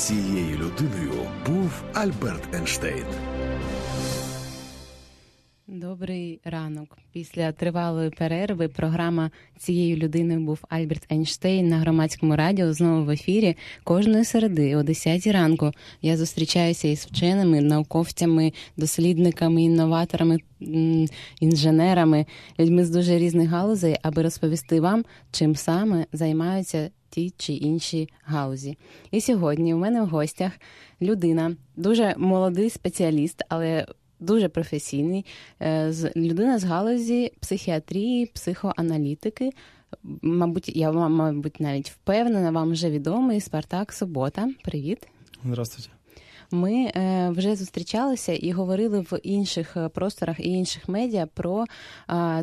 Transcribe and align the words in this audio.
Цією 0.00 0.56
людиною 0.56 1.12
був 1.46 1.82
Альберт 1.94 2.54
Ейнштейн. 2.54 3.04
Добрий 5.66 6.40
ранок. 6.44 6.98
Після 7.12 7.52
тривалої 7.52 8.10
перерви 8.10 8.68
програма 8.68 9.30
цією 9.58 9.96
людиною 9.96 10.40
був 10.40 10.58
Альберт 10.68 11.12
Ейнштейн 11.12 11.68
на 11.68 11.78
громадському 11.78 12.36
радіо 12.36 12.72
знову 12.72 13.04
в 13.04 13.10
ефірі. 13.10 13.56
Кожної 13.84 14.24
середи 14.24 14.76
о 14.76 14.82
10 14.82 15.26
ранку 15.26 15.72
я 16.02 16.16
зустрічаюся 16.16 16.88
із 16.88 17.06
вченими, 17.06 17.60
науковцями, 17.60 18.52
дослідниками, 18.76 19.62
інноваторами, 19.62 20.38
інженерами, 21.40 22.26
людьми 22.58 22.84
з 22.84 22.90
дуже 22.90 23.18
різних 23.18 23.48
галузей, 23.48 23.96
аби 24.02 24.22
розповісти 24.22 24.80
вам, 24.80 25.04
чим 25.30 25.56
саме 25.56 26.06
займаються 26.12 26.90
ті 27.10 27.34
чи 27.36 27.52
інші 27.52 28.08
галузі. 28.24 28.78
І 29.10 29.20
сьогодні 29.20 29.74
у 29.74 29.78
мене 29.78 30.02
в 30.02 30.06
гостях 30.06 30.52
людина, 31.02 31.56
дуже 31.76 32.14
молодий 32.18 32.70
спеціаліст, 32.70 33.42
але 33.48 33.86
дуже 34.20 34.48
професійний, 34.48 35.26
е, 35.60 35.92
людина 36.16 36.58
з 36.58 36.64
галузі 36.64 37.32
психіатрії, 37.40 38.26
психоаналітики. 38.26 39.50
Мабуть, 40.22 40.76
я 40.76 40.90
вам, 40.90 41.14
мабуть, 41.14 41.60
навіть 41.60 41.90
впевнена, 41.90 42.50
вам 42.50 42.70
вже 42.70 42.90
відомий 42.90 43.40
Спартак 43.40 43.92
Субота. 43.92 44.48
Привіт. 44.64 45.08
Здравствуйте. 45.44 45.90
Ми 46.52 46.72
е, 46.72 47.30
вже 47.30 47.56
зустрічалися 47.56 48.32
і 48.32 48.52
говорили 48.52 49.00
в 49.00 49.18
інших 49.22 49.76
е, 49.76 49.88
просторах 49.88 50.40
і 50.40 50.48
інших 50.48 50.88
медіа 50.88 51.26
про 51.26 51.64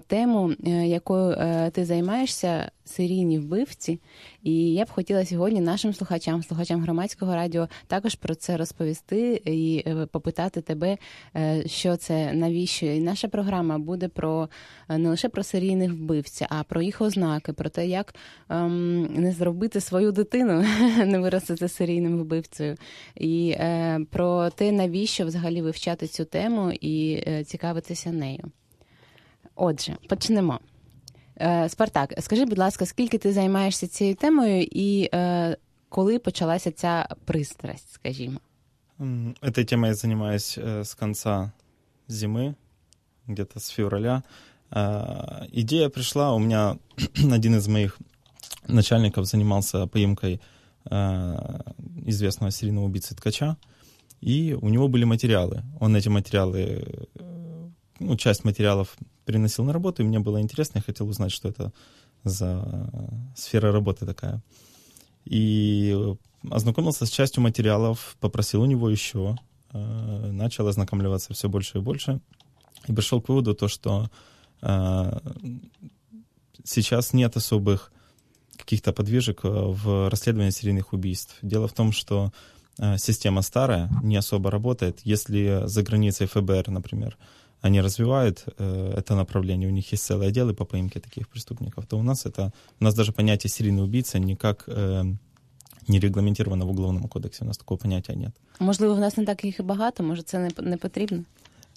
тему, 0.08 0.54
якою 0.86 1.36
ти 1.72 1.86
займаєшся 1.86 2.72
серійні 2.90 3.40
вбивці. 3.40 4.00
І 4.44 4.74
я 4.74 4.86
б 4.86 4.90
хотіла 4.90 5.26
сьогодні 5.26 5.62
нашим 5.62 5.94
слухачам, 5.94 6.44
слухачам 6.44 6.82
громадського 6.82 7.36
радіо, 7.36 7.68
також 7.88 8.16
про 8.16 8.36
це 8.36 8.58
розповісти 8.58 9.42
і 9.46 9.84
е, 9.88 10.06
попитати 10.06 10.62
тебе, 10.62 10.98
е, 11.36 11.64
що 11.66 11.96
це, 11.96 12.34
навіщо. 12.34 12.86
І 12.86 13.00
наша 13.00 13.28
програма 13.28 13.78
буде 13.78 14.08
про 14.08 14.50
е, 14.90 14.98
не 14.98 15.10
лише 15.10 15.30
про 15.30 15.44
серійних 15.44 15.92
вбивців, 15.92 16.48
а 16.50 16.64
про 16.64 16.82
їх 16.82 17.02
ознаки, 17.02 17.54
про 17.54 17.70
те, 17.70 17.88
як 17.88 18.16
ем, 18.50 19.04
не 19.04 19.32
зробити 19.32 19.82
свою 19.82 20.12
дитину, 20.12 20.66
не 21.06 21.20
виростити 21.20 21.68
серійним 21.68 22.20
вбивцею, 22.20 22.76
і 23.16 23.50
е, 23.50 24.00
про 24.12 24.50
те, 24.50 24.72
навіщо 24.72 25.26
взагалі 25.26 25.62
вивчати 25.62 26.08
цю 26.08 26.26
тему 26.26 26.72
і 26.82 27.24
е, 27.28 27.44
цікавитися 27.44 28.12
нею. 28.12 28.52
Отже, 29.56 29.98
почнемо. 30.10 30.60
Е, 31.41 31.69
Спартак, 31.69 32.15
скажи, 32.21 32.45
будь 32.45 32.59
ласка, 32.59 32.87
скільки 32.87 33.19
ти 33.19 33.33
займаєшся 33.33 33.89
цією 33.89 34.15
темою 34.17 34.63
і 34.63 35.09
е, 35.15 35.57
коли 35.89 36.19
почалася 36.19 36.71
ця 36.71 37.09
пристрасть, 37.25 37.93
скажімо? 37.93 38.39
Этой 39.43 39.65
темой 39.65 39.89
я 39.89 39.95
занимаюсь 39.95 40.59
э, 40.59 40.81
с 40.85 40.95
конца 40.95 41.53
зимы, 42.09 42.55
где-то 43.27 43.59
с 43.59 43.71
февраля. 43.71 44.23
Идея 45.53 45.89
пришла, 45.89 46.33
у 46.35 46.39
меня 46.39 46.77
один 47.33 47.57
из 47.57 47.69
моих 47.69 47.99
начальников 48.69 49.27
занимался 49.27 49.87
поимкой 49.87 50.41
э, 50.85 51.61
известного 52.07 52.51
серийного 52.51 52.87
убийцы 52.87 53.15
Ткача, 53.15 53.57
и 54.21 54.57
у 54.61 54.69
него 54.69 54.89
были 54.89 55.05
материалы. 55.05 55.63
Он 55.81 55.97
эти 55.97 56.09
материалы, 56.09 57.09
э, 57.15 57.69
ну, 57.99 58.17
часть 58.17 58.45
материалов 58.45 58.97
переносил 59.28 59.66
на 59.66 59.74
работу, 59.74 60.02
и 60.02 60.06
мне 60.06 60.20
было 60.20 60.42
интересно, 60.42 60.80
я 60.80 60.84
хотел 60.84 61.08
узнать, 61.08 61.32
что 61.32 61.50
это 61.50 61.74
за 62.24 62.90
сфера 63.36 63.72
работы 63.72 64.06
такая. 64.06 64.42
И 65.26 65.96
ознакомился 66.50 67.06
с 67.06 67.10
частью 67.10 67.44
материалов, 67.44 68.16
попросил 68.20 68.62
у 68.62 68.66
него 68.66 68.90
еще, 68.90 69.36
э, 69.74 70.32
начал 70.32 70.68
ознакомливаться 70.68 71.34
все 71.34 71.50
больше 71.50 71.80
и 71.80 71.82
больше, 71.82 72.22
и 72.88 72.94
пришел 72.94 73.22
к 73.22 73.30
выводу 73.30 73.54
то, 73.54 73.68
что 73.68 74.10
э, 74.62 75.20
сейчас 76.64 77.14
нет 77.14 77.36
особых 77.36 77.92
каких-то 78.56 78.94
подвижек 78.94 79.42
в 79.44 80.10
расследовании 80.10 80.52
серийных 80.52 80.94
убийств. 80.94 81.38
Дело 81.42 81.68
в 81.68 81.74
том, 81.74 81.92
что 81.92 82.32
э, 82.80 82.98
система 82.98 83.42
старая, 83.42 83.90
не 84.02 84.16
особо 84.16 84.50
работает. 84.50 85.02
Если 85.04 85.64
за 85.66 85.84
границей 85.84 86.28
ФБР, 86.28 86.70
например, 86.70 87.18
они 87.63 87.81
развивают 87.81 88.45
э, 88.59 88.95
это 88.97 89.15
направление, 89.15 89.69
у 89.69 89.73
них 89.73 89.93
есть 89.93 90.05
целые 90.05 90.29
отделы 90.29 90.53
по 90.53 90.65
поимке 90.65 91.01
таких 91.01 91.29
преступников, 91.29 91.87
то 91.87 91.99
у 91.99 92.03
нас 92.03 92.27
это, 92.27 92.53
у 92.81 92.85
нас 92.85 92.95
даже 92.95 93.13
понятие 93.13 93.51
серийный 93.51 93.85
убийца 93.85 94.19
никак 94.19 94.65
э, 94.67 95.05
не 95.89 96.01
регламентировано 96.01 96.67
в 96.67 96.71
Уголовном 96.71 97.09
кодексі, 97.09 97.45
у 97.45 97.47
нас 97.47 97.59
такого 97.59 97.79
поняття 97.79 98.15
нет. 98.15 98.33
Можливо, 98.61 98.95
в 98.95 99.01
нас 99.01 99.17
не 99.17 99.25
так 99.25 99.45
їх 99.45 99.61
і 99.61 99.63
багато, 99.63 100.03
може 100.03 100.23
це 100.23 100.39
не, 100.39 100.51
не 100.63 100.77
потрібно? 100.77 101.25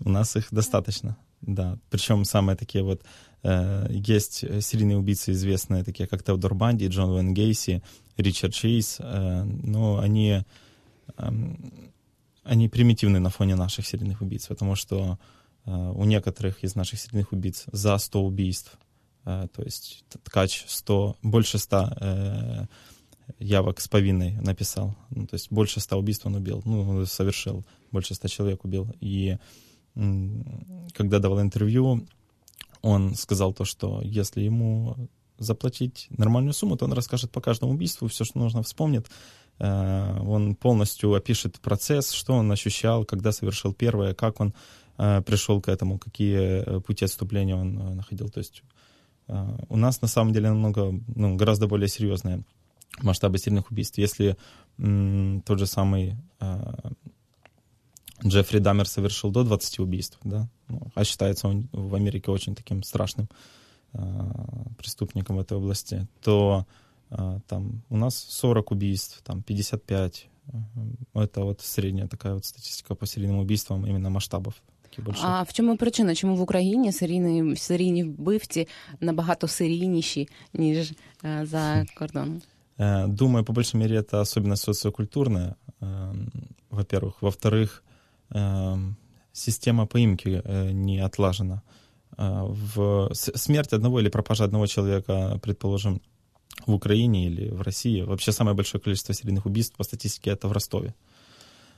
У 0.05 0.09
нас 0.09 0.35
их 0.35 0.47
достаточно, 0.51 1.15
да. 1.41 1.77
Причем 1.89 2.25
самые 2.25 2.55
такие 2.55 2.83
вот, 2.83 3.01
э, 3.43 4.11
есть 4.11 4.43
серийные 4.61 4.97
убийцы 4.97 5.31
известные, 5.31 5.83
такие 5.83 6.07
как 6.07 6.23
Теодор 6.23 6.55
Банди, 6.55 6.87
Джон 6.87 7.15
Вен 7.15 7.33
Гейси, 7.33 7.81
Ричард 8.17 8.53
Чейз, 8.53 8.99
э, 8.99 9.43
но 9.63 9.99
они, 10.03 10.43
э, 11.17 11.31
они 12.43 12.69
примитивны 12.69 13.19
на 13.19 13.29
фоне 13.29 13.55
наших 13.55 13.85
серийных 13.85 14.21
убийц, 14.21 14.47
потому 14.47 14.75
что 14.75 14.95
Э, 15.05 15.38
у 15.66 16.04
некоторых 16.04 16.64
из 16.64 16.74
наших 16.74 17.00
серийных 17.00 17.32
убийц 17.32 17.64
за 17.70 17.96
100 17.98 18.24
убийств. 18.24 18.78
Э, 19.24 19.46
то 19.54 19.62
есть 19.62 20.04
ткач 20.24 20.64
100, 20.66 21.16
больше 21.22 21.58
100 21.58 21.88
э, 22.00 22.66
явок 23.38 23.80
с 23.80 23.88
повинной 23.88 24.32
написал. 24.32 24.96
Ну, 25.10 25.26
то 25.26 25.34
есть 25.34 25.50
больше 25.50 25.80
100 25.80 25.98
убийств 25.98 26.26
он 26.26 26.36
убил, 26.36 26.62
ну, 26.64 27.04
совершил. 27.06 27.64
Больше 27.90 28.14
100 28.14 28.28
человек 28.28 28.64
убил. 28.64 28.92
И 29.00 29.36
когда 30.94 31.18
давал 31.18 31.40
интервью, 31.40 32.06
он 32.80 33.16
сказал 33.16 33.52
то, 33.52 33.64
что 33.64 34.00
если 34.02 34.40
ему 34.40 34.96
заплатить 35.36 36.06
нормальную 36.10 36.54
сумму, 36.54 36.76
то 36.76 36.84
он 36.84 36.92
расскажет 36.92 37.32
по 37.32 37.40
каждому 37.40 37.72
убийству 37.72 38.06
все, 38.06 38.24
что 38.24 38.38
нужно, 38.38 38.62
вспомнит. 38.62 39.10
Он 39.58 40.54
полностью 40.54 41.12
опишет 41.12 41.60
процесс, 41.60 42.12
что 42.12 42.34
он 42.34 42.50
ощущал, 42.52 43.04
когда 43.04 43.32
совершил 43.32 43.74
первое, 43.74 44.14
как 44.14 44.40
он 44.40 44.54
Э, 44.54 44.56
пришел 45.00 45.60
к 45.60 45.68
этому, 45.68 45.98
какие 45.98 46.62
э, 46.62 46.80
пути 46.80 47.04
отступления 47.04 47.56
он 47.56 47.78
э, 47.78 47.94
находил. 47.94 48.28
То 48.28 48.38
есть 48.38 48.62
у 49.68 49.76
нас 49.76 50.02
на 50.02 50.08
самом 50.08 50.32
деле 50.32 50.48
намного, 50.48 50.92
ну, 51.14 51.36
гораздо 51.36 51.68
более 51.68 51.86
серьезные 51.86 52.42
масштабы 53.00 53.38
серийных 53.38 53.70
убийств. 53.70 53.96
Если 53.98 54.36
тот 54.76 55.58
же 55.58 55.66
самый 55.66 56.16
э, 56.40 56.74
Джеффри 58.24 58.58
Даммер 58.58 58.88
совершил 58.88 59.30
до 59.30 59.44
20 59.44 59.78
убийств, 59.78 60.18
да, 60.24 60.48
ну, 60.68 60.90
а 60.94 61.04
считается 61.04 61.48
он 61.48 61.68
в 61.72 61.94
Америке 61.94 62.30
очень 62.30 62.54
таким 62.54 62.82
страшным 62.82 63.28
э, 63.92 64.00
преступником 64.78 65.36
в 65.36 65.40
этой 65.40 65.56
области, 65.56 66.08
то 66.22 66.66
э, 67.10 67.38
там 67.46 67.82
у 67.88 67.96
нас 67.96 68.16
40 68.16 68.72
убийств, 68.72 69.22
там 69.22 69.42
55. 69.42 70.28
Это 71.14 71.44
вот 71.44 71.60
средняя 71.60 72.08
такая 72.08 72.34
вот 72.34 72.44
статистика 72.44 72.94
по 72.96 73.06
серийным 73.06 73.38
убийствам 73.38 73.86
именно 73.86 74.10
масштабов 74.10 74.60
більше. 75.01 75.21
А 75.23 75.43
в 75.43 75.53
чому 75.53 75.77
причина? 75.77 76.15
Чому 76.15 76.35
в 76.35 76.41
Україні 76.41 76.91
серійні 76.91 77.55
серійні 77.55 78.03
вбивці 78.03 78.67
набагато 78.99 79.47
серійніші, 79.47 80.29
ніж 80.53 80.93
э, 81.23 81.45
за 81.45 81.85
кордоном? 81.97 82.41
Э, 82.77 83.07
думаю, 83.07 83.45
по 83.45 83.53
большей 83.53 83.79
мере, 83.79 83.99
это 83.99 84.19
особенность 84.19 84.63
социокультурная, 84.63 85.55
э, 85.81 86.13
во-первых. 86.69 87.13
Во-вторых, 87.21 87.83
система 89.31 89.85
поимки 89.85 90.41
не 90.73 91.05
отлажена. 91.05 91.61
В 92.17 93.09
смерть 93.13 93.73
одного 93.73 93.99
или 93.99 94.09
пропажа 94.09 94.45
одного 94.45 94.67
человека, 94.67 95.39
предположим, 95.41 96.01
в 96.65 96.73
Украине 96.73 97.27
или 97.27 97.49
в 97.49 97.61
России, 97.61 98.01
вообще 98.01 98.31
самое 98.31 98.55
большое 98.55 98.81
количество 98.81 99.13
серийных 99.13 99.45
убийств 99.45 99.75
по 99.77 99.83
статистике 99.83 100.31
это 100.31 100.47
в 100.47 100.51
Ростове. 100.51 100.93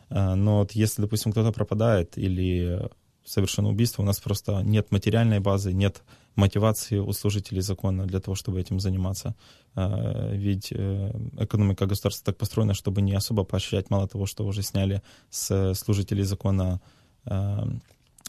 Но 0.09 0.59
вот 0.59 0.71
если, 0.71 1.01
допустим, 1.01 1.31
кто-то 1.31 1.51
пропадает 1.51 2.17
или 2.17 2.89
совершено 3.24 3.69
убийство, 3.69 4.02
у 4.02 4.06
нас 4.06 4.20
просто 4.20 4.62
нет 4.62 4.90
материальной 4.90 5.40
базы, 5.40 5.72
нет 5.72 6.02
мотивации 6.34 6.98
у 6.98 7.12
служителей 7.12 7.60
закона 7.60 8.06
для 8.06 8.20
того, 8.20 8.34
чтобы 8.34 8.60
этим 8.60 8.80
заниматься. 8.80 9.34
А, 9.74 10.32
ведь 10.32 10.72
э, 10.72 11.12
экономика 11.38 11.86
государства 11.86 12.26
так 12.26 12.38
построена, 12.38 12.74
чтобы 12.74 13.02
не 13.02 13.14
особо 13.14 13.44
поощрять, 13.44 13.90
мало 13.90 14.08
того, 14.08 14.26
что 14.26 14.46
уже 14.46 14.62
сняли 14.62 15.02
с 15.30 15.74
служителей 15.74 16.24
закона 16.24 16.80
а, 17.24 17.69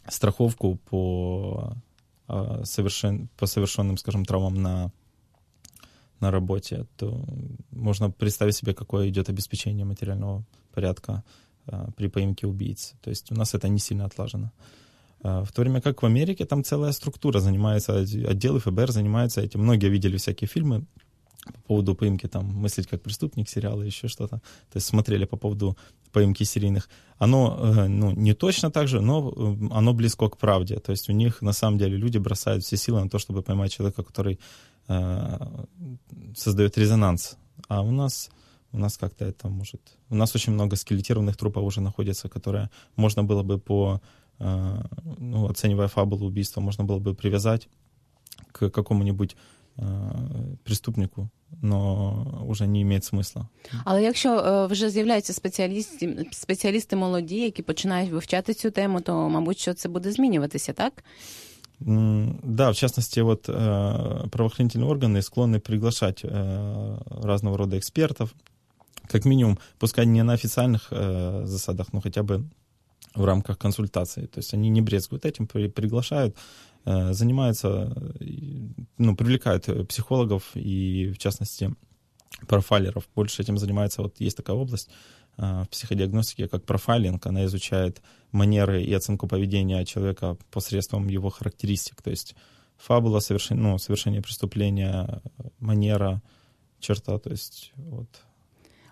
страховку 0.08 0.76
по, 0.90 1.74
а, 2.28 2.64
совершен, 2.66 3.30
по 3.38 3.46
совершенным, 3.46 3.98
скажем, 3.98 4.26
травмам 4.26 4.62
на, 4.62 4.92
на 6.20 6.32
работе, 6.32 6.86
то 6.98 7.24
можно 7.72 8.12
представить 8.12 8.56
себе, 8.56 8.74
какое 8.74 9.10
идет 9.10 9.30
обеспечение 9.30 9.86
материального 9.86 10.44
порядка 10.74 11.24
при 11.96 12.10
поимке 12.10 12.46
убийц. 12.46 12.94
То 13.02 13.10
есть 13.10 13.32
у 13.32 13.36
нас 13.36 13.54
это 13.54 13.70
не 13.70 13.80
сильно 13.80 14.04
отлажено. 14.04 14.52
В 15.24 15.48
то 15.54 15.62
время 15.62 15.80
как 15.82 16.02
в 16.02 16.06
Америке 16.06 16.46
там 16.46 16.64
целая 16.64 16.92
структура 16.92 17.40
занимается, 17.40 17.96
отделы 17.98 18.60
ФБР 18.60 18.92
занимаются 18.92 19.42
этим. 19.42 19.62
Многие 19.62 19.90
видели 19.90 20.18
всякие 20.18 20.50
фильмы 20.50 20.86
по 21.46 21.62
поводу 21.68 21.96
поимки, 21.96 22.28
там, 22.28 22.46
«Мыслить 22.46 22.88
как 22.88 23.02
преступник» 23.02 23.50
сериала, 23.50 23.82
еще 23.82 24.08
что-то. 24.08 24.38
То 24.38 24.76
есть 24.76 24.88
смотрели 24.88 25.26
по 25.26 25.38
поводу 25.38 25.78
поимки 26.12 26.44
серийных. 26.44 26.90
Оно, 27.18 27.58
э, 27.60 27.88
ну, 27.88 28.12
не 28.12 28.34
точно 28.34 28.72
так 28.72 28.88
же, 28.88 29.02
но 29.02 29.30
э, 29.30 29.68
оно 29.72 29.94
близко 29.94 30.30
к 30.30 30.38
правде. 30.38 30.80
То 30.80 30.92
есть 30.92 31.10
у 31.10 31.14
них, 31.14 31.42
на 31.42 31.54
самом 31.54 31.78
деле, 31.78 31.98
люди 31.98 32.18
бросают 32.18 32.64
все 32.64 32.78
силы 32.78 33.04
на 33.04 33.10
то, 33.10 33.20
чтобы 33.20 33.42
поймать 33.42 33.72
человека, 33.72 34.04
который 34.04 34.40
э, 34.88 35.66
создает 36.36 36.78
резонанс. 36.78 37.38
А 37.68 37.82
у 37.82 37.92
нас, 37.92 38.30
у 38.72 38.78
нас 38.78 38.98
как-то 38.98 39.26
это 39.26 39.50
может... 39.50 39.82
У 40.10 40.16
нас 40.16 40.36
очень 40.36 40.54
много 40.54 40.76
скелетированных 40.76 41.36
трупов 41.36 41.64
уже 41.64 41.82
находится, 41.82 42.30
которые 42.30 42.70
можно 42.96 43.24
было 43.24 43.44
бы 43.44 43.60
по... 43.60 44.02
Э, 44.41 44.83
ну, 45.19 45.47
оценивая 45.47 45.89
фабулу 45.89 46.27
убийства, 46.27 46.61
можно 46.61 46.85
было 46.85 46.99
бы 46.99 47.15
привязать 47.15 47.69
к 48.53 48.71
какому-нибудь 48.71 49.37
Э, 49.79 50.57
преступнику, 50.65 51.29
но 51.63 52.45
вже 52.49 52.67
не 52.67 52.85
має 52.85 53.03
смисла. 53.03 53.47
Але 53.85 54.03
якщо 54.03 54.39
е, 54.39 54.67
вже 54.67 54.91
з'являються 54.91 55.33
спеціалісти, 55.33 56.27
спеціалісти 56.33 56.97
молоді, 56.97 57.41
які 57.41 57.63
починають 57.63 58.11
вивчати 58.11 58.55
цю 58.55 58.71
тему, 58.71 59.01
то 59.01 59.29
мабуть, 59.29 59.59
що 59.59 59.75
це 59.75 59.89
буде 59.89 60.13
змінюватися, 60.13 60.73
так? 60.73 61.05
Да, 61.81 62.71
в 62.71 62.75
частности, 62.75 63.23
вот 63.23 63.49
э, 63.49 64.29
правоохранительные 64.31 64.89
органы 64.89 65.23
склонны 65.23 65.61
приглашать 65.61 66.25
э, 66.25 66.99
разного 67.23 67.57
рода 67.57 67.77
экспертов, 67.77 68.31
как 69.07 69.25
минимум, 69.25 69.59
пускай 69.79 70.07
не 70.07 70.25
на 70.25 70.33
официальных 70.33 70.93
э, 70.93 71.47
засадах, 71.47 71.93
но 71.93 72.01
хотя 72.01 72.23
бы 72.23 72.43
в 73.16 73.26
рамках 73.26 73.58
консультации. 73.58 74.26
То 74.26 74.40
есть 74.40 74.54
они 74.54 74.70
не 74.70 74.82
брезгуют 74.82 75.26
этим, 75.26 75.48
приглашают 75.48 76.36
Э, 76.86 77.14
занимаются, 77.14 77.96
ну, 78.98 79.16
привлекают 79.16 79.70
э, 79.70 79.86
психологов 79.86 80.52
и, 80.54 81.12
в 81.16 81.18
частности, 81.18 81.74
профайлеров. 82.48 83.08
Больше 83.16 83.42
этим 83.42 83.58
занимается, 83.58 84.02
вот 84.02 84.20
есть 84.20 84.36
такая 84.36 84.58
область 84.58 84.90
э, 85.38 85.64
в 85.64 85.70
психодиагностике, 85.70 86.50
как 86.50 86.66
профайлинг. 86.66 87.26
Она 87.26 87.46
изучает 87.46 88.02
манеры 88.34 88.84
и 88.84 88.94
оценку 88.94 89.28
поведения 89.28 89.86
человека 89.86 90.38
посредством 90.52 91.08
его 91.08 91.30
характеристик. 91.30 92.02
То 92.02 92.10
есть 92.10 92.36
фабула, 92.76 93.22
совершение, 93.22 93.64
ну, 93.64 93.78
совершение 93.78 94.22
преступления, 94.22 95.22
манера, 95.60 96.22
черта, 96.82 97.18
то 97.18 97.30
есть 97.30 97.72
вот 97.76 98.10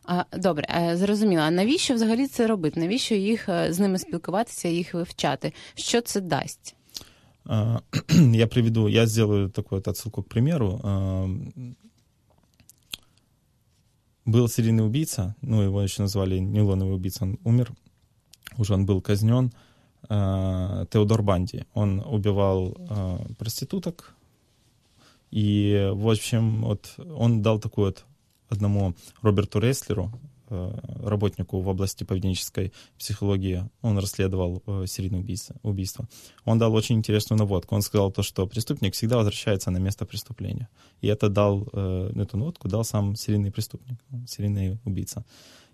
А, 0.05 0.25
Добре, 0.39 0.91
зрозуміло. 0.97 1.43
А 1.43 1.51
навіщо 1.51 1.95
взагалі 1.95 2.27
це 2.27 2.47
робити? 2.47 2.81
Навіщо 2.81 3.15
їх 3.15 3.49
з 3.69 3.79
ними 3.79 3.99
спілкуватися, 3.99 4.69
їх 4.69 4.95
вивчати? 4.95 5.53
Що 5.75 6.01
це 6.01 6.21
дасть? 6.21 6.77
А, 7.49 7.81
я 8.33 8.47
приведу, 8.47 8.89
я 8.89 9.07
сделаю 9.07 9.51
такую 9.51 9.79
вот 9.79 9.89
отсылку 9.89 10.23
к 10.23 10.29
примеру. 10.29 10.81
А, 10.83 11.29
был 14.25 14.49
серийный 14.49 14.85
убийца, 14.85 15.35
ну, 15.43 15.63
его 15.63 15.83
еще 15.83 16.03
назвали 16.03 16.41
нейлоновый 16.41 16.95
убийца, 16.95 17.25
он 17.25 17.39
умер, 17.45 17.73
уже 18.59 18.75
он 18.75 18.85
был 18.85 19.01
казнен, 19.01 19.53
а, 20.09 20.87
Теодор 20.91 21.23
Банди. 21.23 21.65
Он 21.75 22.01
убивал 22.01 22.77
проституток, 23.39 24.15
и, 25.31 25.91
в 25.95 26.09
общем, 26.09 26.63
вот 26.63 26.95
он 26.99 27.43
дал 27.43 27.61
такой 27.61 27.85
вот 27.87 28.05
одному 28.52 28.94
Роберту 29.22 29.60
Рейслеру, 29.60 30.12
Э, 30.54 30.70
работнику 31.06 31.62
в 31.62 31.68
области 31.70 32.04
поведенческой 32.04 32.74
психологии, 33.00 33.70
он 33.82 33.98
расследовал 33.98 34.62
э, 34.68 34.86
серийное 34.86 35.22
убийство, 35.22 35.56
убийство. 35.64 36.10
Он 36.44 36.60
дал 36.60 36.74
очень 36.74 36.98
интересную 36.98 37.40
наводку. 37.40 37.74
Он 37.74 37.82
сказал 37.82 38.12
то, 38.12 38.22
что 38.22 38.46
преступник 38.48 38.94
всегда 38.94 39.16
возвращается 39.16 39.72
на 39.72 39.78
место 39.78 40.06
преступления. 40.06 40.68
И 41.00 41.08
это 41.08 41.30
дал, 41.30 41.70
э, 41.72 42.12
эту 42.16 42.36
наводку 42.36 42.68
дал 42.68 42.84
сам 42.84 43.16
серийный 43.16 43.50
преступник, 43.50 43.98
серийный 44.28 44.78
убийца. 44.84 45.24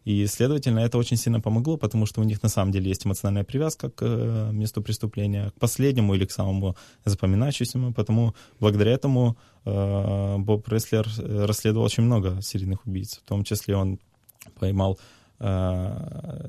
И, 0.08 0.26
следовательно, 0.28 0.80
это 0.80 0.98
очень 0.98 1.18
сильно 1.18 1.42
помогло, 1.42 1.76
потому 1.76 2.06
что 2.06 2.22
у 2.22 2.24
них 2.24 2.42
на 2.42 2.48
самом 2.48 2.72
деле 2.72 2.88
есть 2.88 3.06
эмоциональная 3.06 3.44
привязка 3.44 3.90
к 3.90 4.06
месту 4.54 4.82
преступления, 4.82 5.50
к 5.50 5.60
последнему 5.60 6.16
или 6.16 6.24
к 6.24 6.32
самому 6.32 6.78
запоминающемуся. 7.04 7.92
Потому 7.94 8.34
благодаря 8.58 8.92
этому 8.94 9.36
Боб 9.66 10.66
Рестлер 10.70 11.06
расследовал 11.18 11.86
очень 11.86 12.04
много 12.04 12.42
серийных 12.42 12.86
убийц. 12.86 13.18
В 13.18 13.28
том 13.28 13.44
числе 13.44 13.76
он 13.76 14.00
поймал 14.58 14.94
э, 14.94 15.17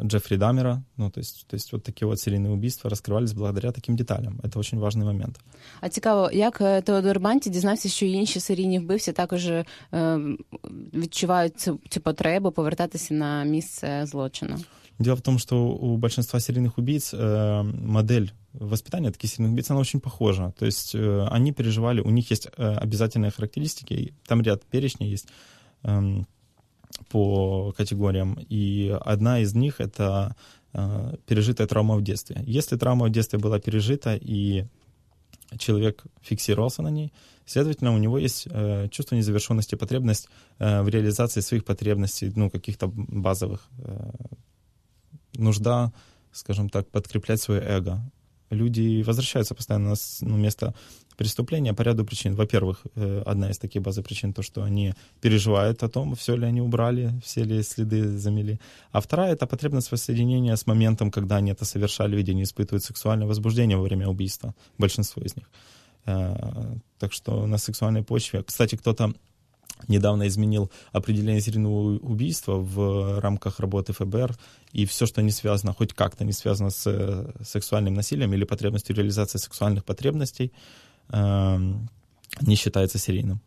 Джеффри 0.03 0.38
Дамера. 0.38 0.83
Ну, 0.97 1.09
то 1.09 1.19
есть, 1.19 1.47
то 1.47 1.55
есть 1.55 1.71
вот 1.71 1.83
такие 1.83 2.07
вот 2.07 2.19
серийные 2.19 2.53
убийства 2.53 2.89
раскрывались 2.89 3.33
благодаря 3.33 3.71
таким 3.71 3.95
деталям. 3.95 4.39
Это 4.44 4.59
очень 4.59 4.79
важный 4.79 5.05
момент. 5.05 5.39
А 5.81 5.89
цікаво, 5.89 6.29
як 6.33 6.61
е, 6.61 6.81
Теодор 6.81 7.19
Банті 7.19 7.50
дізнався, 7.50 7.89
що 7.89 8.05
інші 8.05 8.39
серійні 8.39 8.79
вбивці 8.79 9.11
також 9.13 9.47
е, 9.47 9.65
відчувають 10.94 11.59
цю, 11.59 11.79
цю 11.89 12.01
потребу 12.01 12.51
повертатися 12.51 13.13
на 13.13 13.44
місце 13.44 14.05
злочину? 14.05 14.55
Дело 15.00 15.15
в 15.15 15.21
том, 15.21 15.39
что 15.39 15.67
у 15.67 15.97
большинства 15.97 16.39
серийных 16.39 16.77
убийц 16.77 17.13
э, 17.13 17.63
модель 17.63 18.31
воспитания 18.53 19.11
таких 19.11 19.31
серийных 19.31 19.53
убийц, 19.53 19.71
она 19.71 19.79
очень 19.79 20.00
похожа. 20.00 20.53
То 20.59 20.65
есть 20.65 20.95
э, 20.95 21.27
они 21.31 21.51
переживали, 21.51 22.01
у 22.01 22.11
них 22.11 22.31
есть 22.31 22.47
э, 22.57 22.75
обязательные 22.85 23.31
характеристики, 23.31 24.13
там 24.27 24.41
ряд 24.41 24.63
перечней 24.65 25.09
есть, 25.09 25.27
э, 25.83 26.23
по 27.08 27.72
категориям, 27.76 28.38
и 28.48 28.96
одна 29.00 29.40
из 29.40 29.54
них— 29.54 29.76
это 29.80 30.36
э, 30.72 31.14
пережитая 31.26 31.66
травма 31.66 31.96
в 31.96 32.02
детстве. 32.02 32.42
Если 32.46 32.76
травма 32.76 33.06
в 33.06 33.10
детстве 33.10 33.38
была 33.38 33.58
пережита, 33.58 34.14
и 34.14 34.66
человек 35.56 36.04
фиксировался 36.20 36.82
на 36.82 36.88
ней, 36.88 37.12
следовательно, 37.46 37.94
у 37.94 37.98
него 37.98 38.18
есть 38.18 38.46
э, 38.50 38.88
чувство 38.90 39.16
незавершенности, 39.16 39.74
потребность 39.74 40.28
э, 40.58 40.82
в 40.82 40.88
реализации 40.88 41.40
своих 41.40 41.64
потребностей, 41.64 42.32
ну, 42.34 42.50
каких-то 42.50 42.88
базовых. 42.88 43.68
Э, 43.78 44.10
нужда, 45.34 45.92
скажем 46.32 46.68
так, 46.68 46.88
подкреплять 46.88 47.40
свое 47.40 47.62
эго. 47.62 48.02
Люди 48.50 49.02
возвращаются 49.02 49.54
постоянно 49.54 49.90
на 49.90 49.96
ну, 50.20 50.36
место 50.36 50.74
преступления 51.16 51.74
по 51.74 51.82
ряду 51.82 52.04
причин. 52.04 52.34
Во-первых, 52.34 52.86
э, 52.94 53.22
одна 53.26 53.50
из 53.50 53.58
таких 53.58 53.82
базовых 53.82 54.06
причин 54.06 54.32
то, 54.32 54.42
что 54.42 54.62
они 54.62 54.94
переживают 55.20 55.82
о 55.82 55.88
том, 55.88 56.14
все 56.14 56.36
ли 56.36 56.46
они 56.46 56.60
убрали, 56.60 57.12
все 57.24 57.44
ли 57.44 57.62
следы 57.62 58.18
замели. 58.18 58.58
А 58.92 59.00
вторая— 59.00 59.32
это 59.34 59.46
потребность 59.46 59.90
воссоединения 59.90 60.54
с 60.54 60.66
моментом, 60.66 61.10
когда 61.10 61.36
они 61.36 61.50
это 61.50 61.64
совершали, 61.64 62.16
ведь 62.16 62.28
они 62.28 62.42
испытывают 62.42 62.84
сексуальное 62.84 63.26
возбуждение 63.26 63.76
во 63.76 63.82
время 63.82 64.08
убийства, 64.08 64.54
большинство 64.78 65.23
из 65.23 65.37
них. 65.37 65.50
Э, 66.06 66.76
так 66.99 67.12
что 67.12 67.46
на 67.46 67.58
сексуальной 67.58 68.02
почве... 68.02 68.42
Кстати, 68.42 68.76
кто-то 68.76 69.12
недавно 69.88 70.26
изменил 70.26 70.70
определение 70.92 71.40
серийного 71.40 71.99
убийства 71.99 72.54
в 72.56 73.20
рамках 73.20 73.61
работы 73.61 73.92
ФБР, 73.92 74.37
и 74.73 74.85
все, 74.85 75.06
что 75.06 75.23
не 75.23 75.30
связано, 75.30 75.75
хоть 75.75 75.92
как-то 75.92 76.25
не 76.25 76.32
связано 76.32 76.70
с 76.70 76.87
э, 76.87 77.44
сексуальным 77.44 77.94
насилием 77.94 78.35
или 78.35 78.44
потребностью 78.44 78.97
реализации 78.97 79.38
сексуальных 79.38 79.85
потребностей, 79.85 80.52
не 81.11 82.56
вважається 82.56 82.99
серійним. 82.99 83.40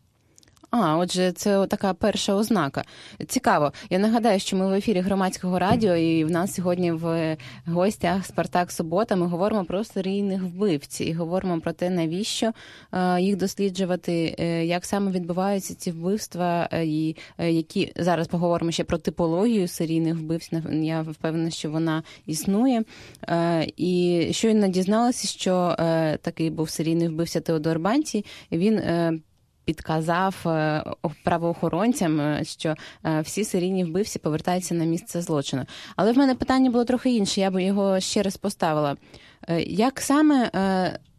А, 0.72 0.98
отже, 0.98 1.32
це 1.32 1.68
така 1.68 1.94
перша 1.94 2.34
ознака. 2.34 2.84
Цікаво. 3.28 3.74
Я 3.90 4.00
нагадаю, 4.00 4.40
що 4.40 4.58
ми 4.58 4.68
в 4.68 4.74
ефірі 4.74 5.00
громадського 5.00 5.60
радіо, 5.60 5.96
і 5.96 6.24
в 6.24 6.32
нас 6.32 6.54
сьогодні 6.54 6.92
в 6.92 7.38
гостях 7.66 8.26
Спартак 8.26 8.72
Субота. 8.72 9.16
Ми 9.16 9.28
говоримо 9.28 9.66
про 9.66 9.84
серійних 9.84 10.44
вбивців 10.44 11.08
і 11.08 11.14
говоримо 11.14 11.60
про 11.60 11.74
те, 11.74 11.90
навіщо 11.90 12.52
їх 13.20 13.36
досліджувати, 13.38 14.36
е, 14.40 14.66
як 14.66 14.86
саме 14.86 15.12
відбуваються 15.12 15.76
ці 15.76 15.92
вбивства, 15.92 16.70
е, 16.72 16.86
і 16.86 17.16
е, 17.38 17.52
які 17.52 17.94
зараз 17.96 18.28
поговоримо 18.28 18.72
ще 18.72 18.84
про 18.84 18.98
типологію 18.98 19.68
серійних 19.68 20.16
вбивств. 20.16 20.56
Я 20.72 21.02
впевнена, 21.02 21.50
що 21.50 21.72
вона 21.72 22.04
існує. 22.26 22.84
І 23.78 24.28
щойно 24.32 24.68
дізналася, 24.68 25.28
що 25.28 25.76
такий 26.22 26.50
був 26.50 26.70
серійний 26.70 27.08
вбивця 27.08 27.42
Теодор 27.42 27.80
Банті. 27.80 28.26
Він 28.52 28.82
підказав 29.74 30.36
е, 30.46 30.84
правоохоронцям, 31.24 32.22
е, 32.22 32.44
що 32.44 32.76
е, 33.06 33.22
всі 33.22 33.44
серійні 33.44 33.84
вбивці 33.84 34.20
повертаються 34.20 34.76
на 34.76 34.86
місце 34.86 35.22
злочину. 35.22 35.66
Але 35.96 36.12
в 36.12 36.18
мене 36.18 36.36
питання 36.36 36.70
було 36.70 36.86
трохи 36.86 37.12
інше. 37.12 37.42
Я 37.42 37.52
би 37.52 37.64
його 37.64 38.00
ще 38.00 38.24
раз 38.24 38.38
поставила. 38.38 38.98
Як 39.68 40.02
саме 40.02 40.52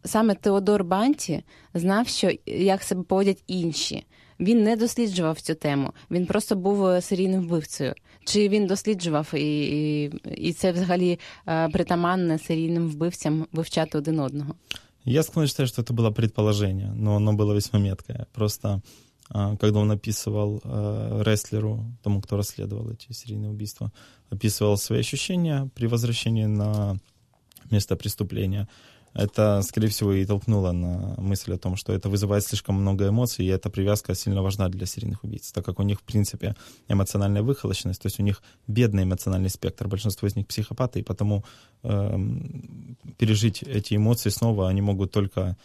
саме 0.05 0.35
Теодор 0.35 0.83
Банті 0.83 1.43
знав, 1.73 2.07
що 2.07 2.31
як 2.45 2.83
себе 2.83 3.03
поводять 3.03 3.43
інші? 3.47 4.05
Він 4.39 4.63
не 4.63 4.75
досліджував 4.75 5.41
цю 5.41 5.55
тему. 5.55 5.91
Він 6.11 6.25
просто 6.25 6.55
був 6.55 7.03
серійним 7.03 7.41
вбивцею. 7.41 7.93
Чи 8.25 8.49
він 8.49 8.67
досліджував 8.67 9.31
і 9.33 9.65
і, 10.03 10.11
і 10.35 10.53
це 10.53 10.71
взагалі 10.71 11.19
притаманне 11.71 12.39
серійним 12.39 12.87
вбивцям 12.89 13.47
вивчати 13.51 13.97
один 13.97 14.19
одного? 14.19 14.55
Я 15.05 15.23
склонен 15.23 15.47
считать, 15.47 15.69
что 15.69 15.81
это 15.81 15.93
было 15.93 16.11
предположение, 16.11 16.91
но 16.91 17.15
оно 17.15 17.33
было 17.33 17.53
весьма 17.53 17.79
меткое. 17.79 18.27
Просто 18.33 18.81
а, 19.29 19.55
когда 19.57 19.79
он 19.79 19.91
описывал 19.91 20.61
э, 20.63 21.23
рестлеру, 21.25 21.85
тому, 22.03 22.21
кто 22.21 22.37
расследовал 22.37 22.89
эти 22.91 23.11
серийные 23.11 23.51
убийства, 23.51 23.91
описывал 24.29 24.77
свои 24.77 24.99
ощущения 24.99 25.69
при 25.75 25.87
возвращении 25.87 26.45
на 26.45 26.97
место 27.71 27.95
преступления, 27.95 28.67
это, 29.14 29.62
скорее 29.62 29.88
всего, 29.88 30.12
и 30.12 30.26
толкнуло 30.26 30.72
на 30.72 31.14
мысль 31.18 31.54
о 31.54 31.58
том, 31.58 31.76
что 31.76 31.92
это 31.92 32.08
вызывает 32.08 32.44
слишком 32.44 32.76
много 32.76 33.08
эмоций, 33.08 33.44
и 33.44 33.48
эта 33.48 33.70
привязка 33.70 34.14
сильно 34.14 34.42
важна 34.42 34.68
для 34.68 34.86
серийных 34.86 35.24
убийц, 35.24 35.52
так 35.52 35.64
как 35.64 35.80
у 35.80 35.82
них, 35.82 36.00
в 36.00 36.02
принципе, 36.02 36.54
эмоциональная 36.88 37.42
выхолощенность, 37.42 38.02
то 38.02 38.06
есть 38.06 38.20
у 38.20 38.22
них 38.22 38.42
бедный 38.68 39.02
эмоциональный 39.02 39.50
спектр, 39.50 39.88
большинство 39.88 40.28
из 40.28 40.36
них 40.36 40.46
психопаты, 40.46 41.00
и 41.00 41.02
потому 41.02 41.44
э, 41.82 42.18
пережить 43.16 43.62
эти 43.62 43.96
эмоции 43.96 44.30
снова 44.30 44.68
они 44.68 44.82
могут 44.82 45.10
только 45.10 45.56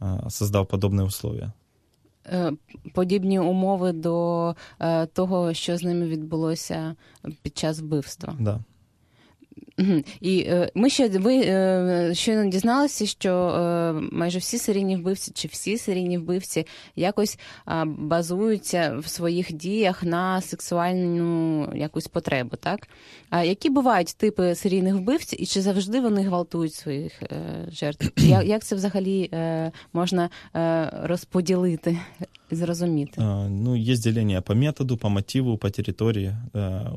э, 0.00 0.30
создав 0.30 0.68
подобные 0.68 1.06
условия. 1.06 1.52
Подібні 2.94 3.38
умови 3.38 3.92
до 3.92 4.54
того, 5.12 5.54
що 5.54 5.76
з 5.76 5.82
ними 5.82 6.06
відбулося 6.06 6.96
під 7.42 7.58
час 7.58 7.80
вбивства. 7.80 8.36
Да. 8.40 8.60
І 10.21 10.51
ми 10.75 10.89
ще 10.89 11.07
ви 11.07 11.43
щойно 12.15 12.49
дізналися, 12.49 13.05
що 13.05 13.51
майже 14.11 14.39
всі 14.39 14.57
серійні 14.57 14.95
вбивці, 14.95 15.31
чи 15.31 15.47
всі 15.47 15.77
серійні 15.77 16.17
вбивці 16.17 16.67
якось 16.95 17.39
базуються 17.85 18.97
в 18.99 19.07
своїх 19.07 19.53
діях 19.53 20.03
на 20.03 20.41
сексуальну 20.41 21.69
якусь 21.75 22.07
потребу, 22.07 22.57
так? 22.57 22.87
А 23.29 23.43
які 23.43 23.69
бувають 23.69 24.15
типи 24.17 24.55
серійних 24.55 24.95
вбивців, 24.95 25.41
і 25.41 25.45
чи 25.45 25.61
завжди 25.61 26.01
вони 26.01 26.21
гвалтують 26.21 26.73
своїх 26.73 27.23
жертв? 27.67 28.11
Як 28.45 28.63
це 28.63 28.75
взагалі 28.75 29.31
можна 29.93 30.29
розподілити? 31.03 31.99
Зрозуміти? 32.51 33.21
Ну, 33.49 33.75
есть 33.75 34.03
деление 34.03 34.41
по 34.41 34.53
методу, 34.53 34.97
по 34.97 35.09
мотиву, 35.09 35.57
по 35.57 35.69
территории, 35.69 36.35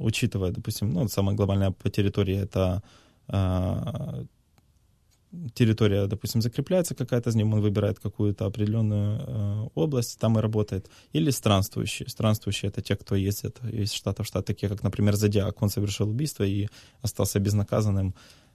учитывая, 0.00 0.52
допустим, 0.52 0.92
ну, 0.92 1.08
самое 1.08 1.36
глобальное 1.36 1.70
по 1.70 1.90
территории 1.90 2.36
это 2.36 2.82
территория, 5.54 6.06
допустим, 6.06 6.42
закрепляется 6.42 6.94
какая-то 6.94 7.30
с 7.30 7.34
ним, 7.34 7.52
он 7.54 7.60
выбирает 7.60 7.98
какую-то 7.98 8.46
определенную 8.46 9.20
э, 9.20 9.68
область, 9.74 10.18
там 10.18 10.38
и 10.38 10.40
работает. 10.40 10.90
Или 11.12 11.30
странствующие. 11.30 12.08
Странствующие— 12.08 12.68
это 12.72 12.80
те, 12.80 12.96
кто 12.96 13.14
ездит 13.14 13.58
из 13.72 13.92
штата 13.92 14.22
в 14.22 14.26
штат, 14.26 14.46
такие 14.46 14.68
как, 14.68 14.82
например, 14.82 15.16
Зодиак. 15.16 15.62
Он 15.62 15.68
совершил 15.68 16.08
убийство 16.08 16.44
и 16.44 16.68
остался 17.02 17.40
безнаказанным. 17.40 18.14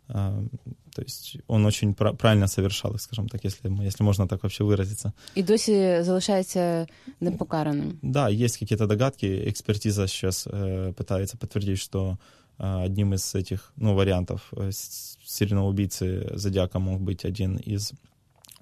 Э, 0.10 0.48
то 0.96 1.02
есть 1.02 1.38
он 1.48 1.66
очень 1.66 1.94
пра- 1.94 2.14
правильно 2.14 2.48
совершал 2.48 2.94
их, 2.94 3.02
скажем 3.02 3.28
так, 3.28 3.46
если, 3.46 3.70
если 3.86 4.04
можно 4.04 4.28
так 4.28 4.44
вообще 4.44 4.64
выразиться. 4.64 5.12
И 5.36 5.44
досі 5.44 6.04
залишається 6.04 6.88
непокараним. 7.22 8.00
Да, 8.02 8.30
есть 8.30 8.58
какие-то 8.58 8.88
догадки. 8.88 9.26
Экспертиза 9.26 10.08
сейчас 10.08 10.48
э, 10.48 10.94
пытается 10.94 11.38
подтвердить, 11.38 11.80
что 11.80 12.18
одним 12.58 13.14
из 13.14 13.36
этих 13.36 13.74
ну, 13.76 13.96
вариантов 13.96 14.42
э, 14.52 14.72
серийного 15.26 15.70
убийцы 15.70 16.30
Зодиака 16.34 16.80
мог 16.80 17.02
быть 17.02 17.26
один 17.26 17.58
из 17.58 17.94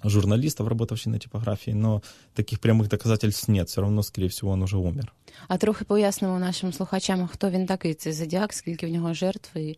журналистов, 0.03 0.67
работавший 0.67 1.11
на 1.11 1.19
типографии, 1.19 1.71
но 1.73 2.01
таких 2.33 2.59
прямых 2.59 2.89
доказательств 2.89 3.47
нет. 3.47 3.69
Все 3.69 3.81
равно, 3.81 4.03
скорее 4.03 4.27
всего, 4.27 4.51
он 4.51 4.63
уже 4.63 4.77
умер. 4.77 5.13
А 5.47 5.57
трохи 5.57 5.85
пояснимо 5.85 6.39
нашим 6.39 6.73
слухачам, 6.73 7.27
хто 7.27 7.49
він 7.49 7.65
такий, 7.65 7.93
цей 7.93 8.13
Зодіак, 8.13 8.53
скільки 8.53 8.87
в 8.87 8.89
нього 8.89 9.13
жертв 9.13 9.57
і, 9.57 9.77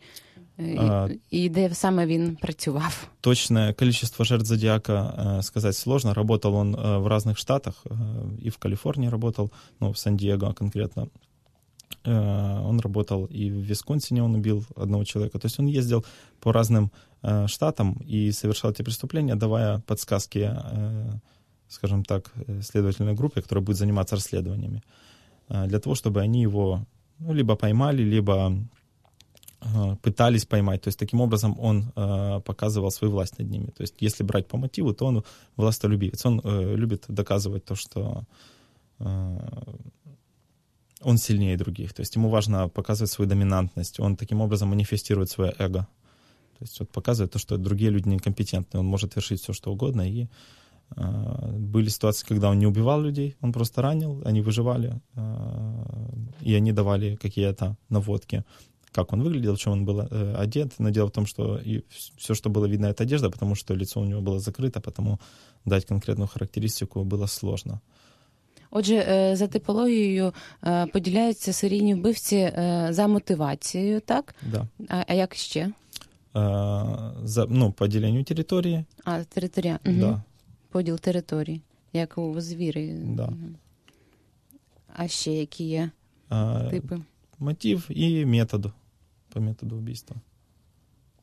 і, 0.58 0.77
а, 0.77 1.10
і 1.29 1.50
де 1.50 1.75
саме 1.75 2.05
він 2.05 2.36
працював? 2.36 3.08
Точное 3.22 3.74
количество 3.74 4.25
жертв 4.25 4.46
Зодиака 4.46 4.93
э, 4.93 5.43
сказать 5.43 5.75
сложно. 5.75 6.13
Работал 6.13 6.55
он 6.55 6.75
э, 6.75 6.98
в 6.98 7.08
разных 7.08 7.38
штатах, 7.38 7.86
э, 7.86 7.96
и 8.46 8.50
в 8.50 8.58
Калифорнии 8.58 9.10
работал, 9.10 9.51
ну, 9.79 9.91
в 9.91 9.98
Сан-Диего 9.98 10.53
конкретно, 10.53 11.08
Э, 12.05 12.62
он 12.63 12.79
работал 12.79 13.25
и 13.25 13.50
в 13.50 13.55
Висконсине, 13.55 14.24
он 14.24 14.36
убил 14.36 14.65
одного 14.75 15.03
человека. 15.03 15.39
То 15.39 15.48
есть 15.48 15.60
он 15.60 15.67
ездил 15.67 16.05
по 16.39 16.51
разным 16.51 16.91
э, 17.25 17.49
штатам 17.49 17.99
и 18.07 18.33
совершал 18.33 18.71
эти 18.71 18.83
преступления, 18.83 19.37
давая 19.37 19.78
подсказки, 19.81 20.50
э, 20.52 21.19
скажем 21.69 22.04
так, 22.04 22.33
следовательной 22.62 23.14
группе, 23.14 23.43
которая 23.43 23.64
будет 23.64 23.78
заниматься 23.78 24.16
расследованиями, 24.16 24.83
для 25.49 25.78
того, 25.78 25.95
чтобы 25.95 26.21
они 26.21 26.43
его 26.43 26.87
ну, 27.19 27.35
либо 27.35 27.57
поймали, 27.57 28.02
либо 28.02 28.52
пытались 30.02 30.45
поймать. 30.45 30.83
То 30.83 30.88
есть 30.88 30.99
таким 30.99 31.21
образом 31.21 31.59
он 31.59 31.90
показывал 32.43 32.90
свою 32.90 33.12
власть 33.12 33.38
над 33.38 33.50
ними. 33.50 33.66
То 33.66 33.83
есть 33.83 33.95
если 34.00 34.23
брать 34.25 34.47
по 34.47 34.59
мотиву, 34.59 34.93
то 34.93 35.07
он 35.07 35.25
властолюбивец. 35.57 36.26
Он 36.26 36.40
любит 36.76 37.04
доказывать 37.09 37.64
то, 37.64 37.75
что 37.75 38.25
он 41.00 41.19
сильнее 41.19 41.57
других. 41.57 41.93
То 41.93 42.02
есть 42.02 42.16
ему 42.16 42.28
важно 42.28 42.69
показывать 42.69 43.11
свою 43.11 43.28
доминантность. 43.28 44.00
Он 44.00 44.16
таким 44.16 44.40
образом 44.40 44.69
манифестирует 44.69 45.31
свое 45.31 45.54
эго. 45.59 45.87
То 46.63 46.65
есть 46.65 46.79
вот 46.79 46.89
показывает 46.89 47.31
то, 47.31 47.39
что 47.39 47.58
другие 47.58 47.89
люди 47.89 48.10
некомпетентны. 48.10 48.79
Он 48.79 48.86
может 48.86 49.15
вершить 49.15 49.41
все, 49.41 49.53
что 49.53 49.72
угодно. 49.72 50.01
И 50.01 50.27
э, 50.98 51.58
были 51.58 51.89
ситуации, 51.89 52.27
когда 52.27 52.50
он 52.50 52.60
не 52.60 52.67
убивал 52.67 53.01
людей, 53.01 53.36
он 53.41 53.53
просто 53.53 53.81
ранил, 53.81 54.22
они 54.25 54.41
выживали, 54.41 55.01
э, 55.15 55.22
и 56.41 56.53
они 56.53 56.74
давали 56.74 57.15
какие-то 57.15 57.75
наводки 57.89 58.43
как 58.91 59.13
он 59.13 59.22
выглядел, 59.22 59.55
в 59.55 59.60
чем 59.60 59.74
он 59.74 59.86
был 59.86 60.00
э, 60.00 60.36
одет. 60.43 60.79
Но 60.79 60.89
дело 60.89 61.08
в 61.08 61.12
том, 61.12 61.27
что 61.27 61.60
и 61.60 61.84
все, 62.17 62.34
что 62.34 62.50
было 62.50 62.65
видно, 62.65 62.88
это 62.88 63.03
одежда, 63.03 63.29
потому 63.29 63.55
что 63.55 63.75
лицо 63.75 64.01
у 64.01 64.05
него 64.05 64.22
было 64.22 64.39
закрыто, 64.39 64.81
потому 64.81 65.19
дать 65.65 65.86
конкретную 65.86 66.27
характеристику 66.27 67.03
было 67.03 67.27
сложно. 67.27 67.81
Отже, 68.72 69.31
за 69.36 69.48
типологією 69.48 70.34
поділяються 70.93 71.53
серійні 71.53 71.96
вбивці 71.96 72.51
за 72.89 73.08
мотивацією, 73.08 74.00
так? 74.01 74.36
Да. 74.41 74.67
А, 74.89 75.03
а 75.08 75.13
як 75.13 75.36
ще? 75.36 75.72
За, 77.25 77.47
ну, 77.49 77.73
по 77.73 77.87
діленню 77.87 78.25
території. 78.25 78.85
А, 79.05 79.25
територія. 79.25 79.79
Угу. 79.87 79.97
Да. 79.99 80.23
Поділ 80.71 80.99
території, 80.99 81.61
як 81.93 82.19
у 82.19 82.41
звіри. 82.41 82.93
Да. 83.05 83.33
А 84.97 85.09
ще 85.09 85.33
які 85.33 85.64
є 85.64 85.91
а, 86.29 86.69
типи? 86.71 87.00
Мотив 87.38 87.87
і 87.88 88.26
метод 88.26 88.67
по 89.29 89.41
методу 89.41 89.76
вбивства. 89.76 90.17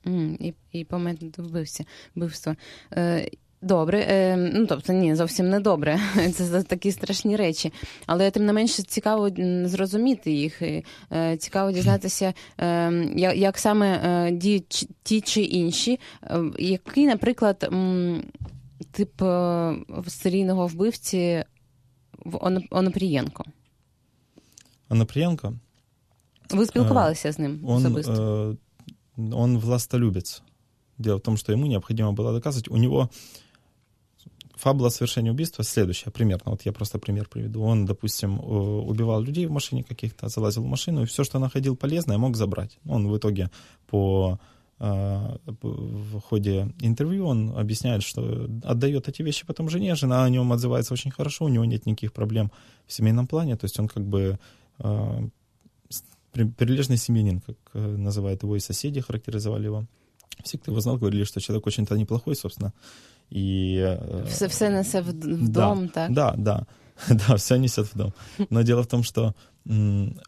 Mm, 0.05 0.37
і, 0.39 0.53
і 0.71 0.85
по 0.85 0.99
методу 0.99 1.43
вбивства. 1.43 1.85
вбивства. 2.15 2.55
Е, 2.93 3.31
Добре, 3.63 3.99
е, 4.09 4.37
ну 4.37 4.65
тобто 4.65 4.93
ні, 4.93 5.15
зовсім 5.15 5.49
не 5.49 5.59
добре. 5.59 5.99
Це 6.33 6.63
такі 6.63 6.91
страшні 6.91 7.35
речі. 7.35 7.73
Але 8.05 8.31
тим 8.31 8.45
не 8.45 8.53
менше 8.53 8.83
цікаво 8.83 9.29
зрозуміти 9.65 10.31
їх. 10.31 10.61
І, 10.61 10.85
е, 11.11 11.37
цікаво 11.37 11.71
дізнатися, 11.71 12.33
е, 12.57 12.91
як, 13.35 13.57
саме 13.57 13.87
е, 13.87 14.31
діють 14.31 14.89
ті 15.03 15.21
чи 15.21 15.41
інші. 15.41 15.99
Е, 16.23 16.41
який, 16.59 17.05
наприклад, 17.05 17.69
тип 18.91 19.21
е, 19.21 19.75
серійного 20.07 20.67
вбивці 20.67 21.43
в 22.25 22.55
Онопрієнко? 22.71 23.45
Онопрієнко? 24.89 25.53
Ви 26.49 26.65
спілкувалися 26.65 27.31
з 27.31 27.39
ним 27.39 27.59
особисто? 27.65 28.57
Он 29.17 29.57
властолюбец. 29.57 30.41
Дело 30.97 31.17
в 31.17 31.21
том, 31.21 31.37
что 31.37 31.53
ему 31.53 31.65
необходимо 31.65 32.11
было 32.11 32.39
доказывать. 32.39 32.69
У 32.69 32.77
него 32.77 33.09
фабула 34.61 34.89
совершения 34.89 35.31
убийства 35.31 35.63
следующая, 35.63 36.11
примерно. 36.11 36.51
Вот 36.51 36.61
я 36.65 36.71
просто 36.71 36.99
пример 36.99 37.27
приведу. 37.27 37.63
Он, 37.63 37.85
допустим, 37.85 38.39
убивал 38.39 39.21
людей 39.21 39.47
в 39.47 39.51
машине 39.51 39.83
каких-то, 39.83 40.29
залазил 40.29 40.63
в 40.63 40.67
машину, 40.67 41.01
и 41.01 41.05
все, 41.05 41.23
что 41.23 41.39
находил 41.39 41.75
полезное, 41.75 42.17
мог 42.17 42.35
забрать. 42.35 42.77
Он 42.85 43.07
в 43.07 43.17
итоге 43.17 43.49
по 43.87 44.39
а, 44.83 45.37
в 45.61 46.19
ходе 46.21 46.73
интервью 46.79 47.27
он 47.27 47.55
объясняет, 47.55 48.01
что 48.01 48.47
отдает 48.63 49.07
эти 49.07 49.21
вещи 49.21 49.45
потом 49.45 49.69
жене, 49.69 49.93
жена 49.95 50.23
о 50.25 50.29
нем 50.29 50.51
отзывается 50.51 50.93
очень 50.93 51.11
хорошо, 51.11 51.45
у 51.45 51.49
него 51.49 51.65
нет 51.65 51.85
никаких 51.85 52.13
проблем 52.13 52.51
в 52.87 52.93
семейном 52.93 53.27
плане, 53.27 53.55
то 53.57 53.65
есть 53.65 53.79
он 53.79 53.87
как 53.87 54.03
бы 54.03 54.39
э, 54.79 55.29
прилежный 56.31 56.97
семьянин, 56.97 57.41
как 57.41 57.57
э, 57.73 57.79
называют 57.79 58.41
его 58.41 58.55
и 58.55 58.59
соседи, 58.59 59.01
характеризовали 59.01 59.65
его. 59.65 59.85
Все, 60.43 60.57
кто 60.57 60.71
его 60.71 60.81
знал, 60.81 60.97
говорили, 60.97 61.25
что 61.25 61.39
человек 61.41 61.67
очень-то 61.67 61.95
неплохой, 61.95 62.35
собственно. 62.35 62.73
И, 63.31 63.77
э, 63.79 64.25
все, 64.29 64.47
все 64.47 64.69
несет 64.69 65.05
в, 65.05 65.11
в 65.11 65.49
дом, 65.49 65.87
да, 65.87 65.91
так? 65.93 66.13
Да, 66.13 66.33
да, 66.37 66.67
да, 67.09 67.35
все 67.37 67.55
несет 67.55 67.87
в 67.87 67.97
дом. 67.97 68.13
Но 68.49 68.61
дело 68.61 68.83
в 68.83 68.87
том, 68.87 69.03
что 69.03 69.33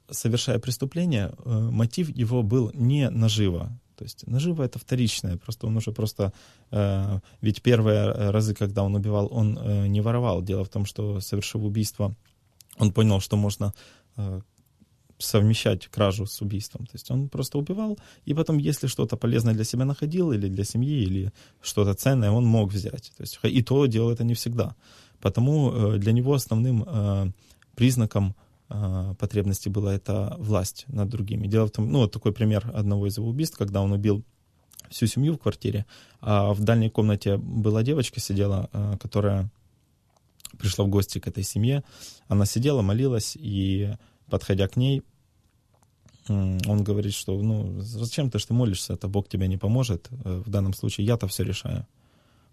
совершая 0.10 0.60
преступление, 0.60 1.34
э, 1.46 1.70
мотив 1.72 2.10
его 2.10 2.44
был 2.44 2.72
не 2.74 3.10
наживо. 3.10 3.72
То 3.96 4.06
есть 4.06 4.28
наживо 4.28 4.64
это 4.64 4.80
вторичное, 4.80 5.38
просто 5.38 5.68
он 5.68 5.78
уже 5.78 5.92
просто... 5.92 6.34
Э, 6.72 7.20
ведь 7.42 7.62
первые 7.62 8.32
разы, 8.32 8.54
когда 8.54 8.84
он 8.84 8.96
убивал, 8.96 9.28
он 9.32 9.58
э, 9.58 9.88
не 9.88 10.02
воровал. 10.02 10.42
Дело 10.42 10.64
в 10.64 10.70
том, 10.70 10.86
что 10.86 11.20
совершив 11.20 11.64
убийство, 11.64 12.16
он 12.78 12.92
понял, 12.92 13.20
что 13.20 13.38
можно 13.38 13.74
э, 14.18 14.42
совмещать 15.24 15.88
кражу 15.88 16.26
с 16.26 16.42
убийством. 16.42 16.86
То 16.86 16.94
есть 16.94 17.12
он 17.12 17.30
просто 17.30 17.58
убивал, 17.58 17.98
и 18.26 18.34
потом, 18.34 18.58
если 18.58 18.88
что-то 18.88 19.18
полезное 19.18 19.54
для 19.54 19.64
себя 19.64 19.86
находил, 19.86 20.32
или 20.32 20.48
для 20.48 20.64
семьи, 20.64 21.04
или 21.04 21.32
что-то 21.62 21.94
ценное, 21.94 22.32
он 22.32 22.46
мог 22.46 22.72
взять. 22.72 23.12
То 23.18 23.24
есть, 23.24 23.40
и 23.44 23.62
то 23.62 23.86
делал 23.86 24.12
это 24.12 24.24
не 24.24 24.34
всегда. 24.34 24.76
Потому 25.20 25.72
э, 25.72 25.98
для 25.98 26.12
него 26.12 26.34
основным 26.34 26.84
э, 26.86 27.32
признаком 27.76 28.36
э, 28.70 29.16
потребности 29.18 29.70
была 29.70 29.94
эта 29.94 30.36
власть 30.38 30.86
над 30.88 31.10
другими. 31.10 31.48
Дело 31.48 31.68
в 31.68 31.72
том, 31.72 31.92
ну, 31.92 32.00
вот 32.00 32.12
такой 32.12 32.34
пример 32.34 32.70
одного 32.74 33.08
из 33.08 33.18
его 33.18 33.30
убийств, 33.30 33.58
когда 33.58 33.82
он 33.82 33.94
убил 33.94 34.24
всю 34.90 35.08
семью 35.08 35.36
в 35.36 35.38
квартире, 35.38 35.86
а 36.20 36.54
в 36.54 36.62
дальней 36.62 36.90
комнате 36.90 37.38
была 37.38 37.84
девочка 37.84 38.20
сидела, 38.20 38.70
которая 39.02 39.50
пришла 40.58 40.86
в 40.86 40.90
гости 40.90 41.20
к 41.20 41.28
этой 41.28 41.44
семье. 41.44 41.84
Она 42.28 42.46
сидела, 42.46 42.82
молилась, 42.82 43.36
и, 43.40 43.94
подходя 44.30 44.68
к 44.68 44.76
ней, 44.76 45.04
он 46.28 46.84
говорит, 46.84 47.14
что 47.14 47.42
ну 47.42 47.80
зачем 47.82 48.30
ты, 48.30 48.40
что 48.40 48.54
молишься, 48.54 48.94
это 48.94 49.08
Бог 49.08 49.28
тебе 49.28 49.48
не 49.48 49.58
поможет. 49.58 50.08
Э, 50.24 50.42
в 50.46 50.50
данном 50.50 50.74
случае 50.74 51.06
я-то 51.06 51.28
все 51.28 51.44
решаю. 51.44 51.86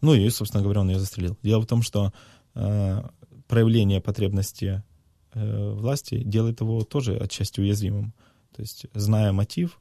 Ну 0.00 0.14
и, 0.14 0.28
собственно 0.30 0.62
говоря, 0.62 0.80
он 0.80 0.90
ее 0.90 0.98
застрелил. 0.98 1.36
Дело 1.42 1.60
в 1.60 1.66
том, 1.66 1.82
что 1.82 2.12
э, 2.54 3.02
проявление 3.48 4.00
потребности 4.00 4.82
э, 5.34 5.72
власти 5.72 6.22
делает 6.22 6.60
его 6.60 6.82
тоже 6.84 7.16
отчасти 7.16 7.60
уязвимым. 7.60 8.12
То 8.54 8.62
есть, 8.62 8.86
зная 8.94 9.32
мотив, 9.32 9.78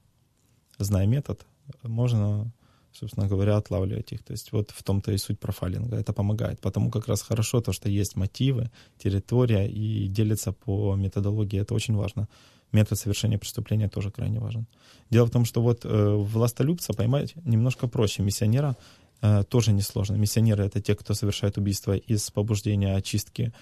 зная 0.77 1.08
метод, 1.08 1.46
можно, 1.84 2.51
собственно 2.91 3.27
говоря, 3.27 3.58
отлавливать 3.58 4.12
их. 4.12 4.24
То 4.24 4.34
есть 4.34 4.51
вот 4.51 4.72
в 4.72 4.84
том-то 4.84 5.12
и 5.12 5.17
суть 5.17 5.39
профайлинга. 5.39 5.98
Это 5.98 6.13
помогает. 6.13 6.60
Потому 6.60 6.91
как 6.91 7.08
раз 7.08 7.22
хорошо 7.22 7.62
то, 7.62 7.72
что 7.72 7.89
есть 7.89 8.15
мотивы, 8.15 8.69
территория 8.98 9.67
и 9.67 10.08
делится 10.08 10.51
по 10.51 10.96
методологии. 10.96 11.60
Это 11.60 11.74
очень 11.74 11.96
важно 11.96 12.27
Метод 12.73 12.99
совершения 12.99 13.38
преступления 13.38 13.88
тоже 13.88 14.11
крайне 14.11 14.40
важен. 14.40 14.66
Дело 15.11 15.26
в 15.26 15.30
том, 15.30 15.44
что 15.44 15.62
вот 15.62 15.84
э, 15.84 16.14
властолюбца 16.16 16.92
поймать 16.92 17.34
немножко 17.44 17.87
проще. 17.87 18.23
Миссионера 18.23 18.76
э, 19.23 19.44
тоже 19.44 19.73
несложно. 19.73 20.16
Миссионеры — 20.16 20.66
это 20.66 20.80
те, 20.80 20.94
кто 20.94 21.14
совершает 21.14 21.56
убийство 21.56 21.96
из 21.96 22.30
побуждения 22.30 22.96
очистки, 22.96 23.52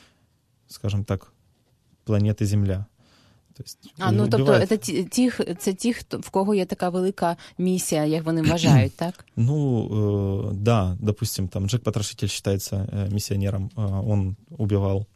скажем 0.67 1.05
так, 1.05 1.33
планети 2.05 2.45
Земля. 2.45 2.87
То 3.55 3.63
есть, 3.63 3.79
а, 3.99 4.13
ну 4.13 4.29
тобто 4.29 4.67
це 4.67 4.77
ті, 4.77 5.33
це 5.59 5.73
ті, 5.73 5.93
хто 5.93 6.19
в 6.19 6.31
кого 6.31 6.55
є 6.55 6.67
така 6.67 6.89
велика 6.89 7.37
місія, 7.59 8.05
як 8.05 8.25
вони 8.25 8.43
вважають, 8.43 8.97
так? 8.97 9.25
Ну, 9.37 9.89
э, 9.89 10.53
да, 10.53 10.97
допустим, 11.01 11.49
там 11.49 11.69
Джек 11.69 11.83
Потрошитель 11.83 12.29
считается 12.29 12.77
э, 12.77 13.13
миссионером, 13.13 13.71
э, 13.77 14.11
он 14.11 14.37
убивал, 14.59 15.07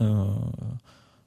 э, 0.00 0.36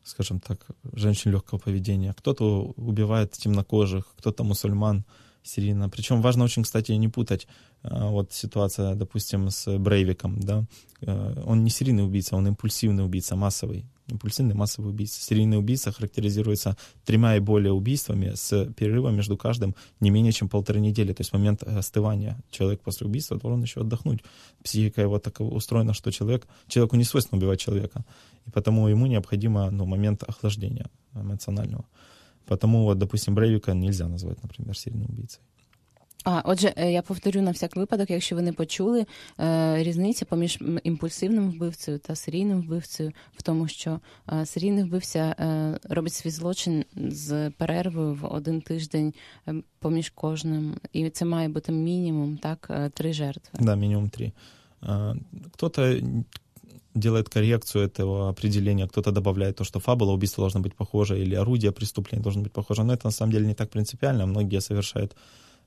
скажем 0.06 0.40
так, 0.40 0.66
женщин 0.92 1.32
легкого 1.32 1.58
поведения. 1.58 2.14
Кто-то 2.14 2.75
убивает 2.76 3.32
темнокожих, 3.32 4.14
кто-то 4.16 4.44
мусульман 4.44 5.04
серийно. 5.42 5.88
Причем 5.88 6.22
важно 6.22 6.44
очень, 6.44 6.62
кстати, 6.62 6.92
не 6.92 7.08
путать 7.08 7.46
э, 7.82 8.08
вот 8.08 8.32
ситуация, 8.32 8.94
допустим, 8.94 9.50
с 9.50 9.78
Брейвиком, 9.78 10.40
да, 10.40 10.64
э, 11.00 11.42
он 11.44 11.64
не 11.64 11.70
серийный 11.70 12.04
убийца, 12.04 12.36
он 12.36 12.46
импульсивный 12.48 13.04
убийца, 13.04 13.36
массовый 13.36 13.86
импульсивный 14.08 14.54
массовый 14.54 14.90
убийца. 14.90 15.20
Серийный 15.20 15.58
убийца 15.58 15.92
характеризуется 15.92 16.76
тремя 17.04 17.36
и 17.36 17.40
более 17.40 17.72
убийствами 17.72 18.32
с 18.34 18.66
перерывом 18.76 19.16
между 19.16 19.36
каждым 19.36 19.75
не 20.00 20.10
менее 20.10 20.32
чем 20.32 20.48
полторы 20.48 20.80
недели. 20.80 21.12
То 21.12 21.22
есть 21.22 21.32
момент 21.32 21.62
остывания. 21.62 22.38
Человек 22.50 22.80
после 22.80 23.06
убийства 23.06 23.36
должен 23.36 23.62
еще 23.62 23.80
отдохнуть. 23.80 24.20
Психика 24.62 25.02
его 25.02 25.18
так 25.18 25.40
устроена, 25.40 25.92
что 25.92 26.10
человек, 26.10 26.46
человеку 26.68 26.96
не 26.96 27.04
свойственно 27.04 27.38
убивать 27.38 27.60
человека 27.60 28.04
И 28.48 28.51
потому 28.51 28.88
ему 28.88 29.07
необходимо 29.07 29.69
ну, 29.71 29.86
момент 29.86 30.24
охлаждения 30.24 30.88
эмоционального. 31.13 31.86
Потому 32.45 32.83
вот, 32.83 32.98
допустим, 32.98 33.36
Брейвика 33.36 33.74
нельзя 33.74 34.07
назвать, 34.07 34.41
например, 34.43 34.77
серийным 34.77 35.10
убийцей. 35.10 35.41
А, 36.24 36.41
отже, 36.45 36.74
е, 36.75 36.91
я 36.91 37.01
повторю 37.01 37.41
на 37.41 37.51
всяк 37.51 37.75
випадок, 37.75 38.10
якщо 38.10 38.36
ви 38.36 38.41
не 38.41 38.53
почули, 38.53 39.05
е, 39.39 39.83
різниця 39.83 40.25
поміж 40.25 40.60
імпульсивним 40.83 41.51
вбивцею 41.51 42.00
та 42.00 42.15
серійним 42.15 42.62
вбивцею 42.62 43.12
в 43.33 43.41
тому, 43.41 43.67
що 43.67 44.00
е, 44.31 44.45
серійний 44.45 44.83
вбивця 44.83 45.36
робить 45.89 46.13
свій 46.13 46.29
злочин 46.29 46.86
з 46.95 47.50
перервою 47.50 48.13
в 48.13 48.25
один 48.25 48.62
тиждень 48.62 49.13
поміж 49.79 50.10
кожним, 50.10 50.75
і 50.93 51.10
це 51.10 51.25
має 51.25 51.50
бути 51.50 51.71
мінімум, 51.71 52.38
так, 52.38 52.91
три 52.93 53.13
жертви. 53.13 53.60
Да, 53.60 53.75
мінімум 53.75 54.10
три. 54.10 54.31
Кто-то 55.51 55.95
делает 56.98 57.28
коррекцию 57.28 57.85
этого 57.85 58.28
определения, 58.28 58.88
кто-то 58.88 59.12
добавляет 59.12 59.56
то, 59.56 59.64
что 59.64 59.80
фабула 59.80 60.12
убийства 60.12 60.42
должна 60.42 60.61
быть 60.61 60.74
похожа, 60.74 61.14
или 61.14 61.35
орудие 61.35 61.72
преступления 61.72 62.22
должно 62.22 62.42
быть 62.42 62.52
похоже. 62.52 62.82
Но 62.82 62.92
это 62.92 63.06
на 63.06 63.12
самом 63.12 63.32
деле 63.32 63.46
не 63.46 63.54
так 63.54 63.70
принципиально. 63.70 64.26
Многие 64.26 64.61
совершают 64.61 65.14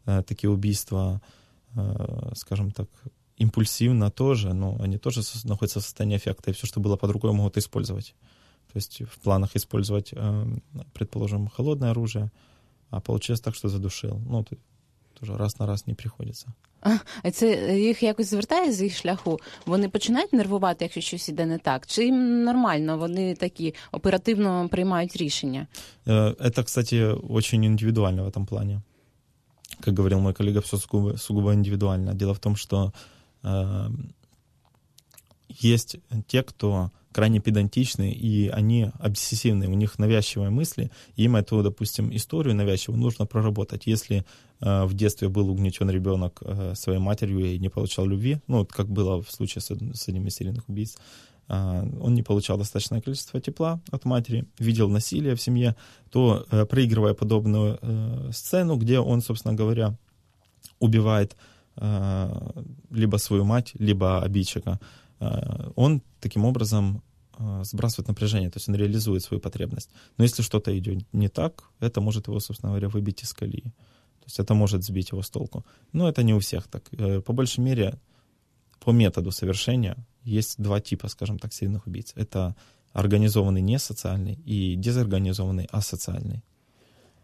Э, 0.05 0.23
такие 0.23 0.49
убийства, 0.49 1.21
э, 1.75 2.31
скажем 2.35 2.71
так, 2.71 2.89
импульсивно 3.37 4.11
тоже, 4.11 4.53
но 4.53 4.77
они 4.81 4.97
тоже 4.97 5.21
находятся 5.43 5.79
в 5.79 5.83
состоянии 5.83 6.17
эффекта, 6.17 6.51
и 6.51 6.53
все, 6.53 6.67
что 6.67 6.79
было 6.79 6.97
под 6.97 7.11
рукой, 7.11 7.31
могут 7.31 7.57
использовать. 7.57 8.15
То 8.71 8.77
есть 8.77 9.01
в 9.01 9.19
планах 9.19 9.55
использовать, 9.55 10.13
э, 10.13 10.45
предположим, 10.93 11.47
холодное 11.47 11.91
оружие, 11.91 12.31
а 12.89 12.99
получилось 12.99 13.41
так, 13.41 13.55
что 13.55 13.69
задушил. 13.69 14.19
Ну, 14.19 14.45
тоже 15.19 15.37
раз 15.37 15.59
на 15.59 15.65
раз 15.65 15.87
не 15.87 15.93
приходиться. 15.93 16.53
А 17.22 17.30
це 17.30 17.78
їх 17.80 18.02
якось 18.02 18.30
звертає 18.30 18.72
з 18.72 18.82
їх 18.82 18.96
шляху? 18.96 19.38
Вони 19.66 19.88
починають 19.88 20.32
нервувати, 20.32 20.84
якщо 20.84 21.00
щось 21.00 21.28
іде 21.28 21.46
не 21.46 21.58
так? 21.58 21.86
Чи 21.86 22.04
їм 22.04 22.44
нормально, 22.44 22.98
вони 22.98 23.34
такі 23.34 23.74
оперативно 23.92 24.68
приймають 24.68 25.16
рішення? 25.16 25.66
Это, 26.06 26.64
кстати, 26.64 27.04
очень 27.28 27.64
индивидуально 27.64 28.24
в 28.24 28.28
этом 28.28 28.46
плане 28.46 28.80
как 29.80 29.94
говорил 29.94 30.20
мой 30.20 30.34
коллега, 30.34 30.60
все 30.60 30.78
сугубо, 30.78 31.16
сугубо 31.16 31.52
индивидуально. 31.52 32.14
Дело 32.14 32.34
в 32.34 32.38
том, 32.38 32.56
что 32.56 32.92
э, 33.42 33.88
есть 35.48 35.96
те, 36.26 36.42
кто 36.42 36.90
крайне 37.11 37.39
педантичны, 37.39 38.11
и 38.11 38.47
они 38.49 38.91
обсессивны, 38.99 39.67
у 39.67 39.73
них 39.73 39.99
навязчивые 39.99 40.49
мысли, 40.49 40.91
им 41.15 41.35
эту, 41.35 41.63
допустим, 41.63 42.15
историю 42.15 42.55
навязчивую 42.55 42.99
нужно 42.99 43.25
проработать. 43.25 43.87
Если 43.87 44.25
э, 44.61 44.85
в 44.85 44.93
детстве 44.93 45.27
был 45.27 45.49
угнетен 45.49 45.89
ребенок 45.89 46.41
э, 46.41 46.73
своей 46.75 46.99
матерью 46.99 47.39
и 47.39 47.59
не 47.59 47.69
получал 47.69 48.05
любви, 48.05 48.37
ну, 48.47 48.59
вот 48.59 48.71
как 48.71 48.89
было 48.89 49.21
в 49.21 49.31
случае 49.31 49.61
с, 49.61 49.71
с 49.71 50.07
одним 50.07 50.27
из 50.27 50.35
серийных 50.35 50.69
убийц, 50.69 50.97
а, 51.49 51.83
он 51.99 52.13
не 52.13 52.21
получал 52.21 52.57
достаточное 52.57 53.01
количество 53.01 53.41
тепла 53.41 53.81
от 53.89 54.05
матери, 54.05 54.45
видел 54.59 54.87
насилие 54.87 55.35
в 55.35 55.41
семье, 55.41 55.75
то 56.11 56.45
э, 56.51 56.65
проигрывая 56.65 57.15
подобную 57.15 57.79
э, 57.81 58.29
сцену, 58.31 58.77
где 58.77 58.99
он, 58.99 59.21
собственно 59.21 59.55
говоря, 59.55 59.97
убивает 60.79 61.35
э, 61.75 62.51
либо 62.91 63.17
свою 63.17 63.45
мать, 63.45 63.71
либо 63.79 64.21
обидчика, 64.21 64.79
он 65.19 66.01
таким 66.19 66.45
образом 66.45 67.01
сбрасывает 67.63 68.07
напряжение, 68.07 68.49
то 68.49 68.57
есть 68.57 68.67
он 68.67 68.75
реализует 68.75 69.23
свою 69.23 69.39
потребность. 69.39 69.89
Но 70.17 70.23
если 70.25 70.41
что-то 70.41 70.77
идет 70.77 71.05
не 71.13 71.29
так, 71.29 71.63
это 71.79 72.01
может 72.01 72.27
его, 72.27 72.39
собственно 72.39 72.71
говоря, 72.71 72.89
выбить 72.89 73.23
из 73.23 73.33
колеи. 73.33 73.63
То 74.19 74.25
есть 74.25 74.39
это 74.39 74.53
может 74.53 74.83
сбить 74.83 75.11
его 75.11 75.21
с 75.21 75.29
толку. 75.29 75.65
Но 75.93 76.09
это 76.09 76.21
не 76.23 76.33
у 76.33 76.39
всех 76.39 76.67
так. 76.67 76.89
По 77.23 77.33
большей 77.33 77.61
мере, 77.61 77.97
по 78.79 78.91
методу 78.91 79.31
совершения 79.31 79.97
есть 80.23 80.61
два 80.61 80.81
типа, 80.81 81.07
скажем 81.07 81.39
так, 81.39 81.53
серийных 81.53 81.87
убийц. 81.87 82.11
Это 82.15 82.55
организованный 82.91 83.61
несоциальный 83.61 84.33
и 84.45 84.75
дезорганизованный 84.75 85.67
асоциальный. 85.71 86.43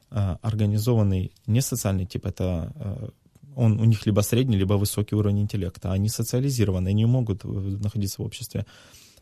Организованный 0.10 1.34
несоциальный 1.46 2.06
тип— 2.06 2.26
это 2.28 3.12
он, 3.56 3.80
у 3.80 3.86
них 3.86 4.06
либо 4.06 4.22
средний, 4.22 4.58
либо 4.58 4.74
высокий 4.74 5.16
уровень 5.16 5.42
интеллекта. 5.42 5.92
Они 5.92 6.10
социализированы, 6.10 6.90
они 6.90 7.06
могут 7.06 7.44
находиться 7.44 8.22
в 8.22 8.26
обществе. 8.26 8.66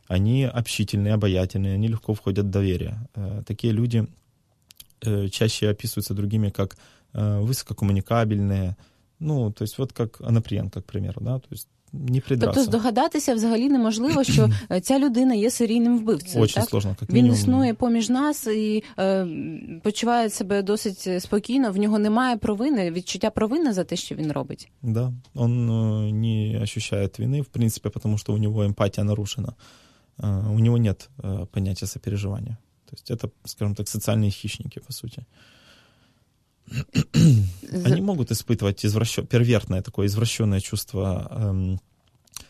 Они 0.07 0.43
общительные, 0.43 1.13
обаятельные, 1.13 1.75
они 1.75 1.87
легко 1.87 2.13
входят 2.13 2.45
в 2.45 2.49
доверие. 2.49 3.07
А, 3.15 3.41
такие 3.43 3.73
люди 3.73 4.07
э, 5.01 5.29
чаще 5.29 5.69
описываются 5.69 6.13
другими 6.13 6.49
как 6.49 6.77
высококоммуникабельные, 7.15 8.75
ну, 9.19 9.51
то 9.51 9.61
есть 9.61 9.77
вот 9.77 9.93
как 9.93 10.19
Анаприенко, 10.19 10.81
к 10.81 10.85
примеру, 10.85 11.21
да, 11.21 11.37
то 11.39 11.47
есть 11.51 11.67
не 11.92 12.20
придраться. 12.20 12.60
Тобто 12.60 12.62
здогадатися 12.62 13.34
взагалі 13.34 13.68
неможливо, 13.68 14.24
що 14.24 14.50
ця 14.82 14.98
людина 14.98 15.34
є 15.34 15.50
серійним 15.50 15.98
вбивцею. 15.98 16.44
Очень 16.44 16.60
так? 16.60 16.70
сложно, 16.70 16.96
як 17.00 17.10
Він 17.10 17.26
існує 17.26 17.74
поміж 17.74 18.08
нас 18.08 18.46
і 18.46 18.84
е, 18.98 19.26
почуває 19.82 20.30
себе 20.30 20.62
досить 20.62 21.22
спокійно. 21.22 21.72
В 21.72 21.76
нього 21.76 21.98
немає 21.98 22.36
провини, 22.36 22.90
відчуття 22.90 23.30
провини 23.30 23.72
за 23.72 23.84
те, 23.84 23.96
що 23.96 24.14
він 24.14 24.32
робить. 24.32 24.70
Да, 24.82 25.12
он 25.34 25.70
э, 25.70 26.10
не 26.12 26.62
ощущает 26.62 27.18
вины, 27.18 27.40
в 27.40 27.46
принципе, 27.46 27.90
потому 27.90 28.18
что 28.18 28.34
у 28.34 28.38
него 28.38 28.64
эмпатия 28.64 29.04
нарушена. 29.04 29.54
У 30.54 30.58
него 30.58 30.78
нет 30.78 31.10
э, 31.18 31.46
понятия 31.46 31.86
сопереживания. 31.86 32.56
То 32.86 32.94
есть 32.94 33.10
это, 33.10 33.30
скажем 33.44 33.74
так, 33.74 33.86
социальные 33.86 34.30
хищники, 34.30 34.80
по 34.80 34.92
сути. 34.92 35.26
Они 37.85 38.01
могут 38.01 38.31
испытывать 38.31 38.85
извращен... 38.85 39.25
первертное 39.27 39.81
такое 39.81 40.07
извращенное 40.07 40.59
чувство 40.59 41.27
эм, 41.31 41.79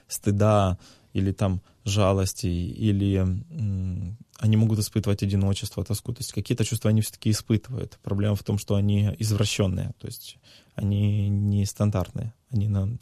стыда 0.07 0.77
или 1.13 1.31
там 1.31 1.61
жалости, 1.85 2.47
или 2.47 3.17
эм, 3.17 4.17
они 4.39 4.57
могут 4.57 4.79
испытывать 4.79 5.23
одиночество, 5.23 5.83
тоску. 5.83 6.13
То 6.13 6.21
есть 6.21 6.33
какие-то 6.33 6.65
чувства 6.65 6.89
они 6.89 7.01
все-таки 7.01 7.29
испытывают. 7.29 7.99
Проблема 8.03 8.35
в 8.35 8.43
том, 8.43 8.57
что 8.57 8.75
они 8.75 9.15
извращенные, 9.19 9.93
то 9.99 10.07
есть 10.07 10.37
они 10.75 11.29
не 11.29 11.65
стандартные. 11.65 12.33
Они 12.49 12.67
на, 12.67 12.97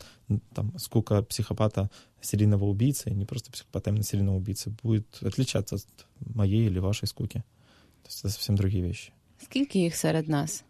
там, 0.54 0.78
сколько 0.78 1.22
психопата 1.24 1.90
серийного 2.22 2.66
убийцы, 2.66 3.12
не 3.12 3.26
просто 3.26 3.52
психопата, 3.52 3.90
а 3.90 3.92
именно 3.92 4.04
серийного 4.04 4.38
убийцы, 4.38 4.74
будет 4.84 5.08
отличаться 5.22 5.76
от 5.76 6.06
моей 6.36 6.68
или 6.68 6.80
вашей 6.80 7.08
скуки. 7.08 7.44
То 8.04 8.08
есть 8.08 8.20
это 8.20 8.30
совсем 8.30 8.56
другие 8.56 8.84
вещи. 8.84 9.12
Сколько 9.42 9.78
их 9.78 9.96
среди 9.96 10.30
нас? 10.30 10.64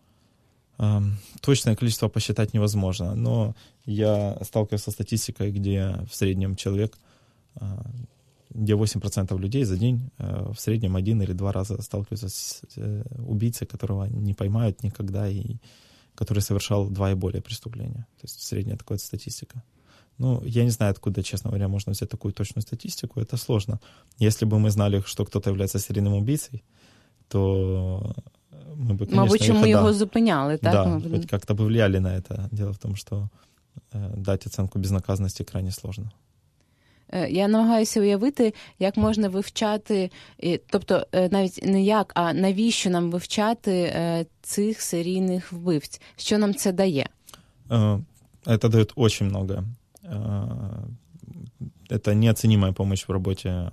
Точное 1.42 1.76
количество 1.76 2.10
посчитать 2.10 2.54
невозможно, 2.54 3.16
но 3.16 3.56
я 3.86 4.38
сталкивался 4.42 4.86
со 4.86 4.92
статистикой, 4.92 5.52
где 5.52 5.98
в 6.10 6.16
среднем 6.16 6.56
человек, 6.56 6.98
а, 7.56 7.86
где 8.50 8.74
8% 8.74 9.38
людей 9.40 9.64
за 9.64 9.78
день 9.78 10.10
а, 10.18 10.52
в 10.52 10.60
среднем 10.60 10.96
один 10.96 11.22
или 11.22 11.34
два 11.34 11.52
раза 11.52 11.82
сталкиваются 11.82 12.30
с 12.30 12.62
э, 12.78 13.04
убийцей, 13.28 13.68
которого 13.68 14.06
не 14.06 14.34
поймают 14.34 14.84
никогда 14.84 15.28
и 15.30 15.58
который 16.16 16.40
совершал 16.40 16.90
два 16.90 17.12
и 17.12 17.16
более 17.16 17.42
преступления. 17.42 18.08
То 18.20 18.24
есть 18.24 18.42
средняя 18.42 18.78
такая 18.78 18.98
статистика. 18.98 19.64
Ну, 20.18 20.44
я 20.46 20.64
не 20.64 20.72
знаю, 20.72 20.92
откуда, 20.92 21.24
честно 21.24 21.50
говоря, 21.50 21.68
можно 21.68 21.92
взять 21.94 22.10
такую 22.10 22.34
точную 22.34 22.62
статистику. 22.62 23.20
Это 23.20 23.38
сложно. 23.38 23.80
Если 24.20 24.46
бы 24.46 24.60
мы 24.60 24.72
знали, 24.72 25.02
что 25.06 25.26
кто-то 25.26 25.50
является 25.50 25.80
серийным 25.80 26.14
убийцей, 26.14 26.64
то 27.28 28.16
мы 28.77 28.95
бы, 28.95 29.07
конечно, 29.07 29.17
Мабуть, 29.17 29.47
чому 29.47 29.67
його 29.67 29.93
зупиняли, 29.93 30.57
так? 30.57 30.73
Да, 30.73 31.11
хоть 31.11 31.27
как-то 31.27 31.55
бы 31.55 31.65
влияли 31.65 31.99
на 31.99 32.09
это. 32.17 32.49
Дело 32.53 32.73
в 32.73 32.79
том, 32.79 32.97
что 32.97 33.29
э, 33.93 34.17
дать 34.17 34.47
оценку 34.47 34.79
безнаказанности 34.79 35.45
крайне 35.45 35.71
сложно. 35.71 36.11
Е, 37.13 37.31
я 37.31 37.49
намагаюся 37.49 38.01
уявити, 38.01 38.55
як 38.79 38.97
можна 38.97 39.29
вивчати, 39.29 40.11
тобто 40.71 41.07
навіть 41.31 41.61
не 41.67 41.83
як, 41.83 42.13
а 42.15 42.33
навіщо 42.33 42.91
нам 42.91 43.11
вивчати 43.11 43.93
цих 44.43 44.81
серійних 44.81 45.53
вбивць? 45.53 46.01
Що 46.17 46.39
нам 46.39 46.55
це 46.55 46.73
дає? 46.73 47.09
Это 48.47 48.69
дает 48.69 48.93
очень 48.97 49.27
много. 49.27 49.65
Это 51.91 52.15
неоценимая 52.15 52.73
помощь 52.73 53.09
в 53.09 53.13
работе 53.13 53.71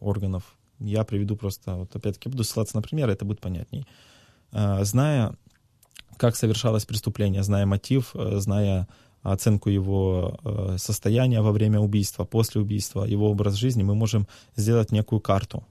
органов. 0.00 0.42
Я 0.79 1.03
приведу 1.03 1.35
просто, 1.35 1.75
вот 1.75 1.95
опять-таки 1.95 2.29
буду 2.29 2.43
ссылаться 2.43 2.75
на 2.75 2.81
примеры, 2.81 3.13
это 3.13 3.25
будет 3.25 3.41
понятней. 3.41 3.85
Э, 4.51 4.83
зная, 4.83 5.35
как 6.17 6.35
совершалось 6.35 6.85
преступление, 6.85 7.43
зная 7.43 7.65
мотив, 7.65 8.11
э, 8.15 8.39
зная 8.39 8.87
оценку 9.23 9.69
его 9.69 10.39
э, 10.43 10.77
состояния 10.77 11.41
во 11.41 11.51
время 11.51 11.79
убийства, 11.79 12.25
после 12.25 12.61
убийства, 12.61 13.03
его 13.03 13.29
образ 13.29 13.55
жизни, 13.55 13.83
мы 13.83 13.95
можем 13.95 14.27
сделать 14.55 14.91
некую 14.91 15.19
карту 15.19 15.63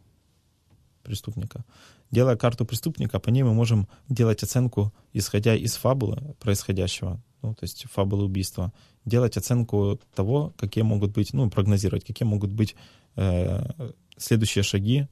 преступника. 1.03 1.65
Делая 2.11 2.37
карту 2.37 2.65
преступника, 2.65 3.19
по 3.19 3.31
ней 3.31 3.43
мы 3.43 3.55
можем 3.55 3.89
делать 4.09 4.43
оценку, 4.43 4.93
исходя 5.13 5.55
из 5.55 5.77
фабулы 5.77 6.35
происходящего, 6.41 7.21
ну, 7.43 7.55
то 7.55 7.65
есть 7.65 7.87
фабулы 7.91 8.25
убийства, 8.25 8.73
делать 9.05 9.37
оценку 9.37 10.01
того, 10.15 10.53
какие 10.57 10.85
могут 10.85 11.13
быть, 11.13 11.33
ну, 11.33 11.51
прогнозировать, 11.51 12.05
какие 12.05 12.27
могут 12.27 12.53
быть 12.53 12.77
э, 13.17 13.63
следующие 14.17 14.63
шаги 14.63 15.09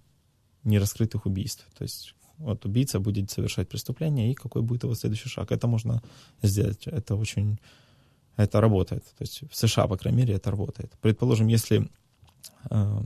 нераскрытых 0.64 1.26
убийств. 1.26 1.66
То 1.76 1.82
есть 1.84 2.14
вот 2.38 2.64
убийца 2.64 3.00
будет 3.00 3.30
совершать 3.30 3.68
преступление, 3.68 4.30
и 4.30 4.34
какой 4.34 4.62
будет 4.62 4.84
его 4.84 4.94
следующий 4.94 5.28
шаг. 5.28 5.52
Это 5.52 5.66
можно 5.66 6.02
сделать. 6.42 6.86
Это 6.86 7.14
очень... 7.16 7.58
Это 8.36 8.60
работает. 8.60 9.04
То 9.04 9.22
есть 9.22 9.42
в 9.48 9.54
США, 9.54 9.86
по 9.86 9.96
крайней 9.96 10.18
мере, 10.18 10.34
это 10.34 10.50
работает. 10.50 10.92
Предположим, 11.00 11.46
если... 11.46 11.88
Э, 12.70 13.00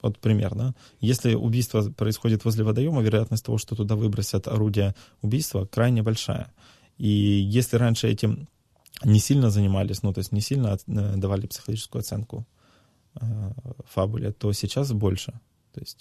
вот 0.00 0.18
примерно, 0.18 0.74
если 1.00 1.34
убийство 1.34 1.82
происходит 1.90 2.44
возле 2.44 2.64
водоема, 2.64 3.02
вероятность 3.02 3.44
того, 3.44 3.58
что 3.58 3.76
туда 3.76 3.94
выбросят 3.94 4.48
орудие 4.48 4.94
убийства, 5.20 5.66
крайне 5.66 6.02
большая. 6.02 6.52
И 6.98 7.08
если 7.08 7.76
раньше 7.76 8.08
этим 8.08 8.48
не 9.04 9.20
сильно 9.20 9.50
занимались, 9.50 10.02
ну, 10.02 10.12
то 10.12 10.18
есть 10.18 10.32
не 10.32 10.40
сильно 10.40 10.76
э, 10.86 11.16
давали 11.16 11.46
психологическую 11.46 12.00
оценку 12.00 12.46
фабуле, 13.84 14.32
то 14.32 14.52
сейчас 14.52 14.92
больше. 14.92 15.32
То 15.72 15.80
есть 15.80 15.98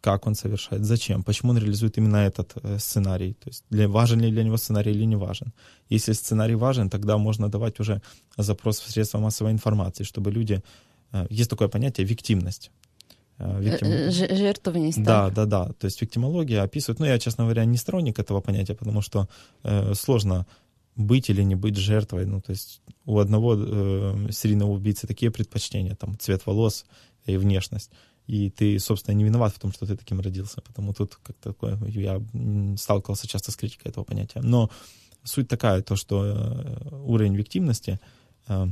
как 0.00 0.26
он 0.26 0.34
совершает, 0.34 0.84
зачем, 0.84 1.22
почему 1.22 1.50
он 1.50 1.58
реализует 1.58 1.98
именно 1.98 2.16
этот 2.16 2.52
э, 2.62 2.78
сценарий, 2.78 3.32
то 3.32 3.48
есть 3.48 3.64
для, 3.70 3.88
важен 3.88 4.20
ли 4.20 4.30
для 4.30 4.44
него 4.44 4.56
сценарий 4.56 4.92
или 4.92 5.06
не 5.06 5.16
важен. 5.16 5.52
Если 5.90 6.14
сценарий 6.14 6.56
важен, 6.56 6.88
тогда 6.88 7.18
можно 7.18 7.48
давать 7.48 7.80
уже 7.80 8.00
запрос 8.36 8.80
в 8.80 8.90
средства 8.90 9.18
массовой 9.20 9.52
информации, 9.52 10.04
чтобы 10.04 10.30
люди... 10.30 10.62
Э, 11.12 11.26
есть 11.30 11.50
такое 11.50 11.68
понятие 11.68 12.06
виктимность. 12.06 12.70
Э, 13.38 13.60
виктим... 13.60 14.10
Жертвованность. 14.36 15.02
Да, 15.02 15.30
да, 15.30 15.46
да. 15.46 15.72
То 15.72 15.86
есть 15.86 16.02
виктимология 16.02 16.62
описывает... 16.62 17.00
Ну, 17.00 17.06
я, 17.06 17.18
честно 17.18 17.44
говоря, 17.44 17.64
не 17.64 17.76
сторонник 17.76 18.18
этого 18.18 18.40
понятия, 18.40 18.74
потому 18.74 19.02
что 19.02 19.28
э, 19.64 19.94
сложно 19.94 20.46
быть 20.98 21.30
или 21.30 21.42
не 21.42 21.54
быть 21.54 21.76
жертвой. 21.76 22.26
Ну, 22.26 22.42
то 22.42 22.50
есть 22.50 22.82
у 23.06 23.18
одного 23.18 23.54
э, 23.56 24.28
серийного 24.30 24.72
убийцы 24.72 25.06
такие 25.06 25.30
предпочтения, 25.30 25.94
там, 25.94 26.18
цвет 26.18 26.44
волос 26.44 26.84
и 27.24 27.38
внешность 27.38 27.90
и 28.28 28.50
ты, 28.50 28.78
собственно, 28.78 29.14
не 29.14 29.24
виноват 29.24 29.54
в 29.54 29.58
том, 29.58 29.72
что 29.72 29.86
ты 29.86 29.96
таким 29.96 30.20
родился. 30.20 30.60
Потому 30.60 30.92
тут 30.92 31.16
как 31.22 31.34
такое, 31.38 31.78
я 31.86 32.22
сталкивался 32.76 33.26
часто 33.26 33.50
с 33.50 33.56
критикой 33.56 33.90
этого 33.90 34.04
понятия. 34.04 34.42
Но 34.42 34.70
суть 35.24 35.48
такая, 35.48 35.82
то, 35.82 35.96
что 35.96 36.24
э, 36.26 36.94
уровень 37.06 37.34
виктимности 37.34 37.98
э, 38.46 38.66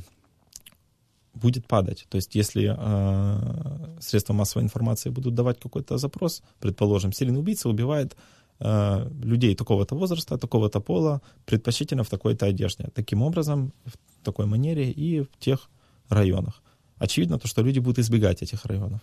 будет 1.33 1.67
падать. 1.67 2.07
То 2.11 2.17
есть 2.17 2.35
если 2.35 2.77
э, 2.77 4.01
средства 4.01 4.35
массовой 4.35 4.63
информации 4.65 5.09
будут 5.09 5.35
давать 5.35 5.59
какой-то 5.59 5.97
запрос, 5.97 6.43
предположим, 6.61 7.13
серийный 7.13 7.41
убийца 7.41 7.71
убивает 7.71 8.15
людей 8.59 9.55
такого-то 9.55 9.95
возраста, 9.95 10.39
такого-то 10.39 10.81
пола, 10.81 11.21
предпочтительно 11.45 12.05
в 12.05 12.09
такой-то 12.09 12.47
одежде. 12.47 12.89
Таким 12.95 13.23
образом, 13.23 13.73
в 13.85 14.25
такой 14.25 14.47
манере 14.47 14.91
и 14.91 15.21
в 15.21 15.39
тех 15.39 15.69
районах. 16.09 16.63
Очевидно 16.99 17.39
то, 17.39 17.49
что 17.49 17.63
люди 17.63 17.81
будут 17.81 17.99
избегать 17.99 18.43
этих 18.43 18.65
районов. 18.65 19.01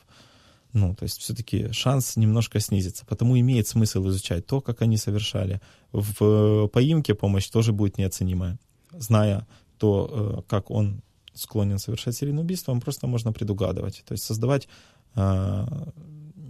Ну, 0.74 0.96
то 0.96 1.04
есть 1.04 1.20
все-таки 1.22 1.72
шанс 1.72 2.16
немножко 2.18 2.60
снизится. 2.60 3.06
Потому 3.06 3.39
имеет 3.39 3.68
смысл 3.68 4.08
изучать 4.08 4.48
то, 4.48 4.60
как 4.60 4.82
они 4.82 4.98
совершали. 4.98 5.62
В 5.92 6.68
поимке 6.68 7.13
помощь 7.13 7.48
тоже 7.50 7.72
будет 7.72 8.00
неоценимая. 8.00 8.58
Зная 8.92 9.48
то, 9.78 10.10
э, 10.12 10.42
как 10.50 10.72
он 10.72 11.02
склонен 11.36 11.78
совершать 11.78 12.16
серийное 12.16 12.44
убийство, 12.44 12.78
просто 12.80 13.06
можно 13.08 13.32
предугадывать. 13.32 14.04
То 14.06 14.13
есть 14.13 14.24
создавать 14.24 14.68
э, 15.16 15.66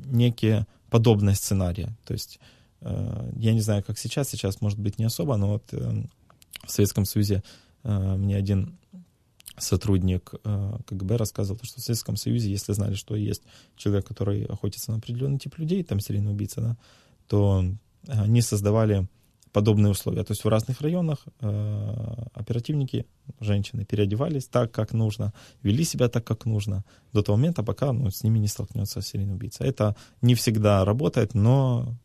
некие 0.06 0.68
подобные 0.90 1.36
сценарии. 1.36 1.90
То 2.06 2.14
есть 2.14 2.40
э, 2.40 2.63
я 3.36 3.54
не 3.54 3.62
знаю, 3.62 3.84
как 3.84 3.98
сейчас, 3.98 4.30
сейчас 4.30 4.62
может 4.62 4.80
быть 4.80 5.00
не 5.00 5.06
особо, 5.06 5.38
но 5.38 5.54
вот 5.54 5.64
э, 5.74 6.04
в 6.66 6.72
Советском 6.72 7.06
Союзе 7.06 7.44
э, 7.84 8.16
мне 8.16 8.36
один 8.36 8.78
сотрудник 9.58 10.34
э, 10.44 10.78
КГБ 10.86 11.18
рассказывал, 11.18 11.60
что 11.64 11.80
в 11.80 11.84
Советском 11.84 12.16
Союзе, 12.16 12.50
если 12.50 12.74
знали, 12.74 12.96
что 12.96 13.16
есть 13.16 13.44
человек, 13.76 14.08
который 14.08 14.46
охотится 14.46 14.92
на 14.92 14.98
определенный 14.98 15.40
тип 15.40 15.58
людей, 15.58 15.84
там 15.84 16.00
серийный 16.00 16.32
убийца, 16.32 16.62
да, 16.62 16.78
то 17.28 17.64
они 18.08 18.42
создавали 18.42 19.08
подобные 19.54 19.92
условия. 19.92 20.24
То 20.24 20.32
есть 20.32 20.44
в 20.44 20.48
разных 20.50 20.82
районах 20.82 21.20
э, 21.40 22.26
оперативники, 22.34 23.06
женщины, 23.40 23.86
переодевались 23.86 24.48
так, 24.48 24.72
как 24.72 24.94
нужно, 24.94 25.32
вели 25.62 25.84
себя 25.84 26.10
так, 26.10 26.26
как 26.26 26.46
нужно, 26.46 26.84
до 27.14 27.22
того 27.22 27.38
момента, 27.38 27.64
пока 27.64 27.94
ну, 27.94 28.10
с 28.10 28.24
ними 28.24 28.40
не 28.40 28.48
столкнется 28.48 29.02
серийный 29.02 29.36
убийца. 29.36 29.64
Это 29.64 29.96
не 30.22 30.34
всегда 30.34 30.84
работает, 30.84 31.36
но 31.36 31.96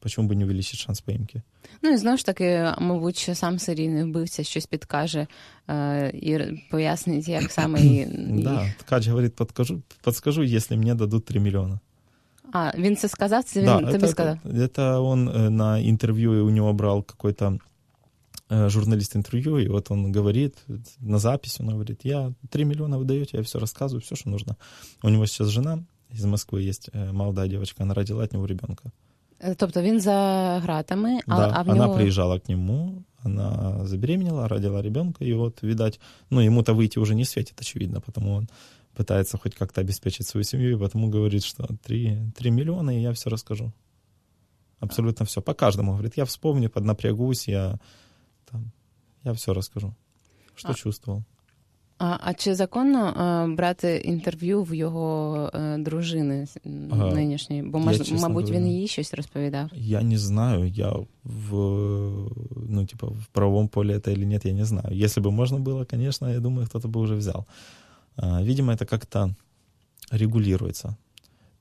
Почому 0.00 0.28
б 0.28 0.34
не 0.34 0.44
увеличити 0.44 0.76
шанс 0.76 1.00
поїмки? 1.00 1.42
Ну 1.82 1.90
і 1.90 1.96
знову 1.96 2.16
ж 2.16 2.26
таки, 2.26 2.72
мабуть, 2.78 3.16
що 3.16 3.34
сам 3.34 3.58
серійний 3.58 4.04
вбивця 4.04 4.44
щось 4.44 4.66
підкаже 4.66 5.26
е, 5.68 6.10
і 6.14 6.38
пояснить, 6.70 7.28
як 7.28 7.50
саме 7.50 7.80
і. 7.80 8.06
Да, 8.42 8.74
Ткач 8.78 9.06
говорить, 9.06 9.34
подкажу, 9.34 9.82
подскажу, 10.02 10.42
якщо 10.42 10.76
мені 10.76 10.94
дадуть 10.94 11.24
3 11.24 11.40
мільйони. 11.40 11.78
А, 12.52 12.72
він 12.78 12.96
це 12.96 13.08
сказав, 13.08 13.44
це 13.44 13.60
він 13.60 13.66
да, 13.66 13.78
тобі 13.78 14.04
это, 14.04 14.08
сказав? 14.08 14.38
Это 14.44 15.00
он 15.00 15.28
э, 15.28 15.50
на 15.50 15.88
интервью, 15.88 16.46
у 16.46 16.50
него 16.50 16.72
брал 16.72 17.02
какой-то 17.02 17.58
э, 18.50 18.68
журналист 18.68 19.16
интервью, 19.16 19.58
и 19.58 19.68
вот 19.68 19.90
он 19.90 20.12
говорит, 20.12 20.54
на 21.00 21.18
запись 21.18 21.60
он 21.60 21.70
говорит, 21.70 22.04
я 22.04 22.32
3 22.50 22.64
миллиона 22.64 22.98
вы 22.98 23.04
даете, 23.04 23.36
я 23.36 23.42
все 23.42 23.58
рассказываю, 23.58 24.00
все, 24.00 24.16
что 24.16 24.30
нужно. 24.30 24.56
У 25.02 25.08
него 25.08 25.26
сейчас 25.26 25.48
жена 25.48 25.78
из 26.10 26.24
Москвы 26.24 26.62
есть, 26.62 26.90
э, 26.92 27.12
молодая 27.12 27.48
девочка, 27.48 27.82
она 27.82 27.94
родила 27.94 28.24
от 28.24 28.32
него 28.32 28.46
ребенка. 28.46 28.92
Тобто 29.57 29.81
він 29.81 30.01
за 30.01 30.59
гратами, 30.63 31.19
а, 31.27 31.37
да, 31.37 31.51
а 31.55 31.63
в 31.63 31.69
она 31.69 31.85
нього... 31.85 31.95
приезжала 31.95 32.39
к 32.39 32.49
нему, 32.49 33.03
она 33.23 33.85
забеременела, 33.85 34.47
родила 34.47 34.81
ребенка, 34.81 35.25
и 35.25 35.33
вот, 35.33 35.63
видать, 35.63 35.99
ну, 36.29 36.41
ему-то 36.41 36.73
выйти 36.73 36.99
уже 36.99 37.15
не 37.15 37.25
светит, 37.25 37.61
очевидно, 37.61 38.01
потому 38.01 38.35
он 38.35 38.49
пытается 38.95 39.37
хоть 39.37 39.55
как-то 39.55 39.81
обеспечить 39.81 40.27
свою 40.27 40.43
семью, 40.43 40.71
и 40.71 40.79
потому 40.79 41.09
говорит, 41.09 41.43
что 41.43 41.67
3, 41.83 42.31
3 42.35 42.51
миллиона, 42.51 42.97
и 42.97 43.01
я 43.01 43.11
все 43.11 43.29
расскажу. 43.29 43.71
Абсолютно 44.79 45.25
все. 45.25 45.41
По 45.41 45.53
каждому. 45.53 45.91
Говорит, 45.91 46.17
я 46.17 46.25
вспомню, 46.25 46.69
поднапрягусь, 46.69 47.47
я, 47.47 47.79
там, 48.51 48.71
я 49.23 49.33
все 49.33 49.53
расскажу, 49.53 49.93
что 50.55 50.71
а, 50.71 50.73
чувствовал. 50.73 51.23
А 51.98 52.18
а 52.20 52.34
чи 52.34 52.54
законно 52.54 52.98
а, 52.98 53.46
брати 53.56 54.02
інтерв'ю 54.04 54.62
в 54.62 54.74
його 54.74 55.50
а, 55.52 55.58
е, 55.58 55.78
дружини 55.78 56.46
ага. 56.90 57.14
нинішньої? 57.14 57.62
Бо, 57.62 57.78
мож, 57.78 58.10
я, 58.10 58.18
мабуть, 58.18 58.44
говоря, 58.44 58.60
він 58.60 58.68
їй 58.68 58.88
щось 58.88 59.14
розповідав? 59.14 59.70
Я 59.74 60.02
не 60.02 60.18
знаю. 60.18 60.66
Я 60.68 60.92
в, 61.24 61.56
ну, 62.68 62.86
типа, 62.86 63.06
в 63.06 63.26
правовом 63.32 63.68
поле 63.68 63.94
это 63.94 64.12
или 64.12 64.24
нет, 64.24 64.44
я 64.44 64.52
не 64.52 64.64
знаю. 64.64 65.04
Если 65.04 65.22
бы 65.22 65.30
можно 65.30 65.58
было, 65.58 65.84
конечно, 65.84 66.32
я 66.32 66.40
думаю, 66.40 66.66
кто-то 66.66 66.88
бы 66.88 67.00
уже 67.00 67.14
взял. 67.14 67.46
А, 68.16 68.42
видимо, 68.42 68.72
это 68.72 68.84
как-то 68.84 69.34
регулируется. 70.10 70.88
То 70.88 70.96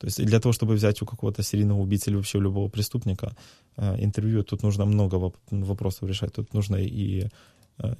То 0.01 0.07
есть 0.07 0.25
для 0.25 0.39
того, 0.39 0.53
чтобы 0.53 0.73
взять 0.73 1.01
у 1.01 1.05
какого-то 1.05 1.43
серийного 1.43 1.79
убийцы 1.79 2.09
или 2.09 2.15
вообще 2.15 2.39
у 2.39 2.41
любого 2.41 2.69
преступника 2.69 3.35
э, 3.77 4.03
интервью, 4.03 4.43
тут 4.43 4.63
нужно 4.63 4.85
много 4.85 5.31
вопросов 5.51 6.09
решать. 6.09 6.33
Тут 6.33 6.53
нужно 6.53 6.77
и, 6.77 7.25
э, 7.25 7.29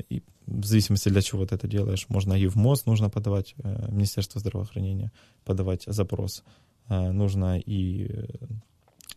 и 0.09 0.21
в 0.47 0.65
зависимости 0.65 1.09
для 1.09 1.21
чего 1.21 1.45
ты 1.45 1.55
это 1.55 1.67
делаешь, 1.67 2.05
можно 2.09 2.33
и 2.33 2.47
в 2.47 2.55
МОЗ 2.55 2.85
нужно 2.85 3.09
подавать, 3.09 3.55
э, 3.63 3.87
Министерство 3.91 4.39
здравоохранения 4.39 5.11
подавать 5.43 5.83
запрос. 5.87 6.43
Нужно 6.89 7.59
и 7.59 8.09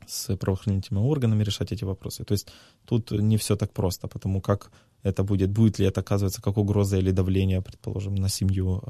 с 0.06 0.36
правоохранительными 0.36 1.06
органами 1.06 1.44
решать 1.44 1.72
эти 1.72 1.84
вопросы. 1.84 2.24
То 2.24 2.34
есть 2.34 2.48
тут 2.84 3.10
не 3.10 3.36
все 3.36 3.56
так 3.56 3.72
просто, 3.72 4.06
потому 4.06 4.40
как 4.40 4.70
это 5.02 5.24
будет, 5.24 5.50
будет 5.50 5.80
ли 5.80 5.86
это 5.86 6.00
оказываться 6.00 6.42
как 6.42 6.56
угроза 6.56 6.98
или 6.98 7.10
давление, 7.10 7.62
предположим, 7.62 8.14
на 8.14 8.28
семью 8.28 8.82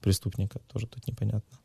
преступника, 0.00 0.60
тоже 0.72 0.86
тут 0.86 1.08
непонятно. 1.08 1.58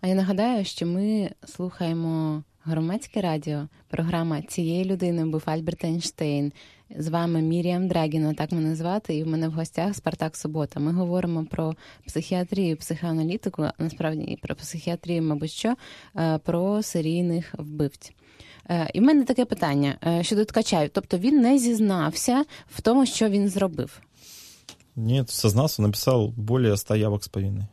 А 0.00 0.08
я 0.08 0.14
нагадаю, 0.14 0.64
що 0.64 0.86
ми 0.86 1.30
слухаємо 1.44 2.42
громадське 2.64 3.20
радіо. 3.20 3.68
Програма 3.88 4.42
цієї 4.42 4.84
людини 4.84 5.24
був 5.24 5.42
Альберт 5.46 5.84
Ейнштейн. 5.84 6.52
З 6.97 7.07
вами 7.07 7.41
Міріам 7.41 7.87
Драгіна, 7.87 8.33
так 8.33 8.51
мене 8.51 8.75
звати, 8.75 9.15
і 9.15 9.23
в 9.23 9.27
мене 9.27 9.47
в 9.47 9.51
гостях 9.51 9.95
Спартак 9.95 10.37
Субота. 10.37 10.79
Ми 10.79 10.91
говоримо 10.91 11.45
про 11.45 11.75
психіатрію, 12.07 12.77
психоаналітику, 12.77 13.65
насправді 13.79 14.21
і 14.21 14.37
про 14.37 14.55
психіатрію, 14.55 15.21
мабуть, 15.21 15.51
що 15.51 15.75
про 16.43 16.83
серійних 16.83 17.55
вбивць. 17.57 18.11
І 18.93 18.99
в 18.99 19.03
мене 19.03 19.23
таке 19.23 19.45
питання 19.45 20.19
щодо 20.21 20.45
ткача. 20.45 20.87
Тобто 20.87 21.17
він 21.17 21.41
не 21.41 21.57
зізнався 21.57 22.45
в 22.75 22.81
тому, 22.81 23.05
що 23.05 23.29
він 23.29 23.49
зробив. 23.49 24.01
Ні, 24.95 25.23
сознався, 25.27 25.81
написав 25.81 26.33
більше 26.37 26.77
100 26.77 26.95
явок 26.95 27.23
з 27.23 27.27
повинною. 27.27 27.67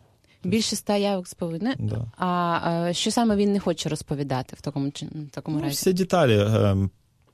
Більше 0.45 0.75
ста 0.75 0.97
явок 0.97 1.29
сповідне? 1.29 1.75
Да. 1.79 2.07
А 2.17 2.89
що 2.93 3.11
саме 3.11 3.37
він 3.37 3.53
не 3.53 3.61
хоче 3.61 3.89
розповідати 3.89 4.57
в 4.59 4.61
такому 4.61 4.89
в 4.89 5.31
такому 5.31 5.57
ну, 5.57 5.63
разі? 5.63 5.75
Все 5.75 5.93
детали, 5.93 6.37
э, 6.37 6.89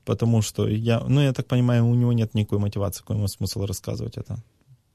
потому 0.09 0.41
что 0.41 0.67
я, 0.67 1.01
ну, 1.07 1.21
я 1.21 1.33
так 1.33 1.45
понимаю, 1.45 1.85
у 1.85 1.93
него 1.93 2.13
нет 2.13 2.33
никакой 2.33 2.57
мотивации, 2.57 3.01
какой 3.01 3.17
ему 3.17 3.27
смысл 3.27 3.65
рассказывать 3.65 4.17
это. 4.17 4.35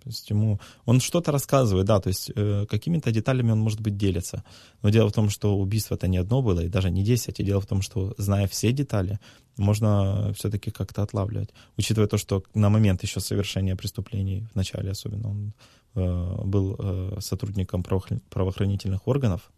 То 0.03 0.11
есть 0.11 0.31
ему, 0.31 0.59
он 0.87 1.01
что-то 1.01 1.31
рассказывает, 1.33 1.87
да, 1.87 2.01
то 2.01 2.09
есть 2.09 2.33
э, 2.35 2.67
какими-то 2.69 3.13
деталями 3.13 3.53
он, 3.53 3.61
может 3.61 3.81
быть, 3.81 3.97
делится. 3.97 4.43
Но 4.83 4.91
дело 4.91 5.09
в 5.09 5.13
том, 5.13 5.31
что 5.31 5.57
убийство-то 5.57 6.09
не 6.09 6.19
одно 6.19 6.43
было, 6.43 6.65
и 6.65 6.69
даже 6.69 6.91
не 6.91 7.05
десять. 7.05 7.41
И 7.41 7.45
дело 7.45 7.61
в 7.61 7.67
том, 7.67 7.81
что, 7.81 8.15
зная 8.19 8.49
все 8.49 8.73
детали, 8.73 9.19
можно 9.57 10.33
все-таки 10.35 10.73
как-то 10.73 11.03
отлавливать. 11.03 11.51
Учитывая 11.77 12.09
то, 12.09 12.19
что 12.19 12.43
на 12.55 12.69
момент 12.69 13.05
еще 13.05 13.21
совершения 13.21 13.77
преступлений, 13.77 14.49
в 14.53 14.57
начале 14.57 14.91
особенно, 14.91 15.31
он 15.31 15.53
Э, 15.97 16.43
был 16.45 16.75
э, 16.77 17.21
сотрудником 17.21 17.85
правоохранительных 17.85 19.07
органов, 19.07 19.53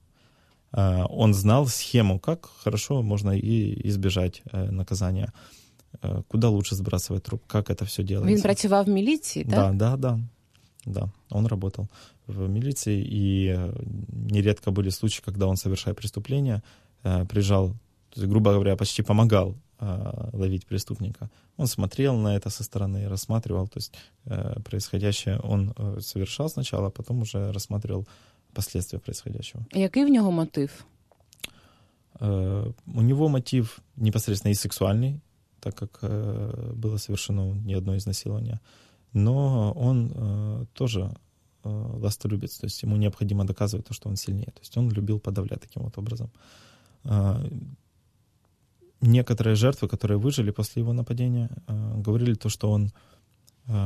он 1.09 1.35
знал 1.35 1.67
схему, 1.67 2.19
как 2.19 2.51
хорошо 2.65 3.03
можно 3.03 3.31
и 3.31 3.89
избежать 3.89 4.43
наказания, 4.53 5.33
куда 6.29 6.49
лучше 6.49 6.75
сбрасывать 6.75 7.23
труп, 7.23 7.43
как 7.47 7.71
это 7.71 7.85
все 7.85 8.03
делается. 8.03 8.35
Він 8.35 8.43
працював 8.43 8.87
в 8.87 8.89
милиции, 8.89 9.45
да? 9.45 9.57
Да, 9.57 9.73
да, 9.73 9.97
да. 9.97 10.21
Да, 10.87 11.09
он 11.31 11.47
работал 11.47 11.89
в 12.27 12.49
милиции, 12.49 13.05
и 13.05 13.59
нередко 14.31 14.71
были 14.71 14.91
случаи, 14.91 15.23
когда 15.25 15.47
он, 15.47 15.57
совершая 15.57 15.95
преступление, 15.95 16.63
приезжал, 17.03 17.73
грубо 18.17 18.53
говоря, 18.53 18.77
почти 18.77 19.03
помогал 19.03 19.57
э, 19.81 20.31
ловить 20.33 20.67
преступника. 20.67 21.29
Он 21.57 21.67
смотрел 21.67 22.17
на 22.17 22.37
это 22.37 22.51
со 22.51 22.63
стороны, 22.63 23.09
рассматривал, 23.09 23.67
то 23.69 23.79
есть 23.79 23.95
э, 24.27 24.61
происходящее 24.61 25.41
он 25.41 25.73
э, 25.77 26.01
совершал 26.01 26.49
сначала, 26.49 26.87
а 26.87 26.91
потом 26.91 27.23
уже 27.23 27.53
рассматривал 27.53 28.07
последствия 28.57 28.99
происходящего. 28.99 29.65
Який 29.75 30.05
в 30.05 30.09
нього 30.09 30.33
мотив? 30.33 30.87
Э, 32.21 32.73
у 32.95 33.03
него 33.03 33.29
мотив 33.29 33.81
непосредственно 33.97 34.53
и 34.53 34.55
сексуальный, 34.55 35.21
так 35.61 35.75
как 35.75 35.99
э, 36.03 36.73
было 36.75 36.99
совершено 36.99 37.55
не 37.67 37.75
одно 37.75 37.97
изнасилование, 37.97 38.61
но 39.13 39.73
он 39.73 40.13
э, 40.15 40.65
тоже 40.73 41.11
властолюбец, 41.65 42.59
то 42.59 42.67
есть 42.67 42.85
ему 42.85 42.97
необходимо 42.97 43.45
доказывать 43.45 43.87
то, 43.87 43.95
что 43.95 44.09
он 44.09 44.17
сильнее. 44.17 44.53
То 44.53 44.61
есть 44.61 44.77
он 44.77 44.93
любил 44.93 45.19
подавлять 45.19 45.61
таким 45.61 45.83
вот 45.83 45.99
образом. 45.99 46.31
Некоторые 49.01 49.57
жертвы, 49.57 49.89
которые 49.89 50.17
выжили 50.19 50.53
после 50.53 50.83
его 50.83 50.93
нападения, 50.93 51.51
говорили 52.05 52.35
то, 52.35 52.49
что 52.49 52.71
он 52.71 52.93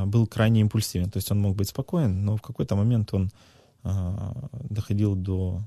был 0.05 0.27
крайне 0.27 0.61
импульсивен. 0.61 1.09
То 1.09 1.17
есть 1.17 1.31
он 1.31 1.39
мог 1.39 1.55
быть 1.55 1.69
спокоен, 1.69 2.23
но 2.23 2.35
в 2.35 2.41
какой-то 2.41 2.75
момент 2.75 3.13
он 3.13 3.31
доходил 4.69 5.15
до, 5.15 5.61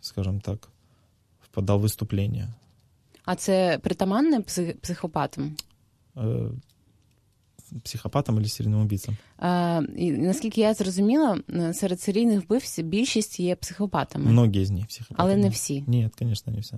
скажем 0.00 0.40
так, 0.40 0.68
впадал 1.40 1.78
в 1.78 1.82
выступление. 1.82 2.48
А 3.24 3.34
це 3.34 3.78
притаманне 3.82 4.40
психопатам? 4.80 5.56
Психопатам 7.82 8.38
или 8.38 8.48
серійним 8.48 8.80
убійцям? 8.80 9.16
А, 9.38 9.82
і, 9.96 10.12
наскільки 10.12 10.60
я 10.60 10.74
зрозуміла, 10.74 11.38
серед 11.72 12.00
серійних 12.00 12.44
вбивців 12.44 12.86
більшість 12.86 13.40
є 13.40 13.56
психопатами. 13.56 14.30
Многі 14.30 14.64
з 14.64 14.70
них 14.70 14.86
психопати. 14.86 15.22
Але 15.22 15.36
не 15.36 15.48
всі. 15.48 15.84
Ні, 15.86 16.10
звісно, 16.18 16.52
не 16.52 16.60
всі. 16.60 16.76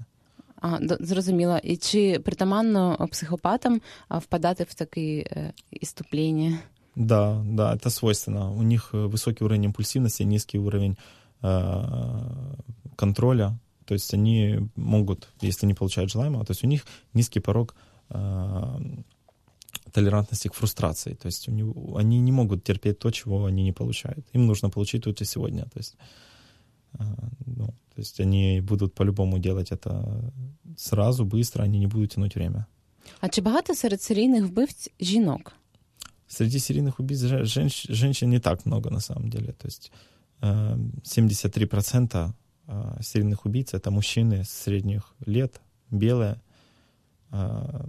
А, 0.60 0.78
зрозуміла. 1.00 1.58
І 1.58 1.76
чи 1.76 2.18
притаманно 2.18 3.08
психопатам 3.10 3.80
впадати 4.10 4.64
в 4.64 4.74
такі 4.74 5.26
іступлення? 5.70 6.58
Да, 6.96 7.42
да, 7.44 7.74
это 7.74 7.90
свойственно. 7.90 8.50
У 8.52 8.62
них 8.62 8.92
высокий 8.92 9.44
уровень 9.44 9.64
импульсивности, 9.64 10.24
низкий 10.24 10.58
уровень 10.58 10.96
э, 11.42 12.56
контроля. 12.96 13.58
То 13.84 13.94
есть 13.94 14.14
они 14.14 14.58
могут, 14.76 15.28
если 15.42 15.66
не 15.66 15.74
получают 15.74 16.10
желаемого, 16.10 16.44
то 16.44 16.52
есть 16.52 16.64
у 16.64 16.66
них 16.66 16.86
низкий 17.14 17.40
порог 17.40 17.74
э, 18.10 18.78
толерантности 19.92 20.48
к 20.48 20.54
фрустрации. 20.54 21.14
То 21.14 21.26
есть 21.28 21.48
у 21.48 21.52
него, 21.52 21.96
они 21.96 22.20
не 22.20 22.32
могут 22.32 22.64
терпеть 22.64 22.98
то, 22.98 23.10
чего 23.10 23.44
они 23.44 23.62
не 23.62 23.72
получают. 23.72 24.26
Им 24.34 24.46
нужно 24.46 24.70
получить 24.70 25.04
тут 25.04 25.20
и 25.20 25.24
сегодня. 25.24 25.62
То 25.64 25.78
есть, 25.78 25.96
э, 26.98 27.04
ну, 27.46 27.66
то 27.66 28.00
есть 28.00 28.20
они 28.20 28.60
будут 28.60 28.94
по-любому 28.94 29.38
делать 29.38 29.70
это 29.70 30.32
сразу, 30.76 31.24
быстро, 31.24 31.64
они 31.64 31.78
не 31.78 31.86
будут 31.86 32.14
тянуть 32.14 32.36
время. 32.36 32.66
А 33.20 33.28
чи 33.28 33.40
багато 33.40 33.74
серед 33.74 34.02
серійних 34.02 34.44
вбивць 34.44 34.90
жінок? 35.00 35.52
Среди 36.28 36.58
серийных 36.58 36.98
убийц 36.98 37.20
женщ, 37.20 37.86
женщин 37.88 38.30
не 38.30 38.40
так 38.40 38.66
много 38.66 38.90
на 38.90 39.00
самом 39.00 39.30
деле. 39.30 39.52
То 39.52 39.66
есть 39.66 39.92
73% 40.40 42.32
э, 42.66 42.98
серийных 43.00 43.46
убийц 43.46 43.74
это 43.74 43.90
мужчины 43.90 44.44
средних 44.44 45.14
лет, 45.24 45.60
белые, 45.90 46.40
э, 47.30 47.84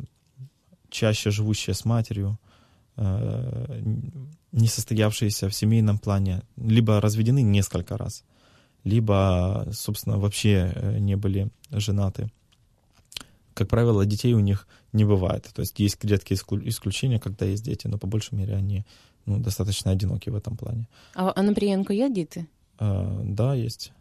чаще 0.89 1.31
живущие 1.31 1.73
с 1.73 1.83
матерью, 1.85 2.39
э, 2.95 3.81
не 4.51 4.67
состоявшиеся 4.67 5.49
в 5.49 5.53
семейном 5.53 5.97
плане, 5.97 6.43
либо 6.57 7.01
разведены 7.01 7.41
несколько 7.41 7.97
раз– 7.97 8.23
либо, 8.87 9.67
собственно, 9.73 10.17
вообще 10.17 10.73
не 10.99 11.15
были 11.15 11.49
женаты 11.71 12.29
Как 13.56 13.68
правило, 13.68 14.06
детей 14.06 14.34
у 14.34 14.40
них 14.40 14.66
не 14.92 15.04
бывает. 15.04 15.50
То 15.52 15.62
есть 15.62 15.80
есть 15.80 16.04
редкие 16.04 16.40
исключения, 16.64 17.18
когда 17.18 17.44
есть 17.44 17.64
дети, 17.64 17.86
но 17.88 17.98
по 17.98 18.06
большей 18.06 18.38
мере 18.38 18.54
они 18.54 18.84
ну, 19.26 19.38
достаточно 19.38 19.92
одиноки 19.92 20.30
в 20.30 20.36
этом 20.36 20.56
плане. 20.56 20.86
А, 21.14 21.32
а 21.36 21.42
на 21.42 21.54
Приенко 21.54 21.92
є 21.92 22.10
діти? 22.10 22.46
А, 22.78 23.04
да, 23.24 23.56
есть. 23.56 23.92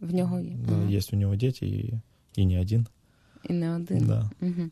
В 0.00 0.14
нього 0.14 0.40
є? 0.40 0.56
Да, 0.68 0.74
ага. 0.74 0.90
есть 0.90 1.12
у 1.12 1.16
него 1.16 1.36
дети, 1.36 1.64
и, 1.66 2.00
и 2.40 2.44
не 2.44 2.60
один. 2.60 2.86
І 3.48 3.52
не 3.52 3.76
один. 3.76 4.06
Да. 4.06 4.30
Угу. 4.42 4.70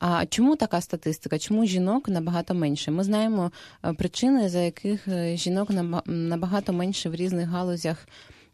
А 0.00 0.26
чому 0.26 0.56
така 0.56 0.80
статистика? 0.80 1.38
Чому 1.38 1.66
жінок 1.66 2.08
набагато 2.08 2.54
менше? 2.54 2.90
Ми 2.90 3.04
знаємо 3.04 3.52
е, 3.84 3.92
причини, 3.92 4.48
за 4.48 4.58
яких 4.58 5.08
е, 5.08 5.36
жінок 5.36 5.70
набагато 6.06 6.72
менше 6.72 7.08
в 7.08 7.14
різних 7.14 7.48
галузях 7.48 8.06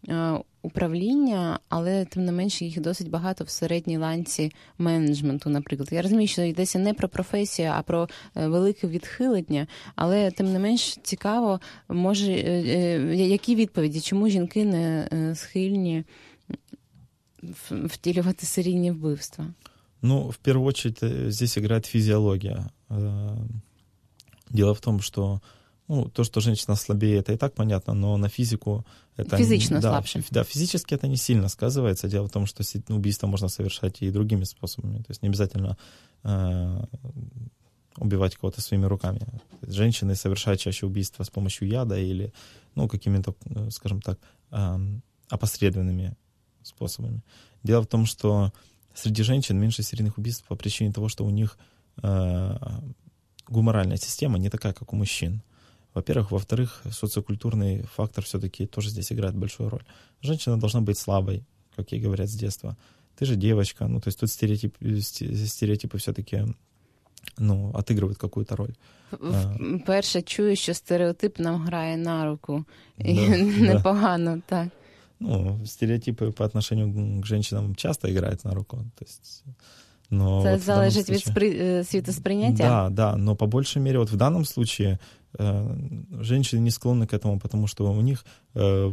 Е, 0.09 0.41
управління, 0.68 1.60
але 1.70 2.06
тим 2.06 2.26
не 2.26 2.32
менше 2.32 2.66
їх 2.66 2.80
досить 2.80 3.10
багато 3.10 3.44
в 3.44 3.50
середній 3.50 3.98
ланці 3.98 4.52
менеджменту, 4.78 5.50
наприклад. 5.50 5.90
Я 5.92 6.02
розумію, 6.02 6.28
що 6.28 6.42
йдеться 6.42 6.80
не 6.80 6.94
про 6.94 7.10
професію, 7.10 7.72
а 7.76 7.82
про 7.82 8.10
е, 8.36 8.48
велике 8.48 8.88
відхилення, 8.88 9.68
але 9.96 10.32
тим 10.32 10.54
не 10.54 10.60
менш 10.60 10.98
цікаво, 11.04 11.60
може, 11.90 12.32
е, 12.32 13.16
які 13.16 13.56
відповіді, 13.56 14.02
чому 14.02 14.30
жінки 14.30 14.66
не 14.66 15.08
схильні 15.36 16.04
втілювати 17.70 18.46
серійні 18.46 18.92
вбивства? 18.92 19.46
Ну, 20.02 20.30
в 20.30 20.38
первую 20.38 20.68
очередь, 20.68 21.32
здесь 21.34 21.58
играет 21.58 21.86
физиология. 21.86 22.70
Дело 24.50 24.74
в 24.74 24.80
том, 24.80 25.02
что 25.02 25.42
ну, 25.88 26.10
то, 26.10 26.24
что 26.24 26.42
женщина 26.42 26.76
слабее, 26.76 27.20
это 27.20 27.34
и 27.34 27.38
так 27.38 27.54
понятно, 27.54 27.94
но 27.94 28.18
на 28.18 28.30
физику 28.30 28.86
это... 29.16 29.38
Физично 29.38 29.80
да, 29.80 29.92
слабше. 29.92 30.24
Да, 30.32 30.44
физически 30.44 30.94
это 30.94 31.08
не 31.08 31.18
сильно 31.18 31.48
сказывается. 31.48 32.08
Дело 32.08 32.28
в 32.28 32.32
том, 32.32 32.46
что 32.46 32.64
убийство 32.90 33.28
можно 33.28 33.48
совершать 33.48 34.02
и 34.02 34.12
другими 34.12 34.44
способами. 34.44 34.98
То 34.98 35.10
есть 35.10 35.22
не 35.22 35.30
обязательно 35.30 35.78
э, 36.24 36.84
убивать 37.98 38.36
кого-то 38.36 38.62
своими 38.62 38.86
руками. 38.86 39.22
Женщины 39.62 40.16
совершают 40.16 40.60
чаще 40.60 40.86
убийства 40.86 41.24
с 41.24 41.30
помощью 41.30 41.68
яда 41.68 41.98
или, 41.98 42.34
ну, 42.76 42.88
какими-то, 42.88 43.36
э, 43.46 43.70
скажем 43.72 44.02
так, 44.02 44.20
э, 44.52 44.78
опосредованными 45.30 46.16
способами. 46.64 47.24
Дело 47.64 47.82
в 47.82 47.88
том, 47.88 48.06
что 48.06 48.52
среди 48.94 49.24
женщин 49.24 49.58
меньше 49.58 49.84
серийных 49.84 50.18
убийств 50.18 50.46
по 50.48 50.56
причине 50.56 50.92
того, 50.92 51.08
что 51.08 51.26
у 51.26 51.30
них 51.30 51.58
э, 52.04 52.58
гуморальная 53.48 53.98
система 53.98 54.38
не 54.38 54.50
такая, 54.50 54.74
как 54.74 54.94
у 54.94 54.96
мужчин. 54.96 55.42
Во-первых. 55.97 56.31
Во-вторых, 56.31 56.83
социокультурный 56.91 57.83
фактор 57.83 58.25
все-таки 58.25 58.67
тоже 58.67 58.91
здесь 58.91 59.13
играет 59.13 59.35
большую 59.35 59.69
роль. 59.69 59.85
Женщина 60.23 60.59
должна 60.59 60.81
быть 60.81 60.99
слабой, 60.99 61.45
как 61.77 61.93
ей 61.93 62.01
говорят 62.01 62.29
с 62.29 62.35
детства. 62.35 62.77
Ты 63.19 63.27
же 63.27 63.37
девочка. 63.37 63.87
Ну, 63.89 64.01
то 64.01 64.09
есть 64.09 64.21
тут 64.21 64.31
стереотип, 64.31 64.77
стереотипы 65.47 65.99
все-таки 65.99 66.45
ну, 67.39 67.71
отыгрывают 67.75 68.19
какую-то 68.19 68.57
роль. 68.57 68.75
Перше 69.87 70.23
чую, 70.23 70.57
що 70.57 70.75
стереотип 70.75 71.39
нам 71.39 71.67
грає 71.67 71.97
на 71.97 72.25
руку. 72.25 72.65
І 72.99 73.15
да, 73.15 73.37
непогано, 73.37 74.37
да. 74.37 74.43
так. 74.47 74.69
Ну, 75.21 75.61
стереотипы 75.65 76.33
по 76.33 76.45
отношению 76.45 77.21
к 77.23 77.27
женщинам 77.27 77.75
часто 77.75 78.09
играют 78.09 78.45
на 78.45 78.55
руку. 78.55 78.85
То 78.99 79.05
есть, 79.05 79.45
но 80.11 80.43
Это 80.43 80.53
вот 80.53 80.63
залежит 80.63 81.07
случае... 81.07 81.17
від 81.17 81.27
спри... 81.27 81.85
світосприйняття? 81.85 82.63
Да, 82.69 82.91
да, 82.91 83.17
но 83.17 83.37
по 83.37 83.47
большей 83.47 83.83
мере 83.83 83.99
вот 83.99 84.11
в 84.11 84.17
данном 84.17 84.45
случае 84.45 84.99
э, 85.26 85.26
женщины 85.38 86.60
не 86.60 86.72
склонны 86.72 87.08
к 87.08 87.14
этому, 87.14 87.40
потому 87.40 87.68
что 87.68 87.92
у 87.92 88.02
них 88.02 88.26
э, 88.56 88.92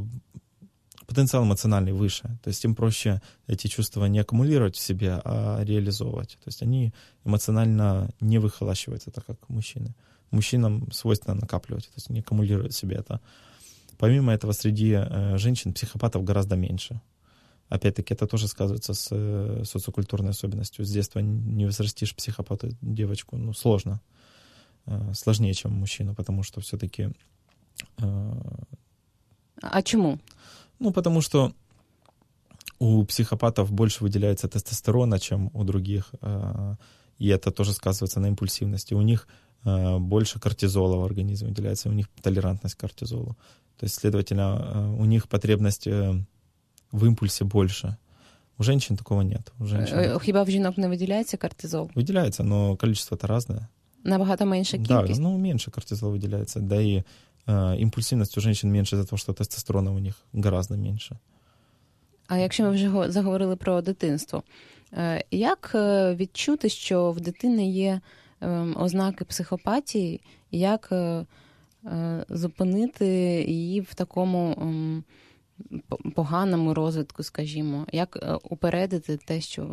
потенциал 1.07 1.44
эмоциональный 1.44 1.92
выше. 1.92 2.38
То 2.42 2.48
есть 2.48 2.64
им 2.64 2.74
проще 2.74 3.20
эти 3.46 3.66
чувства 3.68 4.07
не 4.07 4.18
аккумулировать 4.18 4.76
в 4.76 4.80
себе, 4.80 5.20
а 5.24 5.62
реализовывать. 5.64 6.38
То 6.42 6.48
есть 6.48 6.62
они 6.62 6.92
эмоционально 7.24 8.11
не 8.20 8.38
выхолащиваются, 8.38 9.11
так 9.11 9.26
как 9.26 9.48
мужчины. 9.48 9.94
Мужчинам 10.30 10.90
свойственно 10.92 11.37
накапливать, 11.37 11.85
то 11.85 11.94
есть 11.96 12.11
не 12.11 12.20
аккумулируют 12.20 12.72
в 12.72 12.76
себе 12.76 12.96
это. 12.96 13.20
Помимо 13.98 14.33
этого, 14.33 14.52
среди 14.52 14.92
э, 14.96 15.38
женщин 15.38 15.72
психопатов 15.72 16.24
гораздо 16.24 16.57
меньше. 16.57 17.00
Опять-таки, 17.68 18.14
это 18.14 18.26
тоже 18.26 18.48
сказывается 18.48 18.94
с 18.94 19.09
э, 19.11 19.62
социокультурной 19.64 20.30
особенностью. 20.30 20.85
С 20.85 20.90
детства 20.90 21.20
не 21.20 21.64
возрастишь 21.64 22.14
психопата 22.14 22.70
девочку, 22.83 23.37
ну, 23.37 23.52
сложно. 23.52 24.00
Э, 24.89 25.13
сложнее, 25.13 25.54
чем 25.54 25.73
мужчину, 25.73 26.15
потому 26.15 26.43
что 26.43 26.62
все-таки... 26.62 27.10
А 29.62 29.82
чему? 29.82 30.19
Ну, 30.80 30.91
потому 30.91 31.21
что 31.21 31.52
у 32.80 33.04
психопатов 33.04 33.71
больше 33.71 34.04
выделяется 34.04 34.47
тестостерона, 34.47 35.19
чем 35.19 35.49
у 35.54 35.63
других, 35.63 36.13
э, 36.21 36.75
и 37.19 37.28
это 37.28 37.52
тоже 37.52 37.73
сказывается 37.73 38.19
на 38.19 38.28
импульсивности. 38.28 38.95
У 38.95 39.02
них 39.02 39.28
э, 39.65 39.97
больше 39.99 40.39
кортизола 40.39 40.97
в 40.97 41.04
организме 41.04 41.49
выделяется, 41.49 41.89
у 41.89 41.93
них 41.93 42.08
толерантность 42.21 42.75
к 42.75 42.80
кортизолу. 42.80 43.36
То 43.78 43.86
есть, 43.86 43.95
следовательно, 43.95 44.71
э, 44.73 45.02
у 45.02 45.06
них 45.06 45.28
потребность 45.28 45.88
в 46.91 47.06
импульсе 47.06 47.43
больше. 47.43 47.97
У 48.58 48.63
женщин 48.63 48.97
такого 48.97 49.21
нет. 49.21 49.52
У 49.60 49.65
женщин... 49.65 50.19
Хіба 50.19 50.43
в 50.43 50.49
жінок 50.49 50.78
не 50.78 50.88
виділяється 50.88 51.38
кортизол? 51.38 51.91
Выделяется, 51.95 52.43
но 52.43 52.78
количество-то 52.78 53.28
разное. 53.28 53.67
Набагато 54.05 54.47
меньше 54.47 54.79
кількість? 54.79 55.21
Да, 55.21 55.29
ну 55.29 55.38
меньше 55.38 55.71
кортизол 55.71 56.17
выделяется. 56.17 56.61
Да 56.61 56.81
и 56.81 57.05
Э, 57.47 57.77
импульсивность 57.77 58.37
у 58.38 58.40
женщин 58.40 58.73
меньше 58.73 58.97
из-за 58.97 59.07
того, 59.07 59.19
что 59.19 59.33
тестостерона 59.33 59.93
у 59.93 59.99
них 59.99 60.14
гораздо 60.33 60.77
меньше. 60.77 61.19
А 62.27 62.38
якщо 62.38 62.62
ми 62.62 62.71
вже 62.71 63.11
заговорили 63.12 63.57
про 63.57 63.83
дитинство, 63.83 64.43
е, 64.93 65.25
як 65.31 65.73
е, 65.75 66.14
відчути, 66.14 66.69
що 66.69 67.11
в 67.11 67.21
дитини 67.21 67.71
є 67.71 68.01
ем, 68.40 68.77
ознаки 68.79 69.25
психопатії, 69.25 70.21
як 70.51 70.88
е, 70.93 71.27
зупинити 72.29 73.07
її 73.49 73.81
в 73.81 73.95
такому 73.95 74.59
ем, 74.61 75.05
поганому 76.14 76.75
розвитку, 76.75 77.23
скажімо, 77.23 77.87
як 77.93 78.40
упередити 78.43 79.17
те, 79.17 79.40
що 79.40 79.71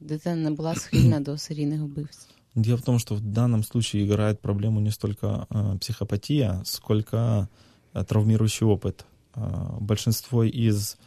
дитина 0.00 0.36
не 0.36 0.50
була 0.50 0.74
схильна 0.74 1.20
до 1.20 1.38
серійних 1.38 1.80
вбивств? 1.80 2.41
Дело 2.54 2.76
в 2.76 2.82
том, 2.82 2.98
что 2.98 3.14
в 3.14 3.20
данном 3.20 3.62
случае 3.62 4.04
играет 4.04 4.40
проблему 4.40 4.80
не 4.80 4.90
столько 4.90 5.46
э, 5.48 5.78
психопатия, 5.80 6.60
сколько 6.64 7.48
э, 7.94 8.04
травмирующий 8.04 8.66
опыт. 8.66 9.06
Э, 9.34 9.78
большинство 9.80 10.44
из 10.44 10.98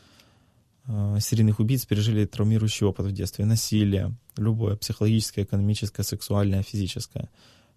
э, 0.88 1.17
серийных 1.19 1.60
убийц 1.60 1.86
пережили 1.86 2.25
травмирующий 2.25 2.88
опыт 2.88 3.05
в 3.05 3.12
детстве. 3.12 3.45
Насилие, 3.45 4.15
любое 4.38 4.75
психологическое, 4.75 5.43
экономическое, 5.43 6.03
сексуальное, 6.03 6.63
физическое. 6.63 7.29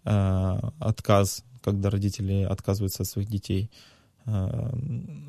Э, 0.05 0.59
отказ, 0.79 1.45
когда 1.63 1.91
родители 1.91 2.45
отказываются 2.45 3.03
от 3.03 3.09
своих 3.09 3.29
детей. 3.29 3.71
Э, 4.31 4.71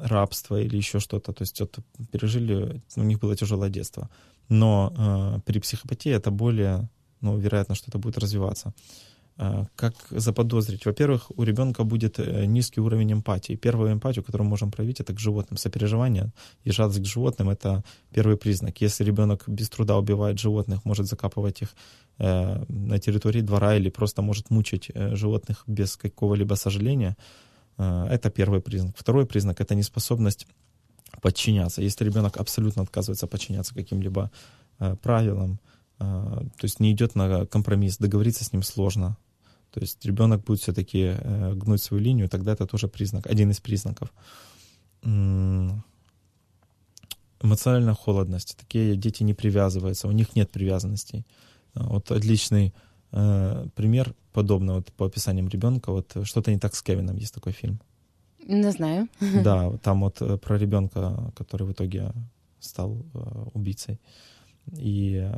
рабство 0.01 0.59
или 0.59 0.75
еще 0.75 0.99
что-то. 0.99 1.31
То 1.31 1.43
есть 1.43 1.59
вот, 1.61 1.79
пережили, 2.11 2.81
у 2.97 3.03
них 3.03 3.19
было 3.19 3.35
тяжелое 3.35 3.69
детство. 3.69 4.09
Но 4.49 4.93
э, 4.97 5.39
при 5.45 5.59
психопатии 5.59 6.11
это 6.11 6.31
более 6.31 6.89
ну, 7.21 7.37
вероятно, 7.37 7.75
что 7.75 7.89
это 7.89 7.97
будет 7.97 8.17
развиваться. 8.17 8.73
А, 9.41 9.65
как 9.77 9.93
заподозрить? 10.11 10.85
Во-первых, 10.85 11.31
у 11.37 11.43
ребенка 11.43 11.85
будет 11.85 12.19
э, 12.19 12.45
низкий 12.45 12.81
уровень 12.81 13.13
эмпатии. 13.13 13.55
Первую 13.55 13.93
эмпатию, 13.93 14.25
которую 14.25 14.45
мы 14.45 14.49
можем 14.49 14.69
проявить, 14.69 14.99
это 14.99 15.13
к 15.13 15.19
животным. 15.19 15.57
Сопереживание 15.57 16.33
и 16.65 16.71
жалость 16.71 16.99
к 16.99 17.05
животным— 17.05 17.49
это 17.51 17.83
первый 18.13 18.35
признак. 18.35 18.81
Если 18.81 19.05
ребенок 19.05 19.43
без 19.47 19.69
труда 19.69 19.97
убивает 19.97 20.39
животных, 20.39 20.83
может 20.83 21.07
закапывать 21.07 21.61
их 21.61 21.69
э, 22.17 22.65
на 22.67 22.99
территории 22.99 23.39
двора 23.39 23.77
или 23.77 23.89
просто 23.89 24.21
может 24.21 24.49
мучить 24.49 24.91
э, 24.93 25.15
животных 25.15 25.63
без 25.67 25.95
какого-либо 25.95 26.55
сожаления, 26.55 27.15
это 27.77 28.29
первый 28.29 28.59
признак. 28.59 28.97
Второй 28.97 29.25
признак— 29.25 29.61
это 29.63 29.73
неспособность 29.73 30.47
подчиняться. 31.21 31.81
Если 31.81 32.03
ребенок 32.03 32.35
абсолютно 32.35 32.81
отказывается 32.81 33.25
подчиняться 33.25 33.73
каким-либо 33.73 34.31
правилам, 35.01 35.59
то 35.99 36.63
есть 36.63 36.79
не 36.79 36.91
идет 36.91 37.15
на 37.15 37.45
компромисс, 37.45 37.97
договориться 37.97 38.43
с 38.43 38.53
ним 38.53 38.63
сложно. 38.63 39.17
То 39.71 39.81
есть 39.81 40.03
ребенок 40.05 40.43
будет 40.43 40.61
все-таки 40.61 41.15
э, 41.17 41.53
гнуть 41.53 41.81
свою 41.81 42.03
линию, 42.03 42.29
тогда 42.29 42.53
это 42.53 42.65
тоже 42.65 42.87
признак, 42.87 43.27
один 43.27 43.51
из 43.51 43.59
признаков. 43.59 44.11
Эмоциональная 47.41 47.93
холодность. 47.93 48.57
Такие 48.57 48.95
дети 48.95 49.23
не 49.23 49.33
привязываются, 49.33 50.07
у 50.07 50.11
них 50.11 50.35
нет 50.35 50.49
привязанностей. 50.49 51.25
А, 51.73 51.83
вот 51.87 52.11
отличный 52.11 52.73
э, 53.11 53.67
пример 53.75 54.13
подобного 54.33 54.77
вот, 54.77 54.91
по 54.93 55.05
описаниям 55.05 55.47
ребенка. 55.47 55.91
Вот 55.91 56.17
что-то 56.23 56.51
не 56.51 56.59
так 56.59 56.75
с 56.75 56.81
Кевином 56.81 57.15
есть 57.15 57.33
такой 57.33 57.53
фильм. 57.53 57.79
Не 58.45 58.71
знаю. 58.71 59.07
Да, 59.43 59.71
там 59.77 60.01
вот 60.01 60.21
э, 60.21 60.37
про 60.37 60.57
ребенка, 60.57 61.31
который 61.35 61.67
в 61.67 61.71
итоге 61.71 62.11
стал 62.59 63.05
убийцей. 63.53 63.99
И 64.77 65.31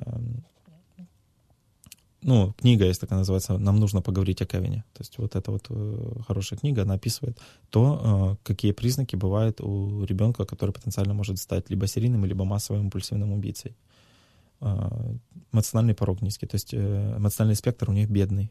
ну, 2.22 2.52
книга 2.58 2.84
есть 2.84 3.00
такая 3.00 3.20
называется 3.20 3.58
«Нам 3.58 3.78
нужно 3.78 4.02
поговорить 4.02 4.42
о 4.42 4.46
Кевине». 4.46 4.84
То 4.94 5.02
есть 5.02 5.18
вот 5.18 5.36
эта 5.36 5.50
вот 5.52 5.66
э, 5.70 6.22
хорошая 6.26 6.58
книга, 6.58 6.82
она 6.82 6.94
описывает 6.94 7.38
то, 7.70 8.36
э, 8.42 8.46
какие 8.48 8.72
признаки 8.72 9.16
бывают 9.16 9.60
у 9.60 10.04
ребенка, 10.04 10.44
который 10.44 10.72
потенциально 10.72 11.14
может 11.14 11.38
стать 11.38 11.70
либо 11.70 11.86
серийным, 11.86 12.24
либо 12.24 12.44
массовым 12.44 12.82
импульсивным 12.84 13.32
убийцей. 13.32 13.76
Э, 14.60 15.14
эмоциональный 15.52 15.94
порог 15.94 16.22
низкий, 16.22 16.46
то 16.46 16.56
есть 16.56 16.74
эмоциональный 16.74 17.54
спектр 17.54 17.90
у 17.90 17.92
них 17.92 18.10
бедный. 18.10 18.48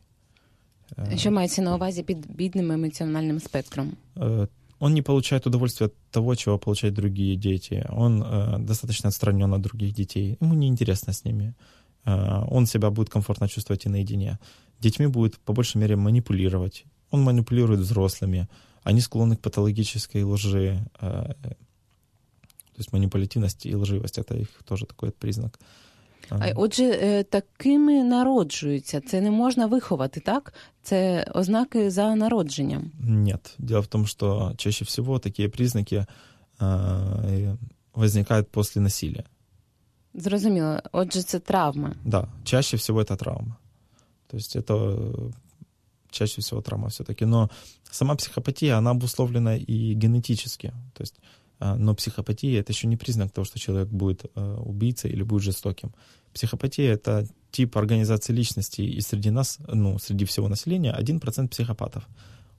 Що 1.17 1.31
мається 1.31 1.61
на 1.61 1.75
увазі 1.75 2.03
під 2.03 2.35
бідним 2.35 2.71
емоціональним 2.71 3.39
спектром? 3.39 3.91
Он 4.79 4.93
не 4.93 5.01
получает 5.01 5.47
удовольствия 5.47 5.87
от 5.87 5.93
того, 6.11 6.35
чего 6.35 6.59
получают 6.59 6.95
другие 6.95 7.35
дети. 7.35 7.85
Он 7.89 8.23
достаточно 8.65 9.07
отстранен 9.07 9.53
от 9.53 9.61
других 9.61 9.93
детей. 9.93 10.37
Ему 10.41 10.53
неинтересно 10.53 11.13
с 11.13 11.25
ними. 11.25 11.43
Э, 11.45 11.53
он 12.04 12.66
себя 12.66 12.90
будет 12.90 13.10
комфортно 13.10 13.48
чувствовать 13.48 13.86
и 13.86 13.88
наедине. 13.88 14.38
Детьми 14.80 15.06
будет 15.06 15.38
по 15.38 15.52
большей 15.52 15.78
мере 15.78 15.96
манипулировать. 15.96 16.84
Он 17.10 17.22
манипулирует 17.22 17.80
взрослыми. 17.80 18.48
Они 18.82 19.00
склонны 19.00 19.36
к 19.36 19.40
патологической 19.40 20.22
лжи. 20.22 20.80
Э, 21.00 21.34
то 21.42 22.78
есть 22.78 22.92
манипулятивность 22.92 23.66
и 23.66 23.76
лживость— 23.76 24.18
это 24.18 24.36
их 24.36 24.48
тоже 24.64 24.86
такой 24.86 25.10
признак. 25.10 25.58
Отже, 26.56 27.24
такими 27.30 28.04
народжуються. 28.04 29.00
Це 29.00 29.20
не 29.20 29.30
можна 29.30 29.66
виховати, 29.66 30.20
так? 30.20 30.54
Це 30.82 31.26
ознаки 31.34 31.90
за 31.90 32.14
народженням. 32.14 32.90
Нет. 33.00 33.54
Дело 33.58 33.80
в 33.80 33.86
том, 33.86 34.06
что 34.06 34.52
чаще 34.56 34.84
всего 34.84 35.18
такие 35.18 35.48
признаки 35.48 36.06
э, 36.60 37.56
возникают 37.94 38.50
после 38.50 38.82
насилия. 38.82 39.24
Зрозуміло. 40.14 40.78
Отже, 40.92 41.22
це 41.22 41.38
травма. 41.38 41.94
Да, 42.04 42.28
чаще 42.44 42.76
всего 42.76 43.00
это 43.02 43.16
травма. 43.16 43.56
То 44.26 44.36
есть 44.36 44.56
это 44.56 45.32
чаще 46.10 46.40
всего 46.40 46.62
травма 46.62 46.88
все-таки. 46.88 47.26
Но 47.26 47.50
сама 47.90 48.14
психопатия, 48.14 48.78
она 48.78 48.90
обусловлена 48.90 49.56
и 49.56 49.94
генетически. 49.94 50.72
То 50.92 51.02
есть, 51.02 51.20
а, 51.58 51.76
но 51.76 51.94
психопатия— 51.94 52.60
это 52.62 52.72
еще 52.72 52.86
не 52.86 52.96
признак 52.96 53.30
того, 53.30 53.44
что 53.44 53.58
человек 53.58 53.88
будет 53.88 54.24
убийцей 54.64 55.12
или 55.12 55.22
будет 55.24 55.42
жестоким. 55.42 55.92
Психопатия— 56.32 56.92
это 56.94 57.26
тип 57.50 57.76
организации 57.76 58.32
личности, 58.32 58.82
и 58.82 59.00
среди 59.00 59.30
нас, 59.30 59.58
ну, 59.68 59.98
среди 59.98 60.24
всего 60.24 60.48
населения, 60.48 60.92
1% 60.92 61.48
психопатов. 61.48 62.02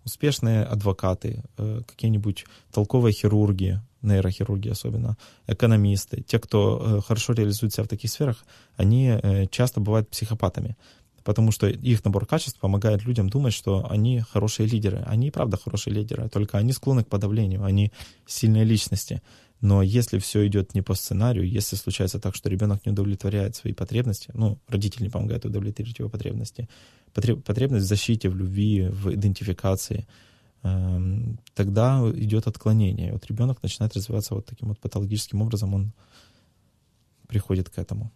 Успешные 0.06 0.64
адвокаты, 0.64 1.44
э, 1.58 1.82
какие-нибудь 1.88 2.46
толковые 2.72 3.14
хирурги, 3.14 3.82
нейрохирурги 4.02 4.70
особенно, 4.70 5.18
экономисты, 5.48 6.22
те, 6.22 6.40
кто 6.40 6.98
э, 6.98 7.02
хорошо 7.02 7.34
реализует 7.34 7.74
себя 7.74 7.84
в 7.84 7.90
таких 7.90 8.10
сферах, 8.10 8.46
они 8.76 9.08
э, 9.10 9.48
часто 9.48 9.80
бывают 9.80 10.10
психопатами 10.10 10.76
потому 11.24 11.52
что 11.52 11.68
их 11.68 12.04
набор 12.04 12.26
качеств 12.26 12.60
помогает 12.60 13.06
людям 13.06 13.30
думать, 13.30 13.54
что 13.54 13.88
они 13.90 14.22
хорошие 14.22 14.68
лидеры. 14.68 15.04
Они 15.06 15.28
и 15.28 15.32
правда 15.32 15.58
хорошие 15.58 15.94
лидеры, 15.94 16.30
только 16.30 16.58
они 16.58 16.72
склонны 16.74 17.04
к 17.04 17.10
подавлению, 17.10 17.64
они 17.64 17.92
сильные 18.26 18.64
личности. 18.64 19.22
Но 19.62 19.84
если 19.84 20.18
все 20.18 20.48
идет 20.48 20.74
не 20.74 20.82
по 20.82 20.96
сценарию, 20.96 21.48
если 21.48 21.76
случается 21.76 22.20
так, 22.20 22.36
что 22.36 22.50
ребенок 22.50 22.84
не 22.86 22.92
удовлетворяет 22.92 23.56
свои 23.56 23.74
потребности, 23.74 24.32
ну, 24.34 24.58
родитель 24.68 25.04
не 25.04 25.10
помогает 25.10 25.46
удовлетворить 25.46 26.00
его 26.00 26.10
потребности, 26.10 26.68
потребность 27.14 27.86
в 27.86 27.90
защите, 27.90 28.30
в 28.30 28.36
любви, 28.36 28.88
в 28.88 29.14
идентификации, 29.14 30.08
эм, 30.64 31.40
тогда 31.54 32.02
идет 32.16 32.48
отклонение. 32.48 33.14
Вот 33.14 33.26
ребенок 33.28 33.64
начинает 33.64 33.96
развиваться 33.96 34.36
вот 34.36 34.46
таким 34.46 34.70
вот 34.70 34.80
патологическим 34.80 35.42
образом, 35.42 35.74
он 35.74 35.94
приходит 37.28 37.70
к 37.70 37.78
этому. 37.78 38.12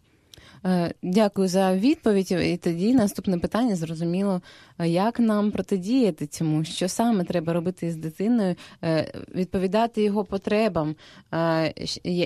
Е, 0.66 0.94
дякую 1.04 1.48
за 1.48 1.76
відповідь. 1.76 2.32
І 2.32 2.58
тоді 2.58 2.94
наступне 2.94 3.38
питання 3.38 3.76
зрозуміло, 3.76 4.42
е, 4.80 4.88
як 4.90 5.20
нам 5.20 5.52
протидіяти 5.52 6.28
цьому, 6.28 6.64
що 6.64 6.88
саме 6.88 7.24
треба 7.24 7.54
робити 7.54 7.92
з 7.92 7.96
дитиною, 7.96 8.56
е, 8.84 9.12
відповідати 9.36 10.04
його 10.04 10.24
потребам. 10.24 10.96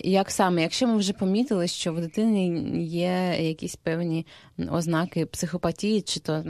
Як 0.04 0.32
саме, 0.32 0.62
якщо 0.62 0.88
ми 0.88 0.98
вже 0.98 1.14
помітили, 1.14 1.68
що 1.68 1.94
в 1.94 2.02
дитини 2.02 2.48
є 2.84 3.36
якісь 3.40 3.76
певні 3.76 4.26
ознаки 4.72 5.26
психопатії, 5.26 6.02
чи 6.02 6.20
то 6.20 6.44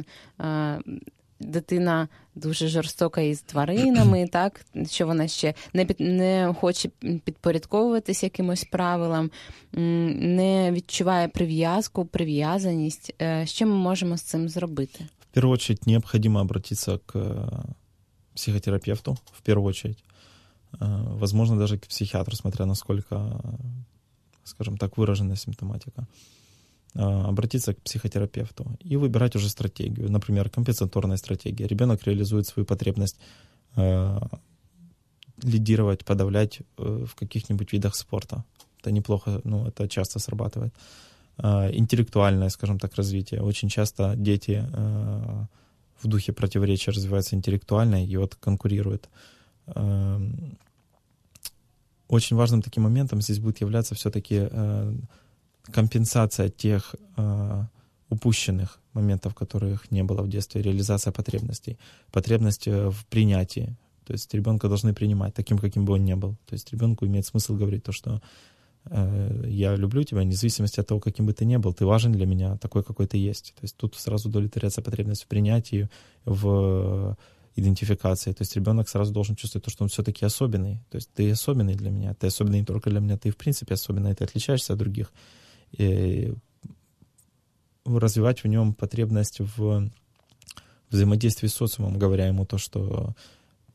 дитина 1.40 2.08
дуже 2.36 2.68
жорстока 2.68 3.22
із 3.22 3.42
тваринами, 3.42 4.28
так 4.32 4.66
що 4.90 5.06
вона 5.06 5.28
ще 5.28 5.54
не 5.74 5.86
під 5.86 6.00
не 6.00 6.56
хоче 6.60 6.90
підпорядковуватись 7.24 8.24
якимось 8.24 8.64
правилам, 8.64 9.32
не 9.72 10.72
відчуває 10.72 11.28
прив'язку, 11.28 12.06
прив'язаність. 12.06 13.14
Що 13.44 13.66
ми 13.66 13.76
можемо 13.76 14.18
з 14.18 14.22
цим 14.22 14.50
зробити? 14.50 15.06
В 15.32 15.34
первую 15.34 15.54
очередь 15.54 15.88
необходимо 15.88 16.40
обратиться 16.40 16.98
к 17.06 17.20
психотерапевту, 18.36 19.18
в 19.32 19.42
первую 19.42 19.70
очередь. 19.70 20.04
Возможно, 21.20 21.58
даже 21.58 21.78
к 21.78 21.88
психиатру, 21.88 22.36
смотря 22.36 22.66
насколько, 22.66 23.42
скажем 24.44 24.78
так, 24.78 24.98
выраженная 24.98 25.36
симптоматика. 25.36 26.08
А, 26.96 27.28
обратиться 27.30 27.74
к 27.74 27.82
психотерапевту 27.82 28.66
и 28.80 28.98
выбирать 28.98 29.36
уже 29.36 29.50
стратегию. 29.50 30.12
Например, 30.12 30.50
компенсаторная 30.50 31.18
стратегия. 31.18 31.68
Ребенок 31.68 32.04
реализует 32.04 32.48
свою 32.48 32.66
потребность 32.66 33.20
э, 33.76 34.20
лидировать, 35.44 36.04
подавлять 36.04 36.62
э, 36.78 37.06
в 37.08 37.16
каких-нибудь 37.16 37.74
видах 37.74 37.96
спорта. 37.96 38.44
Это 38.80 38.92
неплохо, 38.92 39.42
ну, 39.44 39.68
это 39.68 39.88
часто 39.88 40.20
срабатывает. 40.20 40.74
Э, 41.38 41.70
интеллектуальное, 41.72 42.50
скажем 42.50 42.80
так, 42.80 42.96
развитие. 42.96 43.44
Очень 43.44 43.70
часто 43.70 44.16
дети 44.16 44.66
э, 44.68 45.46
в 46.02 46.08
духе 46.08 46.34
противоречия 46.34 46.92
развиваются 46.92 47.36
интеллектуально 47.36 48.04
и 48.04 48.18
вот 48.18 48.36
конкурируют. 48.36 49.10
Э, 49.68 50.20
очень 52.08 52.36
важным 52.36 52.64
таким 52.64 52.84
моментом 52.84 53.22
здесь 53.22 53.38
будет 53.38 53.62
являться 53.62 53.94
все-таки 53.94 54.48
э, 54.50 54.96
компенсация 55.74 56.50
тех 56.50 56.96
э, 57.18 57.64
упущенных 58.10 58.80
моментов, 58.94 59.36
которых 59.36 59.92
не 59.92 60.04
было 60.04 60.22
в 60.22 60.30
детстве, 60.30 60.62
реализация 60.62 61.12
потребностей, 61.12 61.78
потребность 62.12 62.68
э, 62.68 62.90
в 62.90 63.06
принятии. 63.06 63.76
То 64.06 64.14
есть 64.14 64.34
ребенка 64.34 64.68
должны 64.68 64.94
принимать 64.94 65.34
таким, 65.34 65.60
каким 65.60 65.86
бы 65.86 65.94
он 65.94 66.04
ни 66.04 66.16
был. 66.16 66.36
То 66.46 66.54
есть 66.54 66.72
ребенку 66.74 67.06
имеет 67.06 67.26
смысл 67.26 67.56
говорить 67.56 67.84
то, 67.84 67.92
что 67.92 68.22
э, 68.86 69.44
я 69.48 69.76
люблю 69.76 70.04
тебя, 70.04 70.22
вне 70.22 70.36
зависимости 70.36 70.80
от 70.80 70.88
того, 70.88 71.00
каким 71.00 71.26
бы 71.26 71.34
ты 71.34 71.46
ни 71.46 71.58
был, 71.58 71.74
ты 71.74 71.86
важен 71.86 72.12
для 72.12 72.26
меня, 72.26 72.58
такой, 72.58 72.84
какой 72.84 73.06
ты 73.06 73.18
есть. 73.18 73.54
То 73.56 73.64
есть 73.64 73.78
тут 73.78 73.96
сразу 73.96 74.30
удовлетворяется 74.30 74.82
потребность 74.82 75.24
в 75.24 75.28
принятии, 75.28 75.90
в 76.26 77.16
идентификации. 77.56 78.32
То 78.32 78.42
есть 78.42 78.56
ребенок 78.56 78.90
сразу 78.90 79.14
должен 79.14 79.36
чувствовать 79.36 79.66
то, 79.66 79.72
что 79.72 79.84
он 79.84 79.90
все-таки 79.90 80.26
особенный. 80.26 80.80
То 80.90 80.96
есть 80.96 81.12
ты 81.14 81.30
особенный 81.32 81.76
для 81.76 81.92
меня. 81.92 82.14
Ты 82.14 82.28
особенный 82.28 82.60
не 82.60 82.66
только 82.66 82.90
для 82.90 83.00
меня, 83.00 83.18
ты 83.18 83.30
в 83.30 83.38
принципе 83.38 83.76
особенный, 83.76 84.16
ты 84.16 84.24
отличаешься 84.24 84.74
от 84.74 84.80
других 84.80 85.12
и 85.72 86.34
развивать 87.86 88.44
в 88.44 88.48
нем 88.48 88.74
потребность 88.74 89.40
в 89.40 89.90
взаимодействии 90.90 91.48
с 91.48 91.54
социумом, 91.54 91.98
говоря 91.98 92.28
ему 92.28 92.46
то, 92.46 92.58
что 92.58 93.16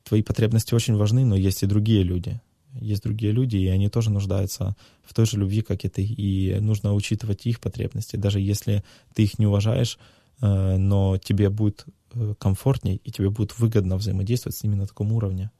твои 0.03 0.23
потребности 0.23 0.75
очень 0.75 0.97
важны, 0.97 1.25
но 1.25 1.37
есть 1.37 1.63
и 1.63 1.67
другие 1.67 2.03
люди. 2.03 2.41
Есть 2.81 3.05
другие 3.05 3.33
люди, 3.33 3.57
и 3.57 3.69
они 3.69 3.89
тоже 3.89 4.11
нуждаются 4.11 4.77
в 5.05 5.15
той 5.15 5.27
же 5.27 5.39
любви, 5.39 5.63
как 5.63 5.85
и 5.85 5.89
ты. 5.89 6.03
И 6.03 6.59
нужно 6.61 6.93
учитывать 6.93 7.47
их 7.47 7.61
потребности. 7.61 8.17
Даже 8.17 8.41
если 8.41 8.83
ты 9.15 9.23
их 9.23 9.39
не 9.39 9.47
уважаешь, 9.47 9.99
э, 10.41 10.77
но 10.77 11.17
тебе 11.19 11.51
будет 11.51 11.87
э, 12.15 12.35
комфортней, 12.39 13.01
и 13.05 13.13
тебе 13.13 13.31
будет 13.31 13.57
выгодно 13.59 13.97
взаимодействовать 13.97 14.57
с 14.57 14.63
ними 14.65 14.75
на 14.75 14.87
таком 14.87 15.13
уровне. 15.13 15.51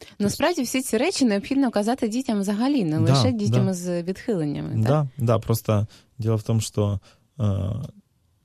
Э, 0.00 0.04
Насправді 0.18 0.62
всі 0.62 0.82
ці 0.82 0.96
речі 0.96 1.24
необхідно 1.24 1.70
казати 1.70 2.08
дітям 2.08 2.40
взагалі, 2.40 2.84
не 2.84 3.00
да, 3.00 3.12
лише 3.12 3.32
дітям 3.32 3.66
да. 3.66 3.74
з 3.74 4.02
відхиленнями. 4.02 4.72
Так? 4.72 4.82
Да, 4.82 5.08
да, 5.18 5.38
просто 5.38 5.86
дело 6.18 6.36
в 6.36 6.42
том, 6.42 6.60
что 6.60 7.00
э, 7.38 7.84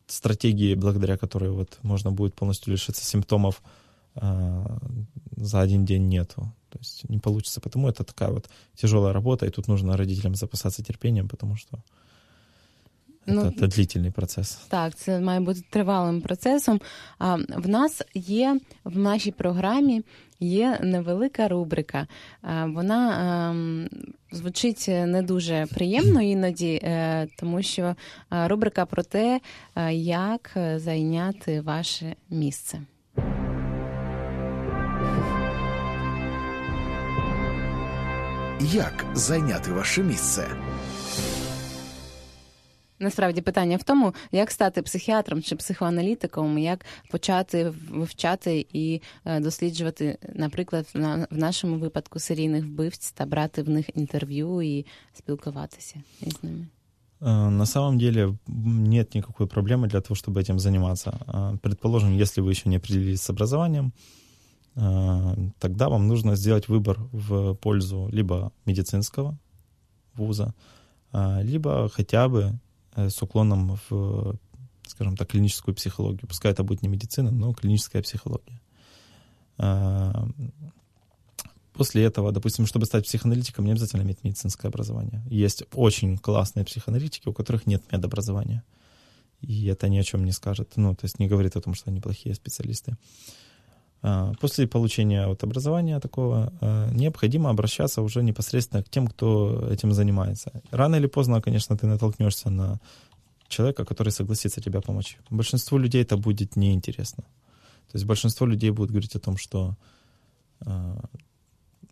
стратегии, 0.07 0.76
благодаря 0.76 1.18
которой 1.18 1.49
вот 1.49 1.80
можно 1.84 2.11
будет 2.11 2.34
полностью 2.34 2.74
лишиться 2.74 3.03
симптомов, 3.03 3.61
э, 4.16 4.66
за 5.38 5.59
один 5.59 5.86
день 5.86 6.09
нету. 6.09 6.51
То 6.70 6.80
есть 6.80 7.09
не 7.09 7.20
получится. 7.20 7.61
Потому 7.61 7.88
это 7.88 8.03
такая 8.03 8.32
вот 8.32 8.49
тяжелая 8.76 9.13
работа, 9.13 9.45
и 9.45 9.49
тут 9.49 9.68
нужно 9.68 9.97
родителям 9.97 10.36
запасаться 10.36 10.84
терпением, 10.84 11.28
потому 11.28 11.57
что 11.57 11.84
ну, 13.28 13.53
це 13.59 13.68
длительний 13.68 14.11
процес. 14.11 14.59
Так, 14.68 14.95
це 14.95 15.20
має 15.20 15.39
бути 15.39 15.61
тривалим 15.70 16.22
процесом. 16.22 16.82
А 17.18 17.36
в 17.36 17.68
нас 17.68 18.01
є 18.13 18.59
в 18.84 18.97
нашій 18.97 19.32
програмі 19.32 20.01
Є 20.41 20.78
невелика 20.82 21.49
рубрика. 21.49 22.07
Вона 22.66 23.55
звучить 24.32 24.86
не 24.88 25.22
дуже 25.22 25.66
приємно 25.74 26.22
іноді, 26.22 26.80
е, 26.82 27.26
тому 27.38 27.62
що 27.62 27.95
рубрика 28.30 28.86
про 28.86 29.03
те, 29.03 29.41
як 29.93 30.51
зайняти 30.76 31.61
ваше 31.61 32.14
місце. 32.30 32.80
Як 38.61 39.07
зайняти 39.14 39.72
ваше 39.72 40.03
місце? 40.03 40.49
Насправді 42.99 43.41
питання 43.41 43.78
в 43.78 43.84
тому, 43.84 44.13
як 44.32 44.51
стати 44.51 44.82
психіатром 44.82 45.41
чи 45.41 45.55
психоаналітиком, 45.55 46.57
як 46.57 46.86
почати 47.11 47.74
вивчати 47.91 48.66
і 48.74 49.01
е, 49.26 49.39
досліджувати, 49.39 50.18
наприклад, 50.34 50.88
в 50.93 51.38
нашому 51.38 51.78
випадку 51.78 52.20
серійних 52.20 52.66
вбивць 52.66 53.11
та 53.11 53.26
брати 53.26 53.63
в 53.63 53.70
них 53.70 53.89
інтерв'ю 53.95 54.61
і 54.61 54.86
спілкуватися 55.13 55.95
із 56.22 56.43
ними. 56.43 56.68
Е, 57.22 57.26
на 57.49 57.66
самом 57.66 57.97
деле 57.97 58.38
нет 58.47 59.16
никакой 59.16 59.47
проблемы 59.47 59.88
для 59.88 60.01
того, 60.01 60.16
чтобы 60.16 60.39
этим 60.39 60.59
заниматься. 60.59 61.13
Е, 61.28 61.57
предположим, 61.61 62.18
если 62.22 62.43
вы 62.43 62.51
еще 62.51 62.70
не 62.70 62.78
определились 62.78 63.22
с 63.22 63.30
образованием, 63.30 63.91
тогда 65.59 65.88
вам 65.88 66.07
нужно 66.07 66.36
сделать 66.36 66.68
выбор 66.68 66.97
в 67.13 67.53
пользу 67.53 68.09
либо 68.11 68.51
медицинского 68.66 69.38
вуза, 70.16 70.53
либо 71.13 71.88
хотя 71.88 72.28
бы 72.28 72.51
Э, 72.51 72.68
с 72.97 73.22
уклоном 73.22 73.78
в, 73.88 74.36
скажем 74.86 75.16
так, 75.16 75.28
клиническую 75.28 75.74
психологию. 75.74 76.26
Пускай 76.28 76.53
это 76.53 76.64
будет 76.64 76.82
не 76.82 76.88
медицина, 76.88 77.30
но 77.30 77.53
клиническая 77.53 78.03
психология. 78.03 78.61
А, 79.59 80.26
после 81.72 82.05
этого, 82.05 82.32
допустим, 82.32 82.66
чтобы 82.66 82.86
стать 82.86 83.05
психоаналитиком, 83.05 83.64
не 83.64 83.72
обязательно 83.72 84.03
иметь 84.03 84.24
медицинское 84.24 84.68
образование. 84.68 85.22
Есть 85.28 85.64
очень 85.74 86.18
классные 86.18 86.64
психоаналитики, 86.64 87.28
у 87.28 87.32
которых 87.32 87.66
нет 87.66 87.82
медобразования. 87.93 88.64
И 89.41 89.66
это 89.66 89.88
ни 89.88 89.99
о 89.99 90.03
чем 90.03 90.24
не 90.24 90.32
скажет. 90.32 90.72
Ну, 90.76 90.95
то 90.95 91.05
есть 91.05 91.18
не 91.18 91.28
говорит 91.28 91.57
о 91.57 91.61
том, 91.61 91.74
что 91.74 91.91
они 91.91 92.01
плохие 92.01 92.34
специалисты. 92.34 92.97
После 94.40 94.66
получения 94.66 95.26
вот 95.26 95.42
образования 95.42 96.01
такого 96.01 96.53
а, 96.61 96.90
необходимо 96.90 97.51
обращаться 97.51 98.01
уже 98.01 98.22
непосредственно 98.22 98.82
к 98.82 98.88
тем, 98.88 99.07
кто 99.07 99.68
этим 99.70 99.92
занимается. 99.92 100.53
Рано 100.70 100.96
или 100.96 101.07
поздно, 101.07 101.42
конечно, 101.42 101.76
ты 101.76 101.86
натолкнешься 101.86 102.51
на 102.51 102.80
человека, 103.48 103.84
который 103.84 104.11
согласится 104.11 104.62
тебе 104.62 104.80
помочь. 104.80 105.18
Большинству 105.28 105.76
людей 105.76 106.03
это 106.03 106.16
будет 106.16 106.57
неинтересно. 106.57 107.24
То 107.92 107.96
есть 107.96 108.07
большинство 108.07 108.46
людей 108.46 108.70
будут 108.70 108.90
говорить 108.90 109.16
о 109.16 109.20
том, 109.20 109.36
что 109.36 109.76
а, 110.64 110.98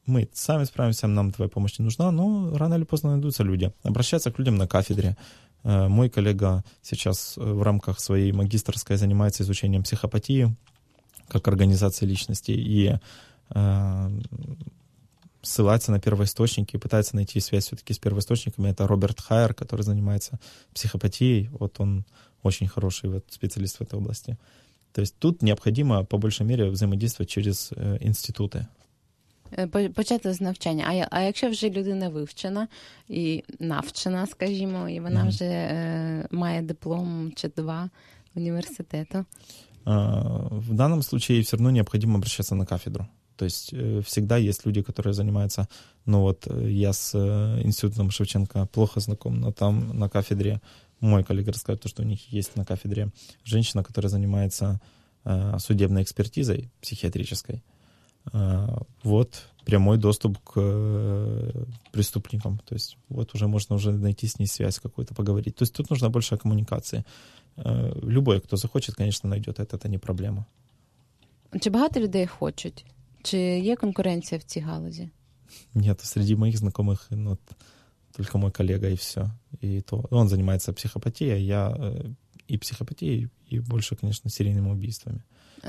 мы 0.06 0.28
сами 0.32 0.64
справимся, 0.64 1.08
нам 1.08 1.30
твоя 1.32 1.50
помощь 1.50 1.78
не 1.78 1.84
нужна, 1.84 2.10
но 2.10 2.56
рано 2.56 2.74
или 2.74 2.84
поздно 2.84 3.10
найдутся 3.10 3.42
люди. 3.42 3.70
Обращаться 3.82 4.32
к 4.32 4.38
людям 4.38 4.56
на 4.56 4.66
кафедре. 4.66 5.16
Мой 5.64 6.08
коллега 6.08 6.64
сейчас 6.82 7.36
в 7.36 7.62
рамках 7.62 8.00
своей 8.00 8.32
магистрской 8.32 8.96
занимается 8.96 9.42
изучением 9.42 9.82
психопатии, 9.82 10.56
как 11.27 11.47
организация 11.47 12.07
личности, 12.07 12.51
и 12.51 12.99
э, 13.55 14.09
ссылается 15.41 15.91
на 15.91 15.99
первоисточники 15.99 16.75
и 16.75 16.79
пытается 16.79 17.15
найти 17.15 17.39
связь 17.39 17.65
все-таки 17.65 17.93
с 17.93 17.99
первоисточниками. 17.99 18.69
Это 18.69 18.87
Роберт 18.87 19.21
Хайер, 19.21 19.53
который 19.53 19.81
занимается 19.81 20.39
психопатией. 20.73 21.49
Вот 21.51 21.79
он 21.79 22.05
очень 22.43 22.67
хороший 22.67 23.09
вот, 23.09 23.25
специалист 23.29 23.77
в 23.77 23.81
этой 23.81 23.95
области. 23.99 24.37
То 24.93 25.01
есть 25.01 25.15
тут 25.19 25.41
необходимо 25.41 26.03
по 26.03 26.17
большей 26.17 26.45
мере 26.45 26.69
взаимодействовать 26.69 27.29
через 27.29 27.71
э, 27.71 27.97
институты. 28.01 28.65
Почати 29.93 30.33
з 30.33 30.41
навчання. 30.41 30.85
А 30.87 31.17
а 31.17 31.21
якщо 31.21 31.49
вже 31.49 31.69
людина 31.69 32.09
вивчена 32.09 32.67
і 33.09 33.43
навчена, 33.59 34.27
скажімо, 34.27 34.89
і 34.89 34.99
вона 34.99 35.23
mm-hmm. 35.23 35.27
вже 35.27 35.45
е, 35.45 36.27
має 36.31 36.61
диплом 36.61 37.31
чи 37.35 37.47
два 37.47 37.89
університету? 38.35 39.25
В 39.88 40.74
данном 40.74 41.02
случае 41.02 41.42
все 41.42 41.56
равно 41.56 41.70
необходимо 41.70 42.16
обращаться 42.16 42.54
на 42.54 42.66
кафедру. 42.66 43.08
То 43.38 43.44
есть 43.44 43.70
э, 43.72 44.02
всегда 44.04 44.36
есть 44.36 44.66
люди, 44.66 44.82
которые 44.82 45.14
занимаются, 45.14 45.68
ну 46.06 46.22
вот 46.22 46.46
э, 46.48 46.70
я 46.70 46.92
с 46.92 47.12
э, 47.14 47.62
институтом 47.62 48.10
Шевченко 48.10 48.66
плохо 48.66 48.98
знаком, 48.98 49.40
но 49.40 49.52
там 49.52 49.96
на 49.96 50.08
кафедре, 50.08 50.60
мой 50.98 51.22
коллега 51.22 51.52
расскажет, 51.52 51.82
то, 51.82 51.88
что 51.88 52.02
у 52.02 52.04
них 52.04 52.32
есть 52.32 52.56
на 52.56 52.64
кафедре 52.64 53.12
женщина, 53.44 53.84
которая 53.84 54.10
занимается 54.10 54.80
судебной 55.58 56.02
экспертизой 56.02 56.70
психиатрической. 56.80 57.62
Вот 59.02 59.42
прямой 59.64 59.98
доступ 59.98 60.38
к 60.38 61.52
преступникам. 61.92 62.58
То 62.66 62.74
есть 62.74 62.96
вот 63.08 63.34
уже 63.34 63.46
можно 63.46 63.76
уже 63.76 63.92
найти 63.92 64.26
с 64.26 64.38
ней 64.38 64.46
связь 64.46 64.78
какую-то, 64.78 65.14
поговорить. 65.14 65.56
То 65.56 65.64
есть 65.64 65.74
тут 65.74 65.90
нужна 65.90 66.08
большая 66.08 66.38
коммуникация. 66.38 67.04
Любой, 68.03 68.39
кто 68.41 68.57
захочет, 68.57 68.95
конечно, 68.95 69.29
найдет 69.29 69.59
это, 69.59 69.77
это 69.77 69.89
не 69.89 69.97
проблема. 69.97 70.45
Чи 71.61 71.69
багато 71.69 71.99
людей 71.99 72.27
хочуть? 72.27 72.85
Чи 73.23 73.37
є 73.59 73.75
конкуренція 73.75 74.39
в 74.39 74.43
цій 74.43 74.59
галузі? 74.59 75.09
Нет, 75.73 76.01
среди 76.01 76.35
моих 76.35 76.57
знакомых 76.57 77.07
ну, 77.11 77.37
только 78.17 78.37
мой 78.37 78.51
коллега 78.51 78.87
и 78.87 78.95
все. 78.95 79.29
И 79.61 79.81
то 79.81 80.05
он 80.11 80.27
занимается 80.27 80.73
психопатией, 80.73 81.45
я 81.45 81.69
э, 81.69 82.13
и 82.47 82.57
психопатией, 82.57 83.29
и 83.53 83.59
больше, 83.59 83.95
конечно, 83.95 84.29
серийными 84.29 84.71
убийствами. 84.71 85.21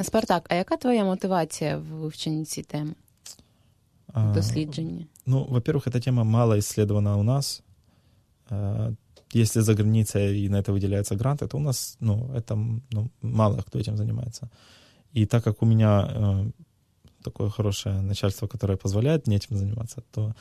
Спартак, 0.02 0.46
а 0.48 0.55
яка 0.55 0.76
твоя 0.76 1.05
мотивація 1.05 1.78
в 1.78 1.82
вивченні 1.82 2.44
цієї 2.44 2.64
теми? 2.64 2.94
В 4.14 4.32
дослідженні? 4.32 5.07
Ну, 5.26 5.44
во-первых, 5.44 5.86
эта 5.88 6.00
тема 6.00 6.24
мало 6.24 6.57
исследована 6.57 7.16
у 7.16 7.22
нас. 7.22 7.62
если 9.32 9.61
за 9.61 9.75
границей 9.75 10.39
и 10.39 10.49
на 10.49 10.57
это 10.57 10.71
выделяется 10.71 11.15
грант, 11.15 11.39
то 11.39 11.57
у 11.57 11.59
нас, 11.59 11.97
ну, 11.99 12.32
это 12.34 12.55
ну, 12.55 13.11
мало 13.21 13.61
кто 13.61 13.80
этим 13.80 13.97
занимается. 13.97 14.49
И 15.13 15.25
так 15.25 15.43
как 15.43 15.61
у 15.61 15.65
меня 15.65 16.07
э, 16.09 16.51
такое 17.23 17.49
хорошее 17.49 18.01
начальство, 18.01 18.47
которое 18.47 18.77
позволяет 18.77 19.27
мне 19.27 19.38
этим 19.38 19.57
заниматься, 19.57 20.03
то 20.11 20.36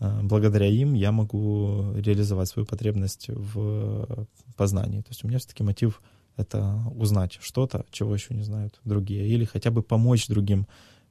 э, 0.00 0.20
благодаря 0.22 0.66
им 0.66 0.94
я 0.94 1.12
могу 1.12 1.92
реализовать 1.94 2.48
свою 2.48 2.66
потребность 2.66 3.28
в 3.28 4.26
познании. 4.56 5.00
То 5.00 5.10
есть 5.10 5.24
у 5.24 5.28
меня 5.28 5.38
все-таки 5.38 5.62
мотив— 5.62 6.02
это 6.36 6.82
узнать 6.94 7.38
что-то, 7.40 7.84
чего 7.90 8.14
еще 8.14 8.34
не 8.34 8.42
знают 8.42 8.80
другие, 8.84 9.26
или 9.26 9.44
хотя 9.44 9.70
бы 9.70 9.82
помочь 9.82 10.28
другим 10.28 10.66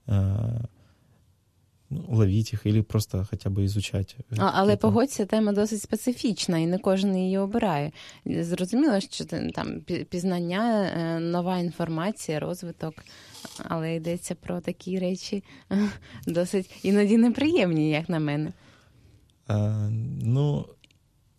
э, 0.07 0.65
ну, 1.89 2.05
ловити 2.09 2.49
їх, 2.51 2.65
або 2.65 2.83
просто 2.83 3.27
хоча 3.29 3.49
б 3.49 3.63
ізучати. 3.63 4.15
А, 4.37 4.51
але 4.53 4.77
погодься, 4.77 5.25
тема 5.25 5.51
досить 5.51 5.81
специфічна, 5.81 6.57
і 6.57 6.65
не 6.65 6.77
кожен 6.77 7.17
її 7.17 7.37
обирає. 7.37 7.91
Зрозуміло, 8.25 8.99
що 8.99 9.25
там 9.25 9.81
пізнання, 10.09 10.91
е, 10.97 11.19
нова 11.19 11.57
інформація, 11.57 12.39
розвиток, 12.39 12.93
але 13.63 13.95
йдеться 13.95 14.35
про 14.35 14.59
такі 14.59 14.99
речі 14.99 15.43
досить 16.27 16.69
іноді 16.83 17.17
неприємні, 17.17 17.89
як 17.89 18.09
на 18.09 18.19
мене. 18.19 18.53
А, 19.47 19.89
ну, 20.21 20.65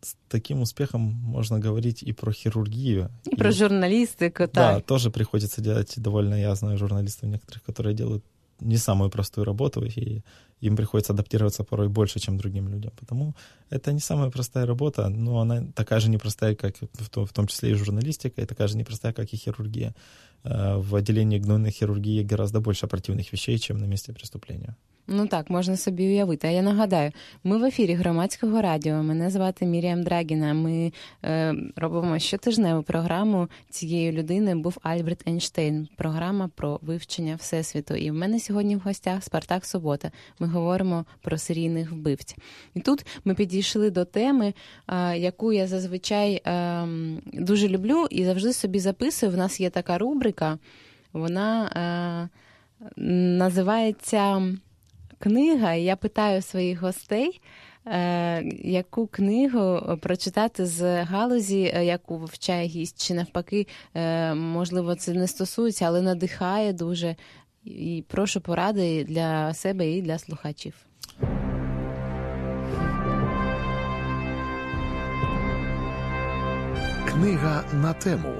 с 0.01 0.16
таким 0.28 0.61
успехом 0.61 1.01
можно 1.01 1.61
говорить 1.61 2.03
и 2.03 2.12
про 2.12 2.32
хирургию. 2.32 3.11
И, 3.24 3.30
и 3.30 3.36
про 3.36 3.51
журналистику, 3.51 4.47
так. 4.47 4.76
Да, 4.76 4.80
тоже 4.80 5.11
приходится 5.11 5.61
делать 5.61 5.94
довольно, 5.97 6.34
я 6.40 6.55
знаю 6.55 6.78
журналистов 6.78 7.28
некоторых, 7.28 7.64
которые 7.64 7.94
делают 7.94 8.24
не 8.61 8.76
самую 8.76 9.11
простую 9.11 9.44
работу, 9.44 9.84
и 9.84 10.22
им 10.61 10.76
приходится 10.76 11.12
адаптироваться 11.12 11.64
порой 11.64 11.88
больше, 11.88 12.18
чем 12.18 12.36
другим 12.36 12.68
людям. 12.68 12.92
Потому 12.96 13.34
это 13.70 13.92
не 13.92 14.00
самая 14.00 14.30
простая 14.30 14.66
работа, 14.66 15.09
но 15.09 15.40
она 15.40 15.66
такая 15.74 16.00
же 16.00 16.09
непростая, 16.11 16.54
как 16.54 16.76
в 16.80 17.32
том, 17.32 17.46
числе 17.46 17.70
и 17.70 17.74
журналистика, 17.74 18.40
и 18.40 18.46
такая 18.46 18.68
же 18.68 18.76
непростая, 18.76 19.12
как 19.12 19.32
и 19.32 19.36
хирургия. 19.36 19.94
Э, 20.44 20.76
в 20.76 20.94
отделении 20.94 21.38
гнойной 21.38 21.70
хирургии 21.70 22.22
гораздо 22.22 22.61
больше 22.61 22.86
оперативных 22.86 23.32
вещей, 23.32 23.59
чем 23.59 23.78
на 23.78 23.84
месте 23.84 24.12
преступления. 24.12 24.76
Ну 25.09 25.26
так, 25.26 25.50
можна 25.50 25.76
собі 25.76 26.07
уявити. 26.07 26.48
А 26.48 26.50
я 26.50 26.62
нагадаю, 26.62 27.12
ми 27.44 27.59
в 27.59 27.64
ефірі 27.64 27.94
громадського 27.94 28.62
радіо. 28.62 29.02
Мене 29.02 29.30
звати 29.30 29.66
Міріам 29.66 30.02
Драгіна. 30.02 30.54
Ми 30.54 30.92
е, 31.24 31.54
робимо 31.76 32.18
щотижневу 32.18 32.82
програму 32.82 33.48
цієї 33.70 34.12
людини. 34.12 34.54
Був 34.54 34.78
Альберт 34.82 35.28
Ейнштейн. 35.28 35.88
Програма 35.96 36.50
про 36.54 36.80
вивчення 36.82 37.36
всесвіту. 37.36 37.94
І 37.94 38.11
в 38.11 38.14
мене 38.14 38.40
сьогодні 38.40 38.76
в 38.76 38.80
гостях 38.80 39.24
Спартак 39.24 39.64
Субота. 39.64 40.11
Ми 40.38 40.46
говоримо 40.46 41.04
про 41.22 41.38
серійних 41.38 41.92
вбивць. 41.92 42.36
І 42.74 42.80
тут 42.80 43.07
ми 43.24 43.34
підійшли 43.34 43.90
до 43.90 44.04
теми, 44.04 44.54
е, 44.88 45.18
яку 45.18 45.52
я 45.52 45.66
зазвичай 45.66 46.42
е, 46.46 46.88
дуже 47.32 47.68
люблю 47.68 48.07
і 48.11 48.24
завжди 48.24 48.52
собі 48.52 48.78
записую. 48.78 49.32
В 49.32 49.36
нас 49.36 49.61
є 49.61 49.70
така 49.70 49.98
рубрика. 49.98 50.59
Вона 51.12 51.66
е, 51.66 52.28
називається 53.38 54.42
книга, 55.19 55.73
і 55.73 55.83
я 55.83 55.97
питаю 55.97 56.43
своїх 56.43 56.81
гостей, 56.81 57.41
е, 57.87 58.43
яку 58.64 59.07
книгу 59.07 59.83
прочитати 60.03 60.67
з 60.67 61.03
галузі, 61.05 61.73
е, 61.75 61.85
яку 61.85 62.19
вивчає 62.19 62.67
гість, 62.67 63.07
чи 63.07 63.14
навпаки, 63.14 63.67
е, 63.95 64.35
можливо, 64.35 64.95
це 64.95 65.12
не 65.12 65.29
стосується, 65.29 65.85
але 65.85 66.03
надихає 66.03 66.73
дуже. 66.73 67.17
І 67.64 68.05
прошу 68.09 68.41
поради 68.41 69.05
для 69.05 69.55
себе 69.55 69.91
і 69.91 70.03
для 70.03 70.19
слухачів. 70.19 70.75
Книга 77.07 77.64
на 77.73 77.93
тему. 77.93 78.35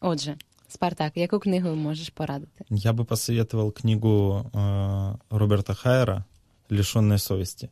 Отже, 0.00 0.36
Спартак, 0.68 1.16
яку 1.16 1.38
книгу 1.38 1.68
можешь 1.74 2.12
порадити? 2.12 2.64
Я 2.70 2.92
бы 2.92 3.04
посоветовал 3.04 3.72
книгу 3.72 4.50
э, 4.52 5.14
Роберта 5.30 5.74
Хайера 5.74 6.24
«Лишенная 6.70 7.18
совести». 7.18 7.70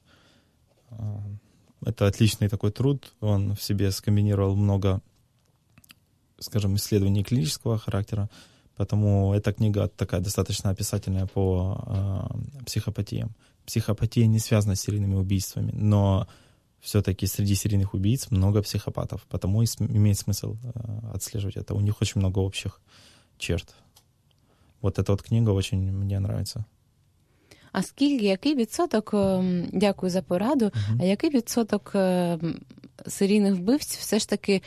Это 1.85 2.07
отличный 2.07 2.49
такой 2.49 2.71
труд. 2.71 3.13
Он 3.21 3.55
в 3.55 3.63
себе 3.63 3.91
скомбинировал 3.91 4.57
много, 4.57 5.01
скажем, 6.39 6.77
исследований 6.77 7.25
клинического 7.25 7.79
характера, 7.79 8.31
потому 8.77 9.35
эта 9.35 9.53
книга 9.53 9.89
такая 9.89 10.21
достаточно 10.21 10.71
описательная 10.71 11.27
по 11.27 11.85
э, 11.87 12.65
психопатиям. 12.65 13.35
Психопатия 13.67 14.27
не 14.27 14.39
связана 14.39 14.77
с 14.77 14.81
серийными 14.81 15.15
убийствами, 15.15 15.73
но 15.73 16.27
все-таки 16.84 17.28
среди 17.28 17.56
серийных 17.56 17.94
убийц 17.94 18.32
много 18.32 18.62
психопатов, 18.62 19.22
потому 19.30 19.64
имеет 19.64 20.18
смысл 20.18 20.56
э, 20.64 21.14
отслеживать 21.14 21.58
это. 21.58 21.74
У 21.74 21.82
них 21.82 22.02
очень 22.02 22.22
много 22.22 22.40
общих 22.40 22.82
черт. 23.38 23.76
Вот 24.82 25.00
эта 25.00 25.12
вот 25.12 25.22
книга 25.22 25.50
очень 25.52 25.92
мне 25.92 26.20
нравится. 26.20 26.66
А 27.72 27.84
скільки, 27.84 28.26
який 28.26 28.56
відсоток, 28.56 29.16
дякую 29.74 30.10
за 30.10 30.22
пораду, 30.22 30.66
uh-huh. 30.66 31.02
а 31.02 31.06
який 31.06 31.30
відсоток 31.30 31.96
серійних 33.08 33.56
вбивців 33.56 34.00
все 34.00 34.20
ж 34.20 34.30
таки 34.30 34.62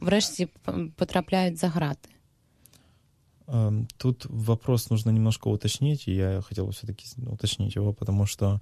врешті 0.00 0.48
потрапляють 0.96 1.58
за 1.58 1.68
грати? 1.68 2.08
Тут 3.96 4.26
вопрос 4.26 4.90
нужно 4.90 5.12
немножко 5.12 5.50
уточнить, 5.50 6.08
и 6.08 6.12
я 6.12 6.40
хотел 6.40 6.66
бы 6.66 6.72
все-таки 6.72 7.04
уточнить 7.26 7.76
его, 7.76 7.92
потому 7.92 8.26
что 8.26 8.60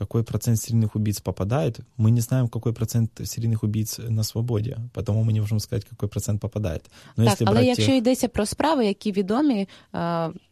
какой 0.00 0.22
процент 0.22 0.58
серийных 0.58 0.96
убийц 0.96 1.20
попадает, 1.20 1.80
мы 1.98 2.10
не 2.10 2.20
знаем, 2.20 2.48
какой 2.48 2.72
процент 2.72 3.20
серийних 3.24 3.64
убийць 3.64 4.00
на 4.08 4.24
свободі, 4.24 4.76
тому 5.04 5.24
ми 5.24 5.32
не 5.32 5.40
можемо 5.40 5.60
сказати, 5.60 5.86
який 5.92 6.08
процент 6.08 6.40
попадає. 6.40 6.80
Но 7.16 7.24
так, 7.24 7.38
але 7.44 7.64
якщо 7.64 7.86
тих... 7.86 7.94
йдеться 7.94 8.28
про 8.28 8.46
справи, 8.46 8.86
які 8.86 9.12
відомі, 9.12 9.68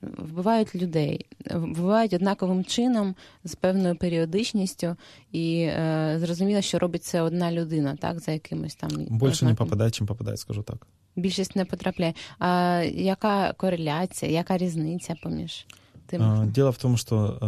вбивають 0.02 0.74
людей, 0.74 1.26
вбивають 1.54 2.12
однаковим 2.12 2.64
чином, 2.64 3.14
з 3.44 3.54
певною 3.54 3.96
періодичністю, 3.96 4.96
і 5.32 5.60
е, 5.60 6.16
зрозуміло, 6.20 6.60
що 6.60 6.78
робить 6.78 7.04
це 7.04 7.22
одна 7.22 7.52
людина, 7.52 7.96
так, 7.96 8.20
за 8.20 8.32
якимось 8.32 8.74
там. 8.74 8.90
Більше 9.10 9.44
не 9.44 9.54
попадає, 9.54 9.90
чим 9.90 10.06
попадає, 10.06 10.36
скажу 10.36 10.62
так. 10.62 10.86
Більшість 11.16 11.56
не 11.56 11.64
потрапляє. 11.64 12.14
А 12.38 12.82
яка 12.94 13.52
кореляція, 13.52 14.32
яка 14.32 14.58
різниця 14.58 15.14
поміж 15.22 15.66
тим? 16.06 16.50
Дело 16.54 16.70
в 16.70 16.78
том, 16.78 16.96
что 16.96 17.38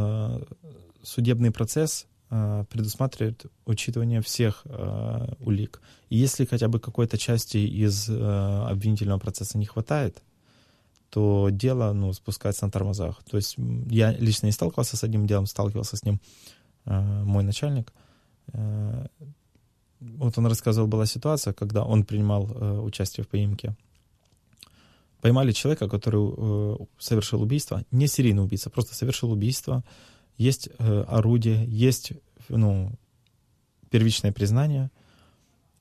судебный 1.06 1.52
процесс 1.52 2.08
э, 2.30 2.66
предусматривает 2.70 3.46
учитывание 3.66 4.22
всех 4.22 4.62
э, 4.66 5.34
улик. 5.40 5.82
И 6.10 6.18
если 6.18 6.46
хотя 6.46 6.68
бы 6.68 6.80
какой-то 6.80 7.18
части 7.18 7.58
из 7.58 8.10
э, 8.10 8.66
обвинительного 8.70 9.20
процесса 9.20 9.58
не 9.58 9.66
хватает, 9.66 10.22
то 11.10 11.50
дело 11.52 11.94
ну, 11.94 12.12
спускается 12.14 12.66
на 12.66 12.72
тормозах. 12.72 13.24
То 13.24 13.38
есть 13.38 13.56
я 13.90 14.12
лично 14.12 14.48
не 14.48 14.52
сталкивался 14.52 14.98
с 14.98 15.04
одним 15.04 15.28
делом, 15.28 15.46
сталкивался 15.46 15.96
с 15.96 16.04
ним 16.04 16.20
э, 16.86 17.24
мой 17.24 17.44
начальник. 17.44 17.94
Э, 18.54 19.08
вот 20.00 20.38
он 20.38 20.48
рассказывал, 20.48 20.88
была 20.88 21.06
ситуация, 21.06 21.54
когда 21.54 21.84
он 21.84 22.04
принимал 22.04 22.50
э, 22.50 22.80
участие 22.80 23.24
в 23.24 23.28
поимке. 23.28 23.76
Поймали 25.22 25.54
человека, 25.54 25.88
который 25.88 26.34
э, 26.38 26.78
совершил 27.00 27.42
убийство, 27.42 27.84
не 27.92 28.08
серийный 28.08 28.44
убийца, 28.44 28.70
просто 28.70 28.94
совершил 28.94 29.32
убийство. 29.32 29.84
Есть 30.38 30.70
э, 30.78 31.04
орудие, 31.08 31.66
есть 31.68 32.14
ну, 32.50 32.92
первичное 33.90 34.32
признание, 34.32 34.92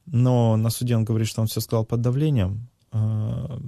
но 0.06 0.56
на 0.56 0.70
суде 0.70 0.96
он 0.96 1.04
говорит, 1.04 1.28
что 1.28 1.40
он 1.40 1.46
все 1.46 1.60
сказал 1.60 1.84
под 1.84 2.00
давлением. 2.00 2.68
Э, 2.92 3.58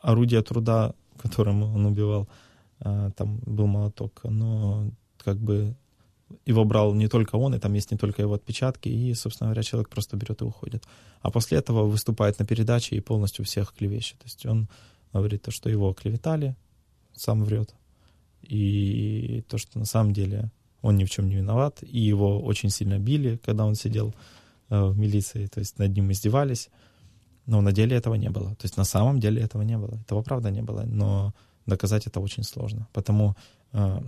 орудие 0.00 0.42
труда, 0.42 0.94
которым 1.18 1.62
он 1.62 1.86
убивал, 1.86 2.28
э, 2.80 3.10
там 3.16 3.38
был 3.40 3.66
молоток, 3.66 4.20
но 4.24 4.90
как 5.18 5.38
бы 5.38 5.76
его 6.46 6.64
брал 6.64 6.94
не 6.94 7.08
только 7.08 7.36
он, 7.36 7.54
и 7.54 7.58
там 7.58 7.74
есть 7.74 7.90
не 7.90 7.98
только 7.98 8.22
его 8.22 8.34
отпечатки, 8.34 8.88
и, 8.88 9.14
собственно 9.14 9.48
говоря, 9.48 9.62
человек 9.62 9.88
просто 9.88 10.16
берет 10.16 10.40
и 10.40 10.44
уходит. 10.44 10.84
А 11.20 11.30
после 11.30 11.58
этого 11.58 11.86
выступает 11.86 12.38
на 12.38 12.46
передаче 12.46 12.96
и 12.96 13.00
полностью 13.00 13.44
всех 13.44 13.74
клевещет. 13.74 14.18
То 14.18 14.26
есть 14.26 14.46
он 14.46 14.68
говорит 15.12 15.42
то, 15.42 15.50
что 15.50 15.68
его 15.68 15.92
клеветали, 15.92 16.56
сам 17.12 17.44
врет, 17.44 17.74
и 18.42 19.44
то, 19.48 19.58
что 19.58 19.78
на 19.78 19.84
самом 19.84 20.12
деле 20.12 20.50
он 20.82 20.96
ни 20.96 21.04
в 21.04 21.10
чем 21.10 21.28
не 21.28 21.36
виноват, 21.36 21.82
и 21.82 21.98
его 21.98 22.40
очень 22.40 22.70
сильно 22.70 22.98
били, 22.98 23.36
когда 23.44 23.64
он 23.66 23.74
сидел 23.74 24.14
э, 24.70 24.84
в 24.84 24.98
милиции, 24.98 25.46
то 25.46 25.60
есть 25.60 25.78
над 25.78 25.94
ним 25.94 26.10
издевались, 26.10 26.70
но 27.46 27.60
на 27.60 27.72
деле 27.72 27.96
этого 27.96 28.14
не 28.14 28.30
было. 28.30 28.54
То 28.54 28.64
есть 28.64 28.76
на 28.76 28.84
самом 28.84 29.20
деле 29.20 29.42
этого 29.42 29.62
не 29.62 29.76
было. 29.76 29.94
Этого 30.06 30.22
правда 30.22 30.50
не 30.50 30.62
было, 30.62 30.82
но 30.86 31.34
доказать 31.66 32.06
это 32.06 32.20
очень 32.20 32.44
сложно. 32.44 32.88
Потому 32.92 33.34
э, 33.72 34.00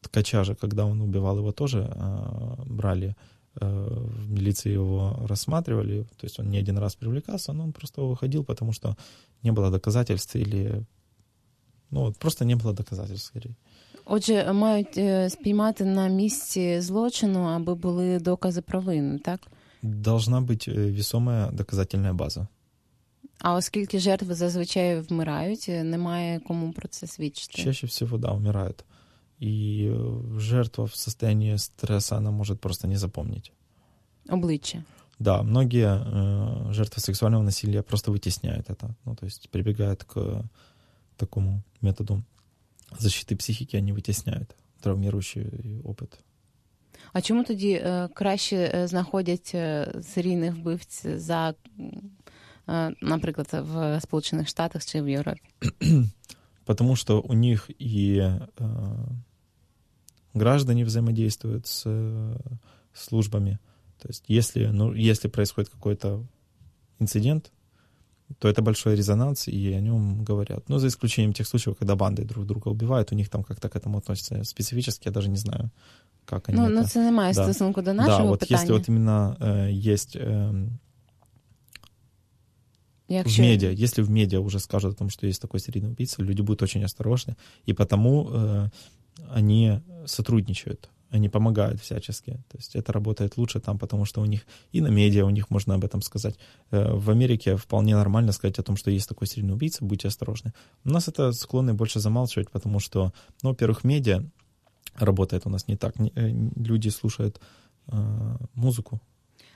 ткача 0.00 0.44
же, 0.44 0.54
когда 0.54 0.86
он 0.86 1.00
убивал 1.00 1.38
его, 1.38 1.52
тоже 1.52 1.90
э, 1.94 2.62
брали 2.66 3.16
э, 3.60 3.66
в 3.66 4.30
милиции 4.30 4.72
его 4.72 5.16
рассматривали, 5.28 6.02
то 6.16 6.24
есть 6.26 6.38
он 6.38 6.50
не 6.50 6.58
один 6.58 6.78
раз 6.78 6.96
привлекался, 6.96 7.52
но 7.52 7.64
он 7.64 7.72
просто 7.72 8.02
выходил, 8.02 8.44
потому 8.44 8.72
что 8.72 8.96
не 9.42 9.52
было 9.52 9.70
доказательств 9.70 10.36
или 10.36 10.84
ну 11.91 12.13
просто 12.19 12.45
не 12.45 12.55
було 12.55 12.73
доказательств, 12.73 13.27
скорее. 13.27 13.55
Отже, 14.05 14.53
мають 14.53 14.99
спіймати 15.31 15.85
на 15.85 16.07
місці 16.07 16.81
злочину, 16.81 17.39
аби 17.39 17.75
були 17.75 18.19
докази 18.19 18.61
провини, 18.61 19.19
так? 19.19 19.39
Должна 19.81 20.41
бути 20.41 20.71
весома 20.71 21.49
доказательна 21.53 22.13
база. 22.13 22.47
А 23.39 23.53
оскільки 23.53 23.99
жертви 23.99 24.35
зазвичай 24.35 24.99
вмирають, 24.99 25.67
немає 25.67 26.39
кому 26.39 26.71
про 26.71 26.87
це 26.87 27.07
свідчити? 27.07 27.63
Чаще 27.63 27.87
всего, 27.87 28.17
да, 28.17 28.31
вмирають. 28.31 28.83
И 29.41 29.93
жертва 30.37 30.85
в 30.85 30.95
состоянии 30.95 31.57
стресса, 31.57 32.17
она 32.17 32.31
может 32.31 32.59
просто 32.59 32.87
не 32.87 32.97
запомнить. 32.97 33.51
Обличчя. 34.29 34.83
Да, 35.19 35.43
многие 35.43 35.87
э, 35.87 36.73
жертвы 36.73 37.01
сексуального 37.01 37.43
насилия 37.43 37.81
просто 37.81 38.11
вытесняют 38.11 38.69
это. 38.69 38.95
Ну, 39.05 39.15
то 39.15 39.25
есть 39.25 39.49
прибегают 39.49 40.03
к 40.03 40.43
такому 41.21 41.63
методу 41.81 42.23
защиты 42.99 43.35
психики, 43.35 43.75
они 43.75 43.91
вытесняют 43.91 44.55
травмирующий 44.81 45.81
опыт. 45.83 46.19
А 47.13 47.21
чому 47.21 47.43
тоді 47.43 47.71
е, 47.71 48.09
краще 48.13 48.87
знаходять 48.87 49.55
серійних 50.03 50.55
вбивць 50.55 51.05
за, 51.05 51.53
е, 52.69 52.91
наприклад, 53.01 53.47
в 53.51 54.01
Сполучених 54.01 54.47
Штатах 54.47 54.85
чи 54.85 55.01
в 55.01 55.09
Європі? 55.09 55.41
Потому 56.65 56.95
что 56.95 57.21
у 57.21 57.33
них 57.33 57.69
и 57.81 58.17
э, 58.19 58.39
граждане 60.33 60.83
взаимодействуют 60.83 61.65
с 61.65 61.89
э, 61.89 62.35
службами. 62.93 63.57
То 63.99 64.09
есть 64.09 64.25
если, 64.27 64.65
ну, 64.67 64.93
если 64.93 65.29
происходит 65.29 65.69
какой-то 65.69 66.25
инцидент, 66.99 67.51
то 68.38 68.48
это 68.48 68.62
большой 68.62 68.96
резонанс, 68.96 69.48
и 69.48 69.72
о 69.72 69.80
нем 69.80 70.24
говорят. 70.24 70.68
Ну, 70.68 70.78
за 70.78 70.86
исключением 70.86 71.32
тех 71.32 71.46
случаев, 71.46 71.76
когда 71.78 71.94
банды 71.94 72.24
друг 72.24 72.46
друга 72.46 72.68
убивают, 72.68 73.12
у 73.12 73.14
них 73.14 73.28
там 73.28 73.42
как-то 73.42 73.68
к 73.68 73.76
этому 73.76 73.98
относятся 73.98 74.44
специфически, 74.44 75.08
я 75.08 75.12
даже 75.12 75.28
не 75.28 75.36
знаю, 75.36 75.70
как 76.24 76.48
они 76.48 76.58
Ну, 76.58 76.64
это... 76.64 76.74
ну 76.74 76.84
це 76.84 77.00
немає 77.04 77.34
да. 77.34 77.44
стосунку 77.44 77.82
до 77.82 77.92
нашого 77.92 78.18
Да, 78.18 78.24
вот 78.24 78.40
питання. 78.40 78.60
если 78.62 78.72
вот 78.72 78.88
именно 78.88 79.36
э, 79.40 79.90
есть 79.90 80.16
э, 80.16 80.68
Якщо... 83.08 83.42
в 83.42 83.46
медиа, 83.46 83.70
если 83.70 84.02
в 84.02 84.10
медиа 84.10 84.40
уже 84.40 84.58
скажут 84.58 84.94
о 84.94 84.98
том, 84.98 85.10
что 85.10 85.26
есть 85.26 85.42
такой 85.42 85.60
серийный 85.60 85.90
убийца, 85.90 86.22
люди 86.22 86.42
будут 86.42 86.62
очень 86.62 86.84
осторожны, 86.84 87.36
и 87.68 87.72
потому 87.72 88.30
э, 88.32 88.70
они 89.34 89.80
сотрудничают, 90.06 90.88
они 91.11 91.29
помогают 91.29 91.81
всячески. 91.81 92.31
То 92.49 92.57
есть 92.57 92.75
это 92.75 92.91
работает 92.93 93.37
лучше 93.37 93.59
там, 93.59 93.77
потому 93.77 94.05
что 94.05 94.21
у 94.21 94.25
них 94.25 94.45
и 94.73 94.81
на 94.81 94.87
медиа 94.87 95.25
у 95.25 95.29
них 95.29 95.49
можно 95.49 95.75
об 95.75 95.85
этом 95.85 96.01
сказать. 96.01 96.35
Э, 96.71 96.93
в 96.93 97.09
Америке 97.09 97.55
вполне 97.55 97.95
нормально 97.95 98.31
сказать 98.31 98.59
о 98.59 98.63
том, 98.63 98.77
что 98.77 98.91
есть 98.91 99.09
такой 99.09 99.27
серийный 99.27 99.53
убийца, 99.53 99.85
будьте 99.85 100.07
осторожны. 100.07 100.53
У 100.85 100.89
нас 100.89 101.07
это 101.07 101.31
склонны 101.31 101.73
больше 101.73 101.99
замалчивать, 101.99 102.49
потому 102.49 102.79
что, 102.79 103.13
ну, 103.43 103.49
во-первых, 103.49 103.83
медиа 103.83 104.23
работает 104.95 105.45
у 105.45 105.49
нас 105.49 105.67
не 105.67 105.75
так. 105.77 105.93
Э, 105.99 106.29
люди 106.55 106.89
слушают 106.89 107.41
э, 107.87 108.37
музыку, 108.55 108.99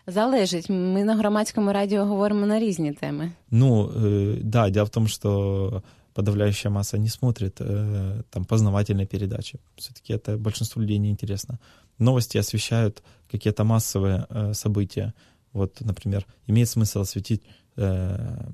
Залежить. 0.08 0.70
Ми 0.70 1.04
на 1.04 1.16
громадському 1.16 1.74
радіо 1.74 2.06
говоримо 2.06 2.45
на 2.45 2.60
різні 2.60 2.93
теми. 2.93 3.32
Ну, 3.52 3.88
э, 3.88 4.43
да, 4.43 4.70
дело 4.70 4.86
в 4.86 4.89
том, 4.89 5.08
что 5.08 5.84
подавляющая 6.17 6.71
масса 6.71 6.97
не 6.97 7.09
смотрит 7.09 7.57
э, 7.61 8.23
там 8.31 8.47
познавательные 8.47 9.07
передачи. 9.07 9.61
Все-таки 9.77 10.14
это 10.14 10.39
большинству 10.39 10.81
людей 10.81 10.97
неинтересно. 10.97 11.61
Новости 11.99 12.39
освещают 12.39 13.03
какие-то 13.31 13.64
массовые 13.64 14.27
э, 14.31 14.55
события. 14.55 15.12
Вот, 15.53 15.79
например, 15.81 16.27
имеет 16.47 16.71
смысл 16.71 17.01
осветить 17.01 17.43
э, 17.77 18.49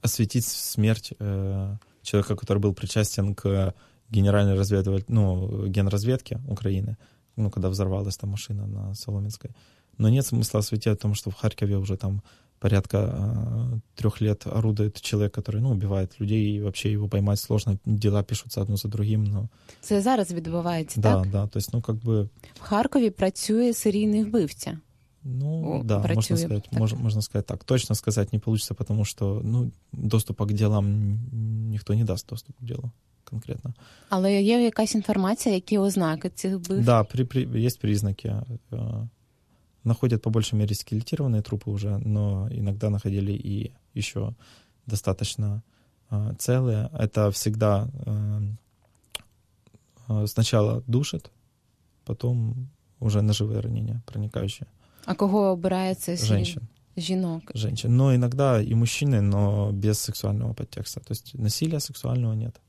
осветить 0.00 0.46
смерть 0.46 1.12
э, 1.18 1.76
человека, 2.00 2.34
который 2.34 2.58
был 2.58 2.72
причастен 2.72 3.34
к 3.34 3.74
генеральной 4.08 4.54
разведыватель, 4.54 5.04
ну, 5.08 5.66
генразведке 5.66 6.40
Украины, 6.48 6.96
ну, 7.36 7.50
когда 7.50 7.68
взорвалась 7.68 8.16
там 8.16 8.30
машина 8.30 8.66
на 8.66 8.94
Соломенской. 8.94 9.50
Но 9.98 10.08
нет 10.08 10.24
смысла 10.24 10.60
осветить 10.60 10.86
о 10.86 10.96
том, 10.96 11.14
что 11.14 11.30
в 11.30 11.34
Харькове 11.34 11.76
уже 11.76 11.98
там 11.98 12.22
порядка 12.59 12.97
э, 12.97 13.79
трех 13.95 14.21
лет 14.21 14.47
орудует 14.47 15.01
человек, 15.01 15.33
который, 15.33 15.61
ну, 15.61 15.71
убивает 15.71 16.19
людей, 16.19 16.57
и 16.57 16.61
вообще 16.61 16.91
его 16.91 17.07
поймать 17.07 17.39
сложно, 17.39 17.77
дела 17.85 18.23
пишутся 18.23 18.61
одно 18.61 18.77
за 18.77 18.87
другим, 18.87 19.23
но... 19.23 19.49
Це 19.81 20.01
зараз 20.01 20.31
відбувається, 20.33 21.01
да, 21.01 21.15
так? 21.15 21.31
Да, 21.31 21.47
то 21.47 21.59
есть, 21.59 21.73
ну, 21.73 21.81
как 21.81 21.95
бы... 21.95 22.29
В 22.53 22.59
Харкові 22.59 23.09
працює 23.09 23.73
серійний 23.73 24.23
вбивця. 24.23 24.77
Ну, 25.23 25.79
О, 25.79 25.83
да, 25.83 25.99
працює, 25.99 26.15
можно 26.15 26.37
сказать, 26.37 26.67
так. 26.69 26.79
мож, 26.79 26.93
можно 26.93 27.21
сказать 27.21 27.45
так. 27.45 27.63
Точно 27.63 27.95
сказать 27.95 28.33
не 28.33 28.39
получится, 28.39 28.73
потому 28.73 29.05
что, 29.05 29.41
ну, 29.43 29.71
доступа 29.91 30.45
к 30.45 30.53
делам 30.53 31.19
никто 31.71 31.93
не 31.93 32.03
даст 32.03 32.29
доступ 32.29 32.55
к 32.57 32.65
делу 32.65 32.91
конкретно. 33.23 33.73
Але 34.09 34.41
є 34.41 34.63
якась 34.63 34.95
інформація, 34.95 35.55
які 35.55 35.77
ознаки 35.77 36.29
цих 36.29 36.55
вбивств? 36.55 36.85
Да, 36.85 37.03
при, 37.03 37.25
при, 37.25 37.63
есть 37.63 37.79
признаки. 37.79 38.33
Э, 39.85 39.87
находят 39.87 40.21
по 40.21 40.29
большей 40.29 40.59
мере 40.59 40.75
скелетированные 40.75 41.41
трупы 41.41 41.71
уже, 41.71 41.97
но 41.97 42.47
иногда 42.51 42.89
находили 42.89 43.31
и 43.31 43.71
еще 43.95 44.33
достаточно 44.85 45.63
э, 46.11 46.33
целые. 46.37 46.89
Это 46.93 47.29
всегда 47.31 47.87
э, 48.05 48.41
э, 50.09 50.27
сначала 50.27 50.83
душит, 50.87 51.31
потом 52.05 52.67
уже 52.99 53.21
ножевые 53.21 53.61
ранения 53.61 54.01
проникающие. 54.05 54.67
А 55.05 55.15
кого 55.15 55.51
обирає 55.51 55.95
це 55.95 56.17
серій- 56.17 56.27
Женщин. 56.27 56.67
Жінок. 56.97 57.51
Женщин. 57.55 57.97
Но 57.97 58.13
иногда 58.13 58.61
и 58.61 58.75
мужчины, 58.75 59.21
но 59.21 59.71
без 59.71 59.99
сексуального 59.99 60.53
подтекста. 60.53 60.99
То 60.99 61.13
есть 61.13 61.35
насилия 61.39 61.79
сексуального 61.79 62.35
нет. 62.35 62.61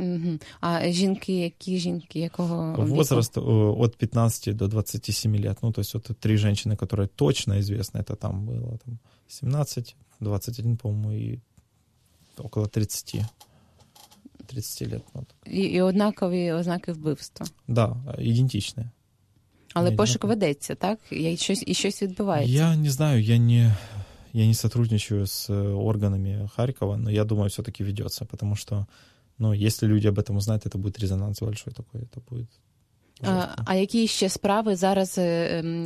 Угу. 0.00 0.38
А 0.60 0.88
жінки, 0.88 1.38
які 1.38 1.78
жінки, 1.78 2.20
якого 2.20 2.72
віку? 2.72 2.82
Возраст 2.84 3.36
э, 3.36 3.74
от 3.78 3.96
15 3.96 4.56
до 4.56 4.68
27 4.68 5.36
лет. 5.36 5.58
Ну, 5.62 5.72
то 5.72 5.80
есть 5.80 5.94
вот 5.94 6.10
три 6.20 6.36
женщины, 6.36 6.76
которые 6.76 7.08
точно 7.08 7.60
известны, 7.60 7.98
это 7.98 8.16
там 8.16 8.46
было 8.46 8.78
там, 8.84 8.98
17, 9.28 9.96
21, 10.20 10.76
по-моему, 10.76 11.12
и 11.12 11.40
около 12.38 12.66
30. 12.66 13.24
30 14.46 14.92
лет. 14.92 15.02
Вот. 15.14 15.26
І, 15.46 15.60
і 15.60 15.80
однакові 15.80 16.52
ознаки 16.52 16.92
вбивства. 16.92 17.46
Да, 17.68 17.96
идентичные. 18.18 18.90
Але 19.74 19.90
Ні, 19.90 19.96
пошук 19.96 20.24
однакові. 20.24 20.40
ведеться, 20.40 20.74
так? 20.74 20.98
І 21.10 21.36
щось, 21.36 21.64
і 21.66 21.74
щось 21.74 22.02
відбувається. 22.02 22.54
Я 22.54 22.76
не 22.76 22.90
знаю, 22.90 23.22
я 23.22 23.38
не, 23.38 23.76
я 24.32 24.46
не 24.46 24.54
сотрудничаю 24.54 25.26
с 25.26 25.50
э, 25.50 25.74
органами 25.74 26.48
Харькова, 26.56 26.96
но 26.96 27.10
я 27.10 27.24
думаю, 27.24 27.48
все-таки 27.48 27.84
ведется, 27.84 28.24
потому 28.24 28.56
что 28.56 28.86
Но 29.38 29.54
если 29.54 29.86
люди 29.86 30.06
об 30.06 30.18
этом 30.18 30.36
узнают, 30.36 30.66
это 30.66 30.78
будет 30.78 30.98
резонанс 30.98 31.40
большой 31.40 31.72
такой, 31.72 32.02
это 32.02 32.20
будет 32.30 32.48
а, 33.22 33.46
а 33.64 33.74
які 33.74 34.06
ще 34.06 34.28
справи 34.28 34.76
зараз, 34.76 35.18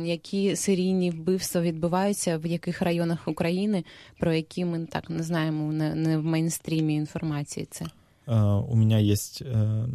які 0.05 0.55
серійні 0.55 1.11
вбивства 1.11 1.61
відбуваються 1.61 2.37
в 2.37 2.45
яких 2.45 2.81
районах 2.81 3.27
України, 3.27 3.83
про 4.19 4.33
які 4.33 4.65
ми 4.65 4.85
так 4.85 5.09
не 5.09 5.23
знаємо 5.23 5.73
не, 5.73 5.95
не 5.95 6.17
в 6.17 6.23
мейнстрімі 6.25 6.95
інформації? 6.95 7.67
Це 7.71 7.85
у 8.67 8.75
меня 8.75 8.99
есть 8.99 9.41
э, 9.41 9.87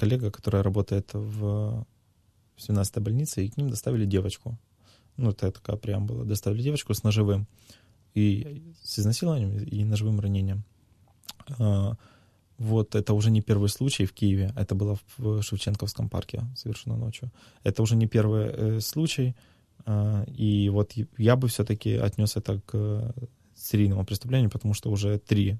коллега, 0.00 0.30
которая 0.30 0.62
работает 0.64 1.14
в 1.14 1.84
17-й 2.58 3.00
больнице, 3.00 3.44
и 3.44 3.48
к 3.48 3.56
ним 3.56 3.70
доставили 3.70 4.04
девочку. 4.04 4.58
Ну, 5.16 5.30
это 5.30 5.52
такая 5.52 5.76
преамбула. 5.76 6.24
Доставили 6.24 6.62
девочку 6.62 6.92
с 6.92 7.04
ножевым 7.04 7.46
и 8.14 8.62
с 8.82 8.98
изнасилованием 8.98 9.58
и 9.58 9.84
ножевым 9.84 10.18
ранением. 10.18 10.64
вот 12.57 12.95
это 12.95 13.13
уже 13.13 13.29
не 13.29 13.41
первый 13.41 13.69
случай 13.69 14.05
в 14.05 14.13
Киеве, 14.13 14.51
это 14.55 14.73
было 14.73 14.97
в 15.17 15.41
Шевченковском 15.41 16.09
парке 16.09 16.43
совершено 16.55 16.97
ночью. 16.97 17.31
Это 17.63 17.83
уже 17.83 17.95
не 17.95 18.07
первый 18.07 18.45
э, 18.47 18.79
случай, 18.79 19.35
э, 19.85 20.25
и 20.27 20.69
вот 20.69 20.93
я 21.17 21.35
бы 21.35 21.47
все-таки 21.47 21.95
отнес 21.95 22.35
это 22.35 22.59
к 22.65 22.71
э, 22.73 23.11
серийному 23.55 24.05
преступлению, 24.05 24.49
потому 24.49 24.73
что 24.73 24.89
уже 24.89 25.19
три 25.19 25.59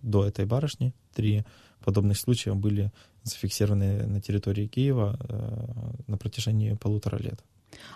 до 0.00 0.24
этой 0.24 0.46
барышни, 0.46 0.94
три 1.14 1.44
подобных 1.84 2.18
случая 2.18 2.54
были 2.54 2.92
зафиксированы 3.24 4.06
на 4.06 4.20
территории 4.20 4.66
Киева 4.66 5.18
э, 5.28 5.92
на 6.06 6.16
протяжении 6.16 6.74
полутора 6.74 7.18
лет. 7.18 7.44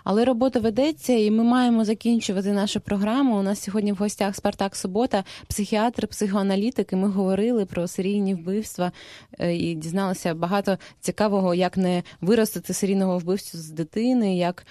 Але 0.03 0.25
робота 0.25 0.59
ведеться, 0.59 1.13
і 1.13 1.31
ми 1.31 1.43
маємо 1.43 1.85
закінчувати 1.85 2.51
нашу 2.51 2.79
програму. 2.79 3.39
У 3.39 3.41
нас 3.41 3.63
сьогодні 3.63 3.91
в 3.91 3.95
гостях 3.95 4.35
Спартак 4.35 4.75
Субота, 4.75 5.23
психіатр, 5.47 6.07
психоаналітик. 6.07 6.93
і 6.93 6.95
Ми 6.95 7.09
говорили 7.09 7.65
про 7.65 7.87
серійні 7.87 8.35
вбивства 8.35 8.91
е, 9.39 9.55
і 9.55 9.75
дізналися 9.75 10.33
багато 10.33 10.77
цікавого, 10.99 11.53
як 11.53 11.77
не 11.77 12.03
виростити 12.21 12.73
серійного 12.73 13.17
вбивцю 13.17 13.57
з 13.57 13.69
дитини, 13.69 14.37
як 14.37 14.65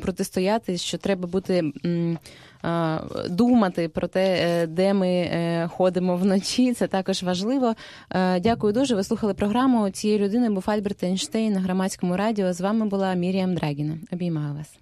протистояти, 0.00 0.78
що 0.78 0.98
треба 0.98 1.28
бути. 1.28 1.72
Думати 3.28 3.88
про 3.88 4.08
те, 4.08 4.38
е, 4.40 4.66
де 4.66 4.94
ми 4.94 5.08
е, 5.08 5.68
ходимо 5.72 6.16
вночі, 6.16 6.72
це 6.74 6.86
також 6.86 7.22
важливо. 7.22 7.74
Дякую 8.40 8.72
дуже. 8.72 8.94
Ви 8.94 9.04
слухали 9.04 9.34
програму 9.34 9.90
цієї 9.90 10.18
людини. 10.18 10.50
Був 10.50 10.64
Альберт 10.66 11.02
Ейнштейн 11.02 11.52
на 11.52 11.60
громадському 11.60 12.16
радіо. 12.16 12.52
З 12.52 12.60
вами 12.60 12.86
була 12.86 13.14
Міріам 13.14 13.54
Драгіна. 13.54 13.98
Обіймаю 14.12 14.54
вас. 14.54 14.78